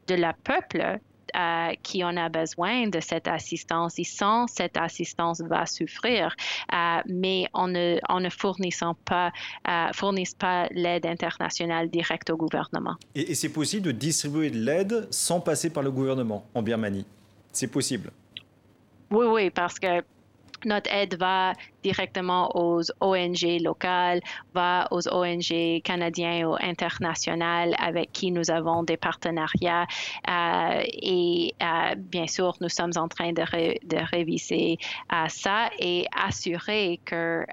de 0.06 0.14
la 0.14 0.34
peuple 0.34 0.98
euh, 1.34 1.72
qui 1.82 2.04
en 2.04 2.16
a 2.18 2.28
besoin 2.28 2.88
de 2.88 3.00
cette 3.00 3.26
assistance. 3.26 3.98
Et 3.98 4.04
sans 4.04 4.46
cette 4.48 4.76
assistance, 4.76 5.40
va 5.40 5.64
souffrir. 5.64 6.36
Euh, 6.74 7.00
mais 7.06 7.46
on 7.54 7.68
ne, 7.68 8.28
fournissons 8.30 8.94
pas, 9.06 9.32
fournissent 9.94 10.34
pas 10.34 10.68
l'aide 10.72 11.06
internationale 11.06 11.88
directe 11.88 12.28
au 12.28 12.36
gouvernement. 12.36 12.96
Et, 13.14 13.30
et 13.30 13.34
c'est 13.34 13.48
possible 13.48 13.86
de 13.86 13.92
distribuer 13.92 14.50
de 14.50 14.58
l'aide 14.58 15.08
sans 15.10 15.40
passer 15.40 15.70
par 15.70 15.82
le 15.82 15.90
gouvernement 15.90 16.44
en 16.54 16.62
Birmanie? 16.62 17.06
C'est 17.50 17.68
possible? 17.68 18.10
Oui, 19.10 19.24
oui, 19.26 19.50
parce 19.50 19.78
que 19.78 20.02
notre 20.66 20.92
aide 20.92 21.16
va 21.18 21.52
directement 21.82 22.50
aux 22.54 22.82
ONG 23.00 23.60
locales, 23.62 24.20
va 24.52 24.88
aux 24.90 25.08
ONG 25.08 25.80
canadiens 25.82 26.48
ou 26.48 26.56
internationales 26.60 27.74
avec 27.78 28.12
qui 28.12 28.30
nous 28.32 28.50
avons 28.50 28.82
des 28.82 28.96
partenariats. 28.96 29.86
Euh, 30.28 30.82
et 30.92 31.54
euh, 31.62 31.94
bien 31.96 32.26
sûr, 32.26 32.54
nous 32.60 32.68
sommes 32.68 32.92
en 32.96 33.08
train 33.08 33.32
de, 33.32 33.42
réviser 34.10 34.78
euh, 35.12 35.28
ça 35.28 35.70
et 35.78 36.06
assurer 36.14 37.00
que 37.04 37.44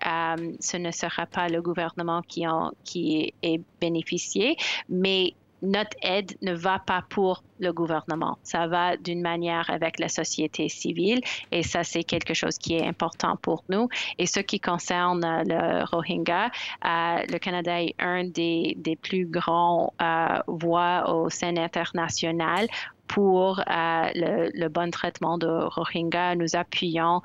ce 0.59 0.77
ne 0.77 0.91
sera 0.91 1.25
pas 1.27 1.47
le 1.47 1.61
gouvernement 1.61 2.21
qui, 2.27 2.47
en, 2.47 2.71
qui 2.83 3.33
est 3.43 3.61
bénéficié, 3.79 4.57
mais 4.89 5.33
notre 5.63 5.97
aide 6.01 6.33
ne 6.41 6.53
va 6.53 6.79
pas 6.79 7.03
pour 7.09 7.43
le 7.59 7.71
gouvernement. 7.71 8.37
Ça 8.43 8.67
va 8.67 8.97
d'une 8.97 9.21
manière 9.21 9.69
avec 9.69 9.97
la 9.97 10.09
société 10.09 10.67
civile 10.69 11.21
et 11.51 11.63
ça, 11.63 11.83
c'est 11.83 12.03
quelque 12.03 12.33
chose 12.33 12.57
qui 12.57 12.75
est 12.75 12.85
important 12.85 13.37
pour 13.37 13.63
nous. 13.69 13.87
Et 14.19 14.25
ce 14.25 14.41
qui 14.41 14.59
concerne 14.59 15.23
euh, 15.23 15.43
le 15.45 15.85
Rohingya, 15.85 16.47
euh, 16.47 17.23
le 17.29 17.37
Canada 17.39 17.81
est 17.81 17.95
un 17.99 18.25
des, 18.25 18.77
plus 19.01 19.25
grands 19.25 19.93
euh, 20.01 20.39
voix 20.47 21.09
au 21.09 21.29
sein 21.29 21.55
international 21.57 22.67
pour 23.07 23.61
le, 23.67 24.49
le, 24.53 24.67
bon 24.69 24.91
traitement 24.91 25.37
de 25.37 25.47
Rohingya. 25.47 26.35
Nous 26.35 26.55
appuyons 26.55 27.21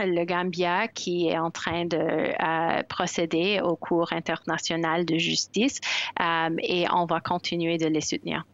le 0.00 0.24
Gambia 0.24 0.88
qui 0.88 1.28
est 1.28 1.38
en 1.38 1.50
train 1.50 1.84
de 1.84 1.96
euh, 1.96 2.82
procéder 2.88 3.60
au 3.62 3.76
cours 3.76 4.12
international 4.12 5.04
de 5.04 5.18
justice 5.18 5.80
euh, 6.20 6.50
et 6.58 6.86
on 6.92 7.06
va 7.06 7.20
continuer 7.20 7.78
de 7.78 7.86
les 7.86 8.00
soutenir. 8.00 8.44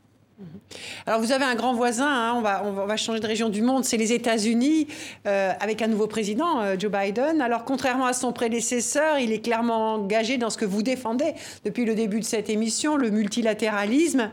Alors 1.06 1.20
vous 1.20 1.32
avez 1.32 1.44
un 1.44 1.54
grand 1.54 1.74
voisin, 1.74 2.06
hein, 2.06 2.34
on, 2.36 2.40
va, 2.40 2.62
on, 2.64 2.72
va, 2.72 2.96
changer 2.96 3.20
de 3.20 3.26
région 3.26 3.48
du 3.48 3.62
monde, 3.62 3.84
c'est 3.84 3.96
les 3.96 4.12
États-Unis, 4.12 4.86
euh, 5.26 5.52
avec 5.60 5.82
un 5.82 5.86
nouveau 5.86 6.06
président, 6.06 6.60
euh, 6.60 6.76
Joe 6.78 6.90
Biden. 6.90 7.40
Alors 7.40 7.64
contrairement 7.64 8.06
à 8.06 8.12
son 8.12 8.32
prédécesseur, 8.32 9.18
il 9.18 9.32
est 9.32 9.40
clairement 9.40 9.94
engagé 9.94 10.38
dans 10.38 10.50
ce 10.50 10.56
que 10.56 10.64
vous 10.64 10.82
défendez 10.82 11.32
depuis 11.64 11.84
le 11.84 11.94
début 11.94 12.20
de 12.20 12.24
cette 12.24 12.50
émission, 12.50 12.96
le 12.96 13.10
multilatéralisme. 13.10 14.30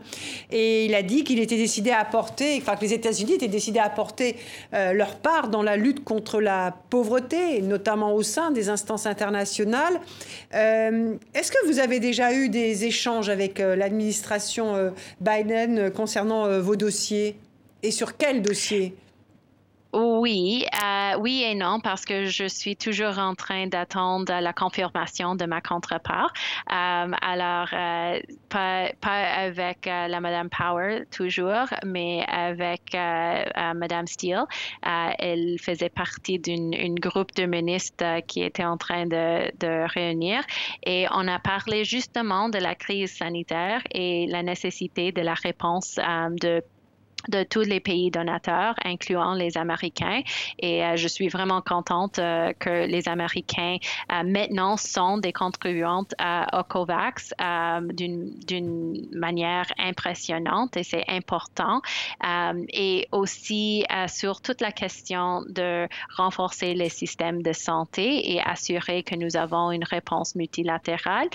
Et 0.50 0.86
il 0.86 0.94
a 0.94 1.02
dit 1.02 1.24
qu'il 1.24 1.40
était 1.40 1.56
décidé 1.56 1.90
à 1.90 2.00
apporter, 2.00 2.58
enfin 2.60 2.76
que 2.76 2.82
les 2.82 2.92
États-Unis 2.92 3.32
étaient 3.32 3.48
décidés 3.48 3.80
à 3.80 3.84
apporter 3.84 4.36
euh, 4.74 4.92
leur 4.92 5.16
part 5.16 5.48
dans 5.48 5.62
la 5.62 5.76
lutte 5.76 6.04
contre 6.04 6.40
la 6.40 6.74
pauvreté, 6.90 7.60
notamment 7.62 8.14
au 8.14 8.22
sein 8.22 8.50
des 8.50 8.68
instances 8.68 9.06
internationales. 9.06 10.00
Est-ce 10.52 11.52
que 11.52 11.66
vous 11.66 11.78
avez 11.78 12.00
déjà 12.00 12.32
eu 12.32 12.48
des 12.48 12.84
échanges 12.84 13.28
avec 13.28 13.58
l'administration 13.58 14.92
Biden 15.20 15.90
concernant 15.98 16.46
euh, 16.46 16.60
vos 16.60 16.76
dossiers 16.76 17.34
et 17.82 17.90
sur 17.90 18.16
quel 18.16 18.40
dossier? 18.40 18.94
Oui, 19.94 20.66
euh, 20.82 21.16
oui 21.18 21.42
et 21.42 21.54
non, 21.54 21.80
parce 21.80 22.04
que 22.04 22.26
je 22.26 22.46
suis 22.46 22.76
toujours 22.76 23.18
en 23.18 23.34
train 23.34 23.66
d'attendre 23.68 24.38
la 24.38 24.52
confirmation 24.52 25.34
de 25.34 25.46
ma 25.46 25.62
contrepart. 25.62 26.30
Euh, 26.70 27.10
alors, 27.22 27.68
euh, 27.72 28.20
pas, 28.50 28.90
pas, 29.00 29.24
avec 29.38 29.86
la 29.86 30.20
Madame 30.20 30.50
Power 30.50 31.04
toujours, 31.10 31.68
mais 31.86 32.22
avec 32.28 32.94
Madame 32.94 34.06
Steele. 34.06 34.44
elle 34.82 35.56
faisait 35.58 35.88
partie 35.88 36.38
d'un 36.38 36.94
groupe 36.94 37.34
de 37.34 37.46
ministres 37.46 38.20
qui 38.26 38.42
était 38.42 38.64
en 38.64 38.76
train 38.76 39.06
de, 39.06 39.50
de 39.58 39.88
réunir 39.94 40.42
et 40.84 41.06
on 41.12 41.26
a 41.28 41.38
parlé 41.38 41.84
justement 41.84 42.48
de 42.48 42.58
la 42.58 42.74
crise 42.74 43.16
sanitaire 43.16 43.82
et 43.92 44.26
la 44.26 44.42
nécessité 44.42 45.12
de 45.12 45.22
la 45.22 45.34
réponse 45.34 45.96
de 45.96 46.62
de 47.26 47.42
tous 47.42 47.62
les 47.62 47.80
pays 47.80 48.10
donateurs, 48.10 48.74
incluant 48.84 49.34
les 49.34 49.58
Américains. 49.58 50.22
Et 50.58 50.84
euh, 50.84 50.96
je 50.96 51.08
suis 51.08 51.28
vraiment 51.28 51.60
contente 51.60 52.18
euh, 52.18 52.52
que 52.58 52.86
les 52.86 53.08
Américains 53.08 53.76
euh, 54.12 54.22
maintenant 54.24 54.76
sont 54.76 55.18
des 55.18 55.32
contribuantes 55.32 56.14
à, 56.18 56.46
COVAX 56.68 57.32
d'une 57.92 59.08
manière 59.12 59.66
impressionnante 59.78 60.76
et 60.76 60.82
c'est 60.82 61.04
important. 61.08 61.80
et 62.72 63.08
aussi 63.12 63.84
sur 64.06 64.40
toute 64.40 64.60
la 64.60 64.72
question 64.72 65.42
de 65.48 65.88
renforcer 66.16 66.74
les 66.74 66.88
systèmes 66.88 67.42
de 67.42 67.52
santé 67.52 68.32
et 68.32 68.40
assurer 68.40 69.02
que 69.02 69.14
nous 69.14 69.36
avons 69.36 69.70
une 69.70 69.84
réponse 69.84 70.34
multilatérale. 70.34 71.28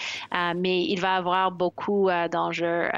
mais 0.55 0.83
il 0.83 0.99
va 0.99 1.15
y 1.15 1.17
avoir 1.17 1.51
beaucoup 1.51 2.09
d'enjeux 2.31 2.89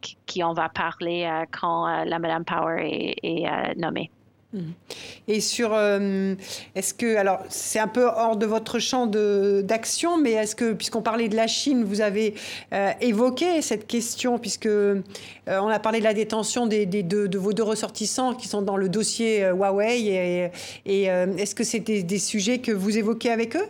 qui 0.00 0.42
on 0.44 0.52
va 0.52 0.68
parler 0.68 1.24
euh, 1.24 1.44
quand 1.50 1.86
euh, 1.86 2.04
la 2.04 2.18
Madame 2.18 2.44
Power 2.44 2.82
est, 3.22 3.46
euh, 3.46 3.74
nommée. 3.76 4.10
Mhm. 4.52 4.72
Et 5.28 5.40
sur, 5.40 5.74
est-ce 5.74 6.94
que, 6.94 7.16
alors 7.16 7.40
c'est 7.48 7.80
un 7.80 7.88
peu 7.88 8.04
hors 8.04 8.36
de 8.36 8.46
votre 8.46 8.78
champ 8.78 9.06
d'action, 9.06 10.18
mais 10.18 10.32
est-ce 10.32 10.54
que, 10.54 10.72
puisqu'on 10.72 11.02
parlait 11.02 11.28
de 11.28 11.34
la 11.34 11.48
Chine, 11.48 11.82
vous 11.82 12.00
avez 12.00 12.34
évoqué 13.00 13.60
cette 13.60 13.88
question, 13.88 14.38
puisque 14.38 14.68
on 14.68 15.68
a 15.68 15.78
parlé 15.80 15.98
de 15.98 16.04
la 16.04 16.14
détention 16.14 16.68
des, 16.68 16.86
de 16.86 17.38
vos 17.38 17.52
deux 17.52 17.64
ressortissants 17.64 18.34
qui 18.34 18.46
sont 18.46 18.62
dans 18.62 18.76
le 18.76 18.88
dossier 18.88 19.42
Huawei, 19.50 20.50
et, 20.86 21.02
est-ce 21.02 21.54
que 21.56 21.64
c'était 21.64 22.04
des 22.04 22.20
sujets 22.20 22.58
que 22.58 22.72
vous 22.72 22.96
évoquez 22.96 23.32
avec 23.32 23.56
eux? 23.56 23.68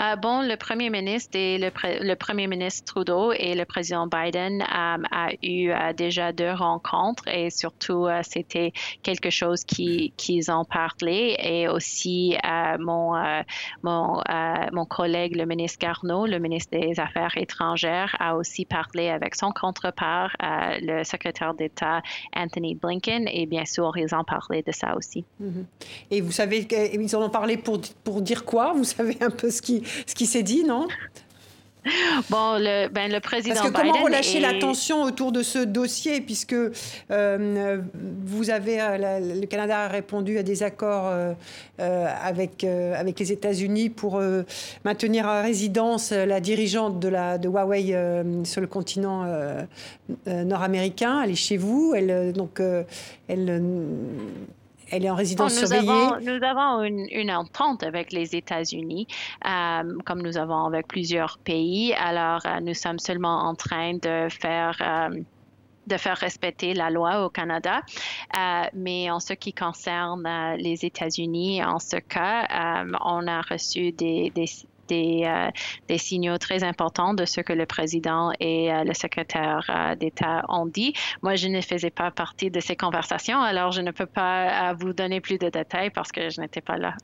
Euh, 0.00 0.16
bon, 0.16 0.40
le 0.42 0.56
premier 0.56 0.90
ministre 0.90 1.36
et 1.36 1.56
le, 1.58 2.14
premier 2.14 2.48
ministre 2.48 2.84
Trudeau 2.84 3.32
et 3.32 3.54
le 3.54 3.64
président 3.64 4.08
Biden 4.08 4.60
euh, 4.62 4.64
a 5.10 5.28
eu 5.42 5.70
euh, 5.70 5.92
déjà 5.92 6.32
deux 6.32 6.50
rencontres 6.50 7.28
et 7.28 7.50
surtout 7.50 8.08
c'était 8.22 8.72
quelque 9.02 9.30
chose 9.30 9.64
qui 9.64 10.12
qu'ils 10.16 10.50
ont 10.50 10.64
parlé 10.64 11.36
et 11.38 11.68
aussi 11.68 12.36
mon 12.80 13.14
mon 13.82 14.22
mon 14.72 14.84
collègue 14.84 15.36
le 15.36 15.46
ministre 15.46 15.78
Garneau, 15.80 16.26
le 16.26 16.38
ministre 16.38 16.76
des 16.76 16.98
Affaires 16.98 17.36
étrangères, 17.36 18.16
a 18.18 18.36
aussi 18.36 18.64
parlé 18.64 19.08
avec 19.08 19.34
son 19.34 19.52
contrepart, 19.52 20.30
le 20.40 21.04
secrétaire 21.04 21.54
d'État 21.54 22.02
Anthony 22.36 22.74
Blinken 22.74 23.28
et 23.28 23.46
bien 23.46 23.64
sûr 23.64 23.96
ils 23.96 24.14
ont 24.14 24.24
parlé 24.24 24.62
de 24.62 24.72
ça 24.72 24.96
aussi. 24.96 25.24
Mm-hmm. 25.40 25.64
Et 26.10 26.20
vous 26.20 26.32
savez 26.32 26.66
ils 26.94 27.16
en 27.16 27.22
ont 27.22 27.30
parlé 27.30 27.56
pour 27.56 27.80
pour 28.02 28.22
dire 28.22 28.44
quoi? 28.44 28.72
Vous 28.72 28.84
savez 28.84 29.16
un 29.20 29.30
peu 29.30 29.50
ce 29.50 29.62
qui 29.62 29.83
ce 30.06 30.14
qui 30.14 30.26
s'est 30.26 30.42
dit, 30.42 30.64
non? 30.64 30.86
Bon, 32.30 32.56
le, 32.58 32.88
ben, 32.88 33.12
le 33.12 33.20
président 33.20 33.56
Parce 33.56 33.68
que 33.68 33.72
comment 33.72 34.02
relâcher 34.02 34.40
la 34.40 34.58
tension 34.58 35.02
autour 35.02 35.32
de 35.32 35.42
ce 35.42 35.58
dossier, 35.58 36.20
puisque 36.22 36.54
euh, 36.54 37.80
vous 38.24 38.50
avez, 38.50 38.80
euh, 38.80 39.20
le 39.40 39.46
Canada 39.46 39.80
a 39.80 39.88
répondu 39.88 40.38
à 40.38 40.42
des 40.42 40.62
accords 40.62 41.08
euh, 41.08 41.34
avec, 41.78 42.64
avec 42.64 43.18
les 43.18 43.32
États-Unis 43.32 43.90
pour 43.90 44.20
maintenir 44.84 45.26
à 45.26 45.42
résidence 45.42 46.12
la 46.12 46.40
dirigeante 46.40 47.00
de, 47.00 47.08
la, 47.08 47.38
de 47.38 47.48
Huawei 47.48 47.94
sur 48.44 48.60
le 48.60 48.66
continent 48.66 49.26
nord-américain. 50.26 51.22
Elle 51.22 51.32
est 51.32 51.34
chez 51.34 51.56
vous, 51.56 51.94
elle, 51.94 52.32
donc 52.32 52.62
elle 53.28 53.62
elle 54.94 55.04
est 55.04 55.10
en 55.10 55.16
résidence 55.16 55.60
nous 55.60 55.66
surveillée. 55.66 55.90
Avons, 55.90 56.20
nous 56.20 56.44
avons 56.44 56.82
une, 56.82 57.30
entente 57.30 57.82
avec 57.82 58.12
les 58.12 58.36
États-Unis, 58.36 59.08
euh, 59.44 59.98
comme 60.04 60.22
nous 60.22 60.38
avons 60.38 60.66
avec 60.66 60.86
plusieurs 60.86 61.38
pays. 61.38 61.92
Alors, 61.94 62.40
euh, 62.46 62.60
nous 62.60 62.74
sommes 62.74 63.00
seulement 63.00 63.48
en 63.48 63.54
train 63.54 63.94
de 63.94 64.28
faire 64.30 64.76
euh, 64.80 65.20
de 65.86 65.98
faire 65.98 66.16
respecter 66.16 66.72
la 66.72 66.88
loi 66.88 67.26
au 67.26 67.28
Canada. 67.28 67.82
mais 68.72 69.10
en 69.10 69.20
ce 69.20 69.34
qui 69.34 69.52
concerne 69.52 70.26
les 70.56 70.86
États-Unis, 70.86 71.62
en 71.62 71.78
ce 71.78 71.96
cas, 71.96 72.46
on 73.04 73.26
a 73.26 73.42
reçu 73.42 73.92
des, 73.92 74.30
des, 74.34 74.46
des, 74.88 75.22
euh, 75.24 75.50
des, 75.88 75.98
signaux 75.98 76.38
très 76.38 76.64
importants 76.64 77.14
de 77.14 77.24
ce 77.24 77.40
que 77.40 77.52
le 77.52 77.66
président 77.66 78.32
et 78.40 78.72
euh, 78.72 78.84
le 78.84 78.94
secrétaire 78.94 79.64
euh, 79.68 79.94
d'État 79.94 80.44
ont 80.48 80.66
dit. 80.66 80.94
Moi, 81.22 81.36
je 81.36 81.48
ne 81.48 81.60
faisais 81.60 81.90
pas 81.90 82.10
partie 82.10 82.50
de 82.50 82.60
ces 82.60 82.76
conversations, 82.76 83.40
alors 83.40 83.72
je 83.72 83.80
ne 83.80 83.90
peux 83.90 84.06
pas 84.06 84.72
vous 84.74 84.92
donner 84.92 85.20
plus 85.20 85.38
de 85.38 85.48
détails 85.48 85.90
parce 85.90 86.12
que 86.12 86.30
je 86.30 86.40
n'étais 86.40 86.60
pas 86.60 86.76
là. 86.76 86.94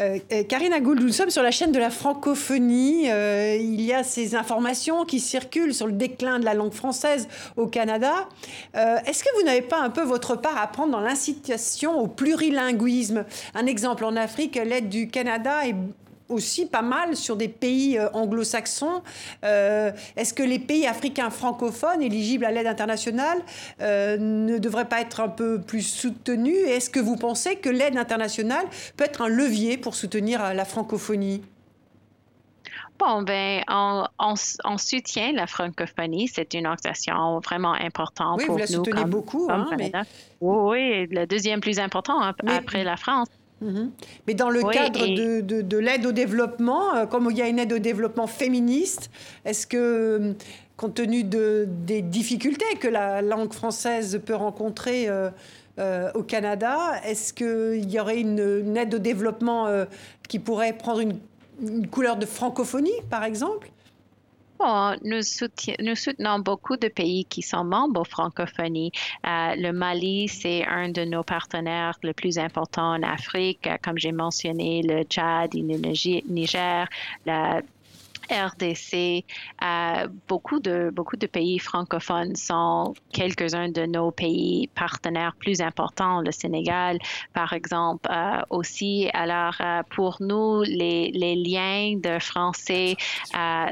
Euh, 0.00 0.18
Karina 0.48 0.80
Gould, 0.80 1.00
nous 1.00 1.12
sommes 1.12 1.30
sur 1.30 1.42
la 1.42 1.50
chaîne 1.50 1.72
de 1.72 1.78
la 1.78 1.90
francophonie. 1.90 3.10
Euh, 3.10 3.56
il 3.60 3.80
y 3.80 3.92
a 3.92 4.02
ces 4.02 4.34
informations 4.34 5.04
qui 5.04 5.20
circulent 5.20 5.74
sur 5.74 5.86
le 5.86 5.92
déclin 5.92 6.38
de 6.38 6.44
la 6.44 6.54
langue 6.54 6.72
française 6.72 7.28
au 7.56 7.66
Canada. 7.66 8.28
Est-ce 8.74 9.22
que 9.22 9.28
vous 9.38 9.44
n'avez 9.44 9.62
pas 9.62 9.80
un 9.80 9.90
peu 9.90 10.02
votre 10.02 10.36
part 10.36 10.58
à 10.58 10.66
prendre 10.66 10.92
dans 10.92 11.00
l'incitation 11.00 11.98
au 12.00 12.06
plurilinguisme? 12.06 13.24
Un 13.54 13.66
exemple, 13.66 14.04
en 14.04 14.16
Afrique, 14.16 14.56
l'aide 14.56 14.88
du 14.88 15.08
Canada 15.08 15.66
est 15.66 15.74
aussi 16.30 16.66
pas 16.66 16.82
mal 16.82 17.16
sur 17.16 17.36
des 17.36 17.48
pays 17.48 17.98
euh, 17.98 18.08
anglo-saxons. 18.12 19.02
Euh, 19.44 19.92
est-ce 20.16 20.32
que 20.34 20.42
les 20.42 20.58
pays 20.58 20.86
africains 20.86 21.30
francophones 21.30 22.02
éligibles 22.02 22.44
à 22.44 22.50
l'aide 22.50 22.66
internationale 22.66 23.38
euh, 23.80 24.16
ne 24.18 24.58
devraient 24.58 24.88
pas 24.88 25.00
être 25.00 25.20
un 25.20 25.28
peu 25.28 25.60
plus 25.60 25.82
soutenus? 25.82 26.56
Est-ce 26.66 26.90
que 26.90 27.00
vous 27.00 27.16
pensez 27.16 27.56
que 27.56 27.68
l'aide 27.68 27.96
internationale 27.96 28.66
peut 28.96 29.04
être 29.04 29.22
un 29.22 29.28
levier 29.28 29.76
pour 29.76 29.94
soutenir 29.94 30.54
la 30.54 30.64
francophonie? 30.64 31.42
Bon, 33.00 33.22
ben, 33.22 33.62
on, 33.68 34.76
soutient 34.76 35.32
la 35.32 35.46
francophonie. 35.46 36.28
C'est 36.28 36.52
une 36.52 36.66
organisation 36.66 37.40
vraiment 37.40 37.72
importante 37.72 38.40
oui, 38.40 38.44
pour 38.44 38.56
vous 38.56 38.60
la 38.60 38.66
soutenez 38.66 39.04
beaucoup, 39.06 39.48
hein, 39.50 39.66
Oui, 40.42 41.06
le 41.06 41.24
deuxième 41.24 41.60
plus 41.60 41.78
important 41.78 42.20
après 42.20 42.84
la 42.84 42.98
France. 42.98 43.28
Mhm. 43.60 43.90
Mais 44.26 44.34
dans 44.34 44.50
le 44.50 44.62
cadre 44.62 45.06
de, 45.06 45.40
de, 45.60 45.78
l'aide 45.78 46.06
au 46.06 46.12
développement, 46.12 46.94
euh, 46.94 47.06
comme 47.06 47.28
il 47.30 47.36
y 47.36 47.42
a 47.42 47.48
une 47.48 47.58
aide 47.58 47.72
au 47.72 47.78
développement 47.78 48.26
féministe, 48.26 49.10
est-ce 49.44 49.66
que, 49.66 50.34
compte 50.76 50.94
tenu 50.94 51.24
de, 51.24 51.66
des 51.68 52.00
difficultés 52.00 52.76
que 52.78 52.88
la 52.88 53.20
langue 53.20 53.52
française 53.52 54.20
peut 54.24 54.34
rencontrer 54.34 55.08
euh, 55.08 55.30
euh, 55.78 56.10
au 56.14 56.22
Canada, 56.22 56.78
est-ce 57.04 57.34
qu'il 57.34 57.90
y 57.90 58.00
aurait 58.00 58.20
une, 58.20 58.76
aide 58.76 58.94
au 58.94 58.98
développement 58.98 59.68
qui 60.28 60.38
pourrait 60.38 60.72
prendre 60.72 61.00
une 61.00 61.18
une 61.62 61.86
couleur 61.86 62.16
de 62.16 62.26
francophonie, 62.26 62.90
par 63.08 63.24
exemple? 63.24 63.70
Bon, 64.60 64.94
nous, 65.02 65.22
soutenons 65.22 66.38
beaucoup 66.40 66.76
de 66.76 66.88
pays 66.88 67.24
qui 67.24 67.40
sont 67.40 67.64
membres 67.64 68.04
francophonie. 68.04 68.92
Euh, 69.26 69.54
le 69.56 69.72
Mali, 69.72 70.28
c'est 70.28 70.66
un 70.66 70.90
de 70.90 71.02
nos 71.06 71.22
partenaires 71.22 71.98
le 72.02 72.12
plus 72.12 72.36
importants 72.36 72.92
en 72.92 73.02
Afrique. 73.02 73.66
Comme 73.82 73.96
j'ai 73.96 74.12
mentionné, 74.12 74.82
le 74.82 75.04
Tchad, 75.04 75.54
le 75.54 75.78
Niger, 76.28 76.86
la 77.24 77.62
RDC, 78.30 79.24
euh, 79.62 80.08
beaucoup, 80.28 80.60
de, 80.60 80.90
beaucoup 80.92 81.16
de 81.16 81.26
pays 81.26 81.58
francophones 81.58 82.36
sont 82.36 82.94
quelques-uns 83.12 83.68
de 83.68 83.86
nos 83.86 84.10
pays 84.10 84.68
partenaires 84.74 85.34
plus 85.38 85.60
importants, 85.60 86.20
le 86.20 86.30
Sénégal, 86.30 86.98
par 87.34 87.52
exemple, 87.52 88.08
euh, 88.10 88.40
aussi. 88.50 89.10
Alors, 89.12 89.54
euh, 89.60 89.82
pour 89.90 90.18
nous, 90.20 90.62
les, 90.62 91.10
les, 91.12 91.34
liens 91.34 91.96
de 91.96 92.18
français 92.18 92.96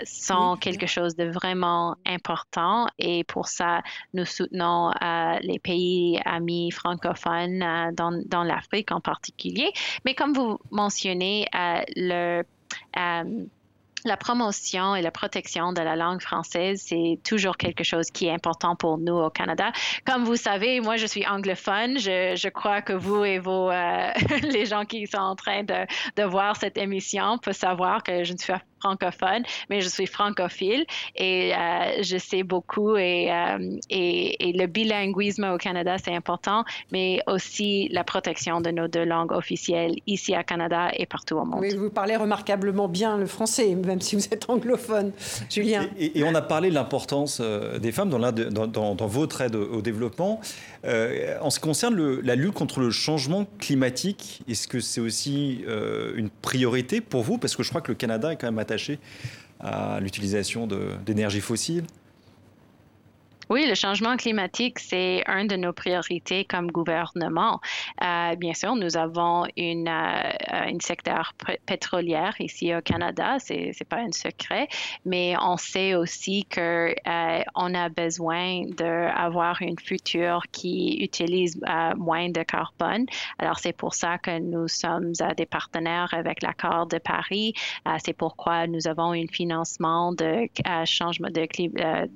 sont 0.05 0.57
quelque 0.57 0.87
chose 0.87 1.17
de 1.17 1.25
vraiment 1.25 1.97
important 2.07 2.87
et 2.99 3.25
pour 3.25 3.49
ça, 3.49 3.83
nous 4.15 4.25
soutenons 4.25 4.91
les 5.43 5.59
pays 5.59 6.19
amis 6.25 6.71
francophones 6.71 7.93
dans, 7.95 8.23
dans 8.27 8.43
l'Afrique 8.43 8.91
en 8.91 9.01
particulier. 9.01 9.71
Mais 10.05 10.15
comme 10.15 10.33
vous 10.33 10.59
mentionnez, 10.71 11.47
le 11.97 12.43
la 14.05 14.17
promotion 14.17 14.95
et 14.95 15.03
la 15.03 15.11
protection 15.11 15.73
de 15.73 15.81
la 15.81 15.97
langue 15.97 16.21
française, 16.21 16.83
c'est 16.87 17.19
toujours 17.25 17.57
quelque 17.57 17.85
chose 17.85 18.11
qui 18.13 18.27
est 18.27 18.33
important 18.33 18.77
pour 18.77 18.99
nous 18.99 19.15
au 19.15 19.31
Canada. 19.31 19.73
Comme 20.07 20.25
vous 20.25 20.37
savez, 20.37 20.81
moi, 20.81 20.97
je 20.97 21.07
suis 21.07 21.27
anglophone. 21.27 21.99
Je, 21.99 22.49
crois 22.49 22.83
que 22.83 22.93
vous 22.93 23.25
et 23.25 23.39
vos, 23.39 23.71
euh, 23.71 24.11
les 24.43 24.67
gens 24.67 24.85
qui 24.85 25.07
sont 25.07 25.19
en 25.19 25.37
train 25.37 25.63
de, 25.63 25.87
de 26.17 26.23
voir 26.23 26.57
cette 26.57 26.79
émission 26.79 27.39
peuvent 27.39 27.55
savoir 27.55 28.03
que 28.03 28.25
je 28.25 28.33
ne 28.33 28.39
suis 28.39 28.53
francophone, 28.81 29.43
mais 29.70 29.81
je 29.81 29.89
suis 29.89 30.07
francophile 30.07 30.85
et 31.16 31.53
euh, 31.55 32.03
je 32.03 32.16
sais 32.18 32.43
beaucoup 32.43 32.97
et, 32.97 33.31
euh, 33.31 33.76
et, 33.91 34.49
et, 34.49 34.53
le 34.53 34.66
bilinguisme 34.66 35.45
au 35.45 35.59
Canada, 35.59 35.97
c'est 36.03 36.14
important, 36.14 36.64
mais 36.93 37.20
aussi 37.26 37.89
la 37.89 38.05
protection 38.05 38.61
de 38.61 38.70
nos 38.70 38.89
deux 38.89 39.05
langues 39.05 39.33
officielles 39.33 39.97
ici 40.07 40.35
à 40.35 40.45
Canada 40.45 40.91
et 40.95 41.07
partout 41.07 41.37
au 41.37 41.45
monde. 41.45 41.61
Oui, 41.61 41.74
vous 41.74 41.91
parlez 41.91 42.16
remarquablement 42.16 42.89
bien 42.89 43.16
le 43.16 43.26
français, 43.26 43.74
même 43.74 44.01
si 44.01 44.16
vous 44.16 44.24
êtes 44.31 44.49
anglophone, 44.49 45.12
Julien. 45.51 45.87
Et, 45.99 46.22
on 46.24 46.35
a 46.35 46.43
parlé 46.43 46.68
de 46.68 46.74
l'importance 46.74 47.39
euh, 47.41 47.79
des 47.79 47.93
femmes 47.93 48.11
dans, 48.11 48.18
la, 48.18 48.33
dans, 48.33 48.66
dans, 48.66 48.95
dans, 48.95 49.07
votre 49.07 49.41
aide 49.41 49.55
au 49.55 49.81
développement. 49.81 50.41
en 50.85 51.51
ce 51.51 51.59
qui 51.59 51.64
concerne 51.64 51.95
le, 51.95 52.20
la 52.20 52.35
lutte 52.35 52.55
contre 52.55 52.81
le 52.81 52.91
changement 52.91 53.47
climatique, 53.59 54.43
est-ce 54.49 54.68
que 54.68 54.81
c'est 54.81 55.01
aussi 55.01 55.64
une 56.16 56.31
priorité 56.43 57.01
pour 57.01 57.22
vous? 57.22 57.39
Parce 57.39 57.57
que 57.57 57.62
je 57.62 57.68
crois 57.68 57.81
que 57.81 57.91
le 57.91 57.97
Canada 57.97 58.33
est 58.33 58.37
quand 58.37 58.47
même 58.47 58.59
attaché 58.69 58.99
à 59.61 59.99
l'utilisation 60.01 60.69
d'énergie 61.07 61.41
fossile 61.41 61.85
oui, 63.51 63.67
le 63.67 63.75
changement 63.75 64.19
climatique, 64.19 64.79
c'est 64.79 65.23
un 65.27 65.47
de 65.47 65.57
nos 65.57 65.73
priorités 65.73 66.45
comme 66.45 66.71
gouvernement. 66.71 67.61
Euh, 68.05 68.37
bien 68.37 68.53
sûr, 68.53 68.77
nous 68.77 68.99
avons 68.99 69.47
une, 69.57 69.89
euh, 69.89 70.69
une 70.69 70.83
secteur 70.83 71.33
pétrolière 71.65 72.35
ici 72.41 72.75
au 72.75 72.83
Canada, 72.83 73.37
c'est 73.39 73.73
n'est 73.79 73.87
pas 73.89 74.01
un 74.01 74.13
secret, 74.13 74.69
mais 75.07 75.35
on 75.41 75.57
sait 75.57 75.95
aussi 75.95 76.45
que 76.45 76.95
euh, 77.07 77.43
on 77.55 77.75
a 77.75 77.89
besoin 77.89 78.67
d'avoir 78.77 79.63
une 79.63 79.79
future 79.79 80.43
qui 80.53 80.99
utilise 81.03 81.59
euh, 81.67 81.95
moins 81.97 82.29
de 82.29 82.43
carbone. 82.43 83.07
Alors, 83.39 83.59
c'est 83.61 83.73
pour 83.73 83.95
ça 83.95 84.19
que 84.19 84.39
nous 84.39 84.69
sommes 84.69 85.13
des 85.39 85.47
partenaires 85.47 86.13
avec 86.13 86.43
l'accord 86.43 86.87
de 86.87 86.99
Paris. 86.99 87.55
c'est 88.05 88.13
pourquoi 88.13 88.67
nous 88.67 88.87
avons 88.89 89.13
un 89.13 89.27
financement 89.27 90.13
de 90.13 90.49
changement 90.85 91.29
de, 91.31 91.47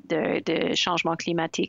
de, 0.08 0.42
de 0.44 0.74
changement 0.74 1.16
climatique 1.16 1.21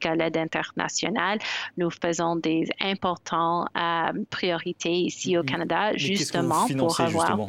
à 0.05 0.15
l'aide 0.15 0.37
internationale. 0.37 1.39
Nous 1.77 1.89
faisons 1.89 2.35
des 2.35 2.67
importantes 2.81 3.67
euh, 3.77 4.11
priorités 4.29 4.93
ici 4.93 5.37
au 5.37 5.43
Canada, 5.43 5.95
justement 5.95 6.67
pour 6.67 6.99
avoir. 6.99 7.47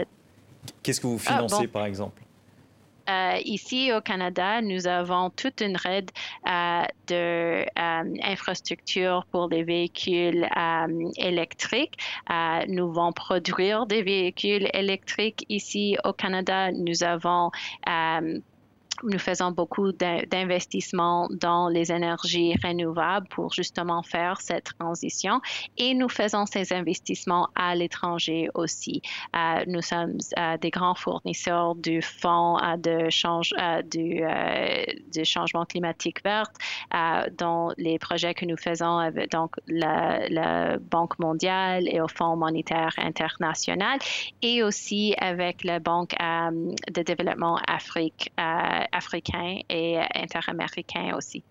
Qu'est-ce 0.82 1.00
que 1.00 1.06
vous 1.06 1.20
ah, 1.26 1.36
financez, 1.36 1.68
par 1.68 1.86
exemple? 1.86 2.24
Euh, 3.08 3.38
ici 3.44 3.92
au 3.92 4.00
Canada, 4.00 4.60
nous 4.62 4.86
avons 4.86 5.28
toute 5.30 5.60
une 5.60 5.76
règle 5.76 6.12
euh, 6.48 6.84
d'infrastructures 7.06 9.18
euh, 9.18 9.30
pour 9.30 9.48
des 9.48 9.62
véhicules 9.62 10.48
électriques. 11.16 11.96
nous 12.68 12.98
allons 12.98 13.12
produire 13.12 13.86
des 13.86 14.02
véhicules 14.02 14.68
électriques 14.72 15.44
ici 15.48 15.96
au 16.04 16.12
Canada. 16.12 16.72
Nous 16.72 17.04
avons 17.04 17.52
nous 19.02 19.18
faisons 19.18 19.50
beaucoup 19.50 19.92
d'investissements 19.92 21.28
dans 21.30 21.68
les 21.68 21.90
énergies 21.92 22.54
renouvelables 22.62 23.28
pour 23.28 23.52
justement 23.52 24.02
faire 24.02 24.40
cette 24.40 24.72
transition 24.78 25.40
et 25.76 25.94
nous 25.94 26.08
faisons 26.08 26.46
ces 26.46 26.72
investissements 26.72 27.48
à 27.54 27.74
l'étranger 27.74 28.48
aussi. 28.54 29.02
Euh, 29.36 29.64
nous 29.66 29.82
sommes 29.82 30.18
euh, 30.38 30.56
des 30.58 30.70
grands 30.70 30.94
fournisseurs 30.94 31.74
du 31.74 32.02
fonds 32.02 32.58
euh, 32.58 32.76
de, 32.76 33.10
change, 33.10 33.54
du, 33.90 34.22
changement 35.24 35.64
climatique 35.64 36.22
vert, 36.24 36.50
dont 37.38 37.72
les 37.76 37.98
projets 37.98 38.34
que 38.34 38.44
nous 38.44 38.56
faisons 38.56 38.98
avec 38.98 39.30
donc 39.30 39.52
la, 39.66 40.28
la, 40.28 40.78
Banque 40.78 41.18
mondiale 41.18 41.88
et 41.88 42.00
au 42.00 42.08
Fonds 42.08 42.36
monétaire 42.36 42.92
international 42.98 43.98
et 44.42 44.62
aussi 44.62 45.14
avec 45.18 45.64
la 45.64 45.78
Banque 45.78 46.14
de 46.20 47.02
développement 47.02 47.58
Afrique 47.66 48.32
africains 48.92 49.58
et 49.68 49.98
interaméricains 50.14 51.16
aussi. 51.16 51.42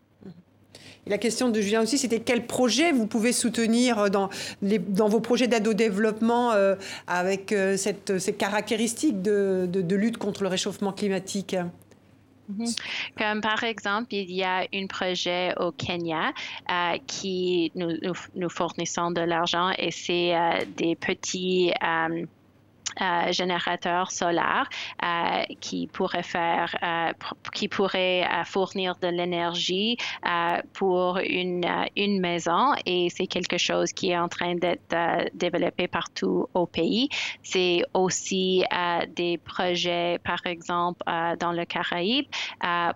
Et 1.05 1.09
la 1.09 1.17
question 1.17 1.49
de 1.49 1.59
Julien 1.59 1.81
aussi, 1.81 1.97
c'était 1.97 2.21
quel 2.21 2.47
projet 2.47 2.91
vous 2.91 3.07
pouvez 3.07 3.33
soutenir 3.33 4.09
dans, 4.09 4.29
les, 4.61 4.79
dans 4.79 5.09
vos 5.09 5.19
projets 5.19 5.47
d'aide 5.47 5.67
au 5.67 5.73
développement 5.73 6.51
euh, 6.51 6.75
avec 7.07 7.51
euh, 7.51 7.75
cette, 7.75 8.19
ces 8.19 8.33
caractéristiques 8.33 9.21
de, 9.21 9.67
de, 9.69 9.95
lutte 9.95 10.17
contre 10.17 10.43
le 10.43 10.49
réchauffement 10.49 10.93
climatique? 10.93 11.57
Mm-hmm. 12.51 12.77
Comme 13.17 13.41
par 13.41 13.63
exemple, 13.63 14.13
il 14.13 14.31
y 14.31 14.43
a 14.43 14.65
un 14.73 14.87
projet 14.87 15.53
au 15.59 15.71
Kenya 15.71 16.31
euh, 16.71 16.97
qui 17.05 17.71
nous, 17.75 17.91
nous, 18.35 18.49
fournissons 18.49 19.11
de 19.11 19.21
l'argent 19.21 19.71
et 19.77 19.91
c'est 19.91 20.33
des 20.77 20.95
petits 20.95 21.71
euh, 23.01 23.31
générateurs 23.31 24.11
solaires 24.11 24.69
euh, 25.03 25.43
qui 25.59 25.87
pourraient 25.87 26.23
faire, 26.23 26.75
euh, 26.83 27.11
qui 27.53 27.67
pourraient 27.67 28.27
fournir 28.45 28.95
de 29.01 29.07
l'énergie 29.07 29.97
pour 30.73 31.17
une, 31.17 31.65
une 31.95 32.19
maison 32.19 32.73
et 32.85 33.09
c'est 33.09 33.27
quelque 33.27 33.57
chose 33.57 33.91
qui 33.93 34.11
est 34.11 34.17
en 34.17 34.27
train 34.27 34.55
d'être 34.55 34.95
développé 35.33 35.87
partout 35.87 36.47
au 36.53 36.65
pays. 36.65 37.09
C'est 37.41 37.83
aussi 37.93 38.63
des 39.15 39.37
projets, 39.37 40.19
par 40.23 40.45
exemple, 40.45 41.03
dans 41.39 41.51
le 41.51 41.65
Caraïbe 41.65 42.25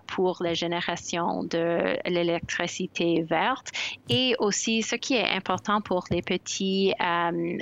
pour 0.06 0.38
la 0.40 0.54
génération 0.54 1.44
de 1.44 1.96
l'électricité 2.08 3.22
verte 3.22 3.72
et 4.08 4.34
aussi 4.38 4.82
ce 4.82 4.96
qui 4.96 5.14
est 5.14 5.28
important 5.28 5.80
pour 5.80 6.04
les 6.10 6.22
petits, 6.22 6.92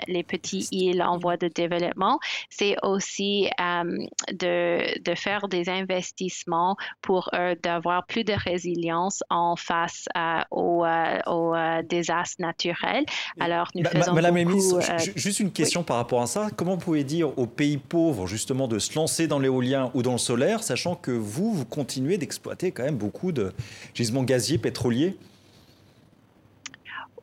les 0.08 0.22
petits 0.22 0.68
îles 0.70 1.02
en 1.02 1.18
voie 1.18 1.36
de 1.36 1.48
développement, 1.48 2.18
c'est 2.50 2.76
aussi 2.82 3.48
euh, 3.60 4.06
de, 4.32 5.02
de, 5.02 5.14
faire 5.14 5.48
des 5.48 5.68
investissements 5.68 6.76
pour 7.02 7.30
eux 7.34 7.56
d'avoir 7.62 8.06
plus 8.06 8.24
de 8.24 8.32
résilience 8.32 9.22
en 9.30 9.56
face 9.56 10.06
euh, 10.16 10.40
aux, 10.50 10.84
euh, 10.84 11.82
désastres 11.82 12.40
naturels. 12.40 13.04
Alors, 13.40 13.70
nous 13.74 13.84
faisons 13.84 14.14
Madame 14.14 14.34
la 14.36 14.44
ministre, 14.44 14.80
juste 15.14 15.40
une 15.40 15.52
question 15.52 15.82
par 15.82 15.96
rapport 15.96 16.22
à 16.22 16.26
ça. 16.26 16.48
Comment 16.56 16.72
vous 16.72 16.84
pouvez 16.84 17.04
dire 17.04 17.38
aux 17.38 17.46
pays 17.46 17.76
pauvres, 17.76 18.26
justement, 18.26 18.68
de 18.68 18.78
se 18.78 18.94
lancer 18.94 19.26
dans 19.26 19.38
l'éolien 19.38 19.90
ou 19.94 20.02
dans 20.02 20.12
le 20.12 20.18
solaire, 20.18 20.62
sachant 20.62 20.94
que 20.94 21.10
vous, 21.10 21.52
vous 21.52 21.64
continuez 21.64 22.18
d'exploiter 22.18 22.72
quand 22.72 22.84
même 22.84 22.96
beaucoup 22.96 23.32
de 23.32 23.52
gisements 23.94 24.24
gaziers, 24.24 24.58
pétroliers 24.58 25.16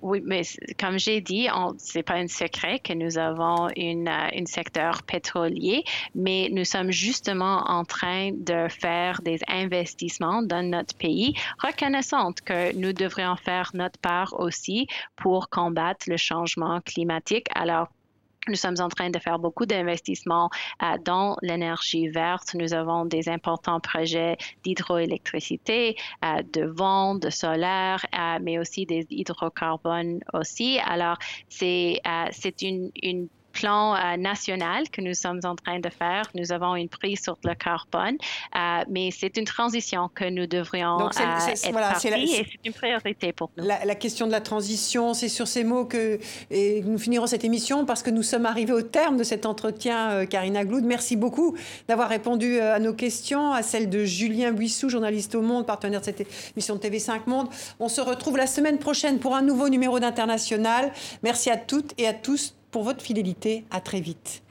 oui, 0.04 0.22
mais 0.26 0.42
comme 0.78 1.00
j'ai 1.00 1.22
dit, 1.22 1.48
ce 1.78 1.98
n'est 1.98 2.04
pas 2.04 2.16
un 2.16 2.28
secret 2.28 2.80
que 2.80 2.92
nous 2.92 3.18
avons 3.18 3.70
une, 3.78 4.10
un 4.10 4.46
secteur 4.46 5.02
pétrolier, 5.04 5.86
mais 6.14 6.50
nous 6.52 6.66
sommes 6.66 6.92
justement 6.92 7.64
en 7.70 7.86
train 7.86 8.32
de 8.34 8.68
faire 8.68 9.22
des 9.22 9.40
investissements 9.48 10.44
dans 10.44 10.62
notre 10.62 10.96
pays, 10.98 11.34
reconnaissant 11.58 12.34
que 12.46 12.76
nous 12.76 12.92
devrions 12.92 13.38
faire 13.38 13.72
notre 13.74 13.98
part 14.00 14.38
aussi 14.40 14.88
pour 15.16 15.50
combattre 15.50 16.10
le 16.10 16.18
changement 16.18 16.82
climatique. 16.82 17.48
Alors, 17.56 17.88
nous 18.48 18.56
sommes 18.56 18.76
en 18.80 18.90
train 18.90 19.10
de 19.10 19.20
faire 19.20 19.40
beaucoup 19.40 19.66
d'investissements 19.66 20.50
euh, 20.82 20.98
dans 21.04 21.38
l'énergie 21.42 22.08
verte. 22.10 22.56
Nous 22.56 22.74
avons 22.74 23.06
des 23.06 23.30
importants 23.30 23.80
projets 23.80 24.38
d'hydroélectricité, 24.64 25.96
euh, 26.24 26.42
de 26.54 26.66
vent, 26.66 27.16
de 27.16 27.30
solaire, 27.30 28.06
euh, 28.14 28.40
mais 28.42 28.60
aussi 28.60 28.86
des 28.86 29.06
hydrocarbones 29.10 30.20
aussi. 30.34 30.80
Alors, 30.86 31.18
c'est 31.50 32.02
une, 32.62 32.92
une 33.02 33.28
plan 33.54 33.96
euh, 33.96 34.18
national 34.18 34.90
que 34.90 35.02
nous 35.02 35.14
sommes 35.14 35.40
en 35.44 35.56
train 35.56 35.80
de 35.80 35.90
faire. 35.90 36.24
Nous 36.36 36.52
avons 36.52 36.76
une 36.76 36.90
prise 36.90 37.22
sur 37.22 37.38
le 37.44 37.54
carbone, 37.56 38.18
euh, 38.56 38.84
mais 38.90 39.10
c'est 39.12 39.38
une 39.38 39.46
transition 39.46 40.10
que 40.14 40.26
nous 40.30 40.48
devrions 40.48 40.98
Donc 40.98 41.18
euh, 41.20 41.48
être 41.48 41.72
voilà, 41.72 41.96
c'est 41.96 42.10
et 42.10 42.28
c'est 42.28 42.66
une 42.66 42.74
priorité 42.74 43.32
pour 43.32 43.52
nous. 43.56 43.66
La, 43.66 43.96
question 43.96 44.28
de 44.28 44.32
la 44.32 44.42
transition, 44.42 45.14
c'est 45.14 45.30
sur 45.30 45.48
ces 45.48 45.64
mots 45.64 45.86
que 45.86 46.20
nous 46.52 46.98
finirons 46.98 47.28
cette 47.28 47.46
émission 47.46 47.86
parce 47.86 48.04
que 48.04 48.10
nous 48.10 48.24
sommes 48.24 48.46
arrivés 48.46 48.74
au 48.74 48.82
terme 48.82 49.18
de 49.18 49.24
cet 49.24 49.46
entretien, 49.46 50.26
Karina 50.26 50.66
Gloud. 50.66 50.84
Merci 50.84 51.16
beaucoup 51.16 51.56
d'avoir 51.88 52.10
répondu 52.10 52.60
à 52.60 52.80
nos 52.80 52.94
questions, 52.94 53.52
à 53.52 53.62
celles 53.62 53.90
de 53.90 54.04
Julien 54.04 54.52
Buissou, 54.52 54.90
journaliste 54.90 55.36
au 55.36 55.42
Monde, 55.42 55.66
partenaire 55.66 56.00
de 56.00 56.06
cette 56.06 56.26
émission 56.56 56.76
de 56.76 56.80
TV5 56.80 57.22
Monde. 57.28 57.48
On 57.80 57.88
se 57.88 58.02
retrouve 58.02 58.38
la 58.38 58.48
semaine 58.48 58.80
prochaine 58.80 59.20
pour 59.20 59.36
un 59.36 59.44
nouveau 59.44 59.70
numéro 59.70 60.00
d'International. 60.00 60.92
Merci 61.22 61.52
à 61.52 61.58
toutes 61.58 61.94
et 61.98 62.08
à 62.08 62.14
tous 62.14 62.56
pour 62.74 62.84
votre 62.84 63.02
fidélité. 63.02 63.64
À 63.72 63.80
très 63.80 64.02
vite. 64.02 64.42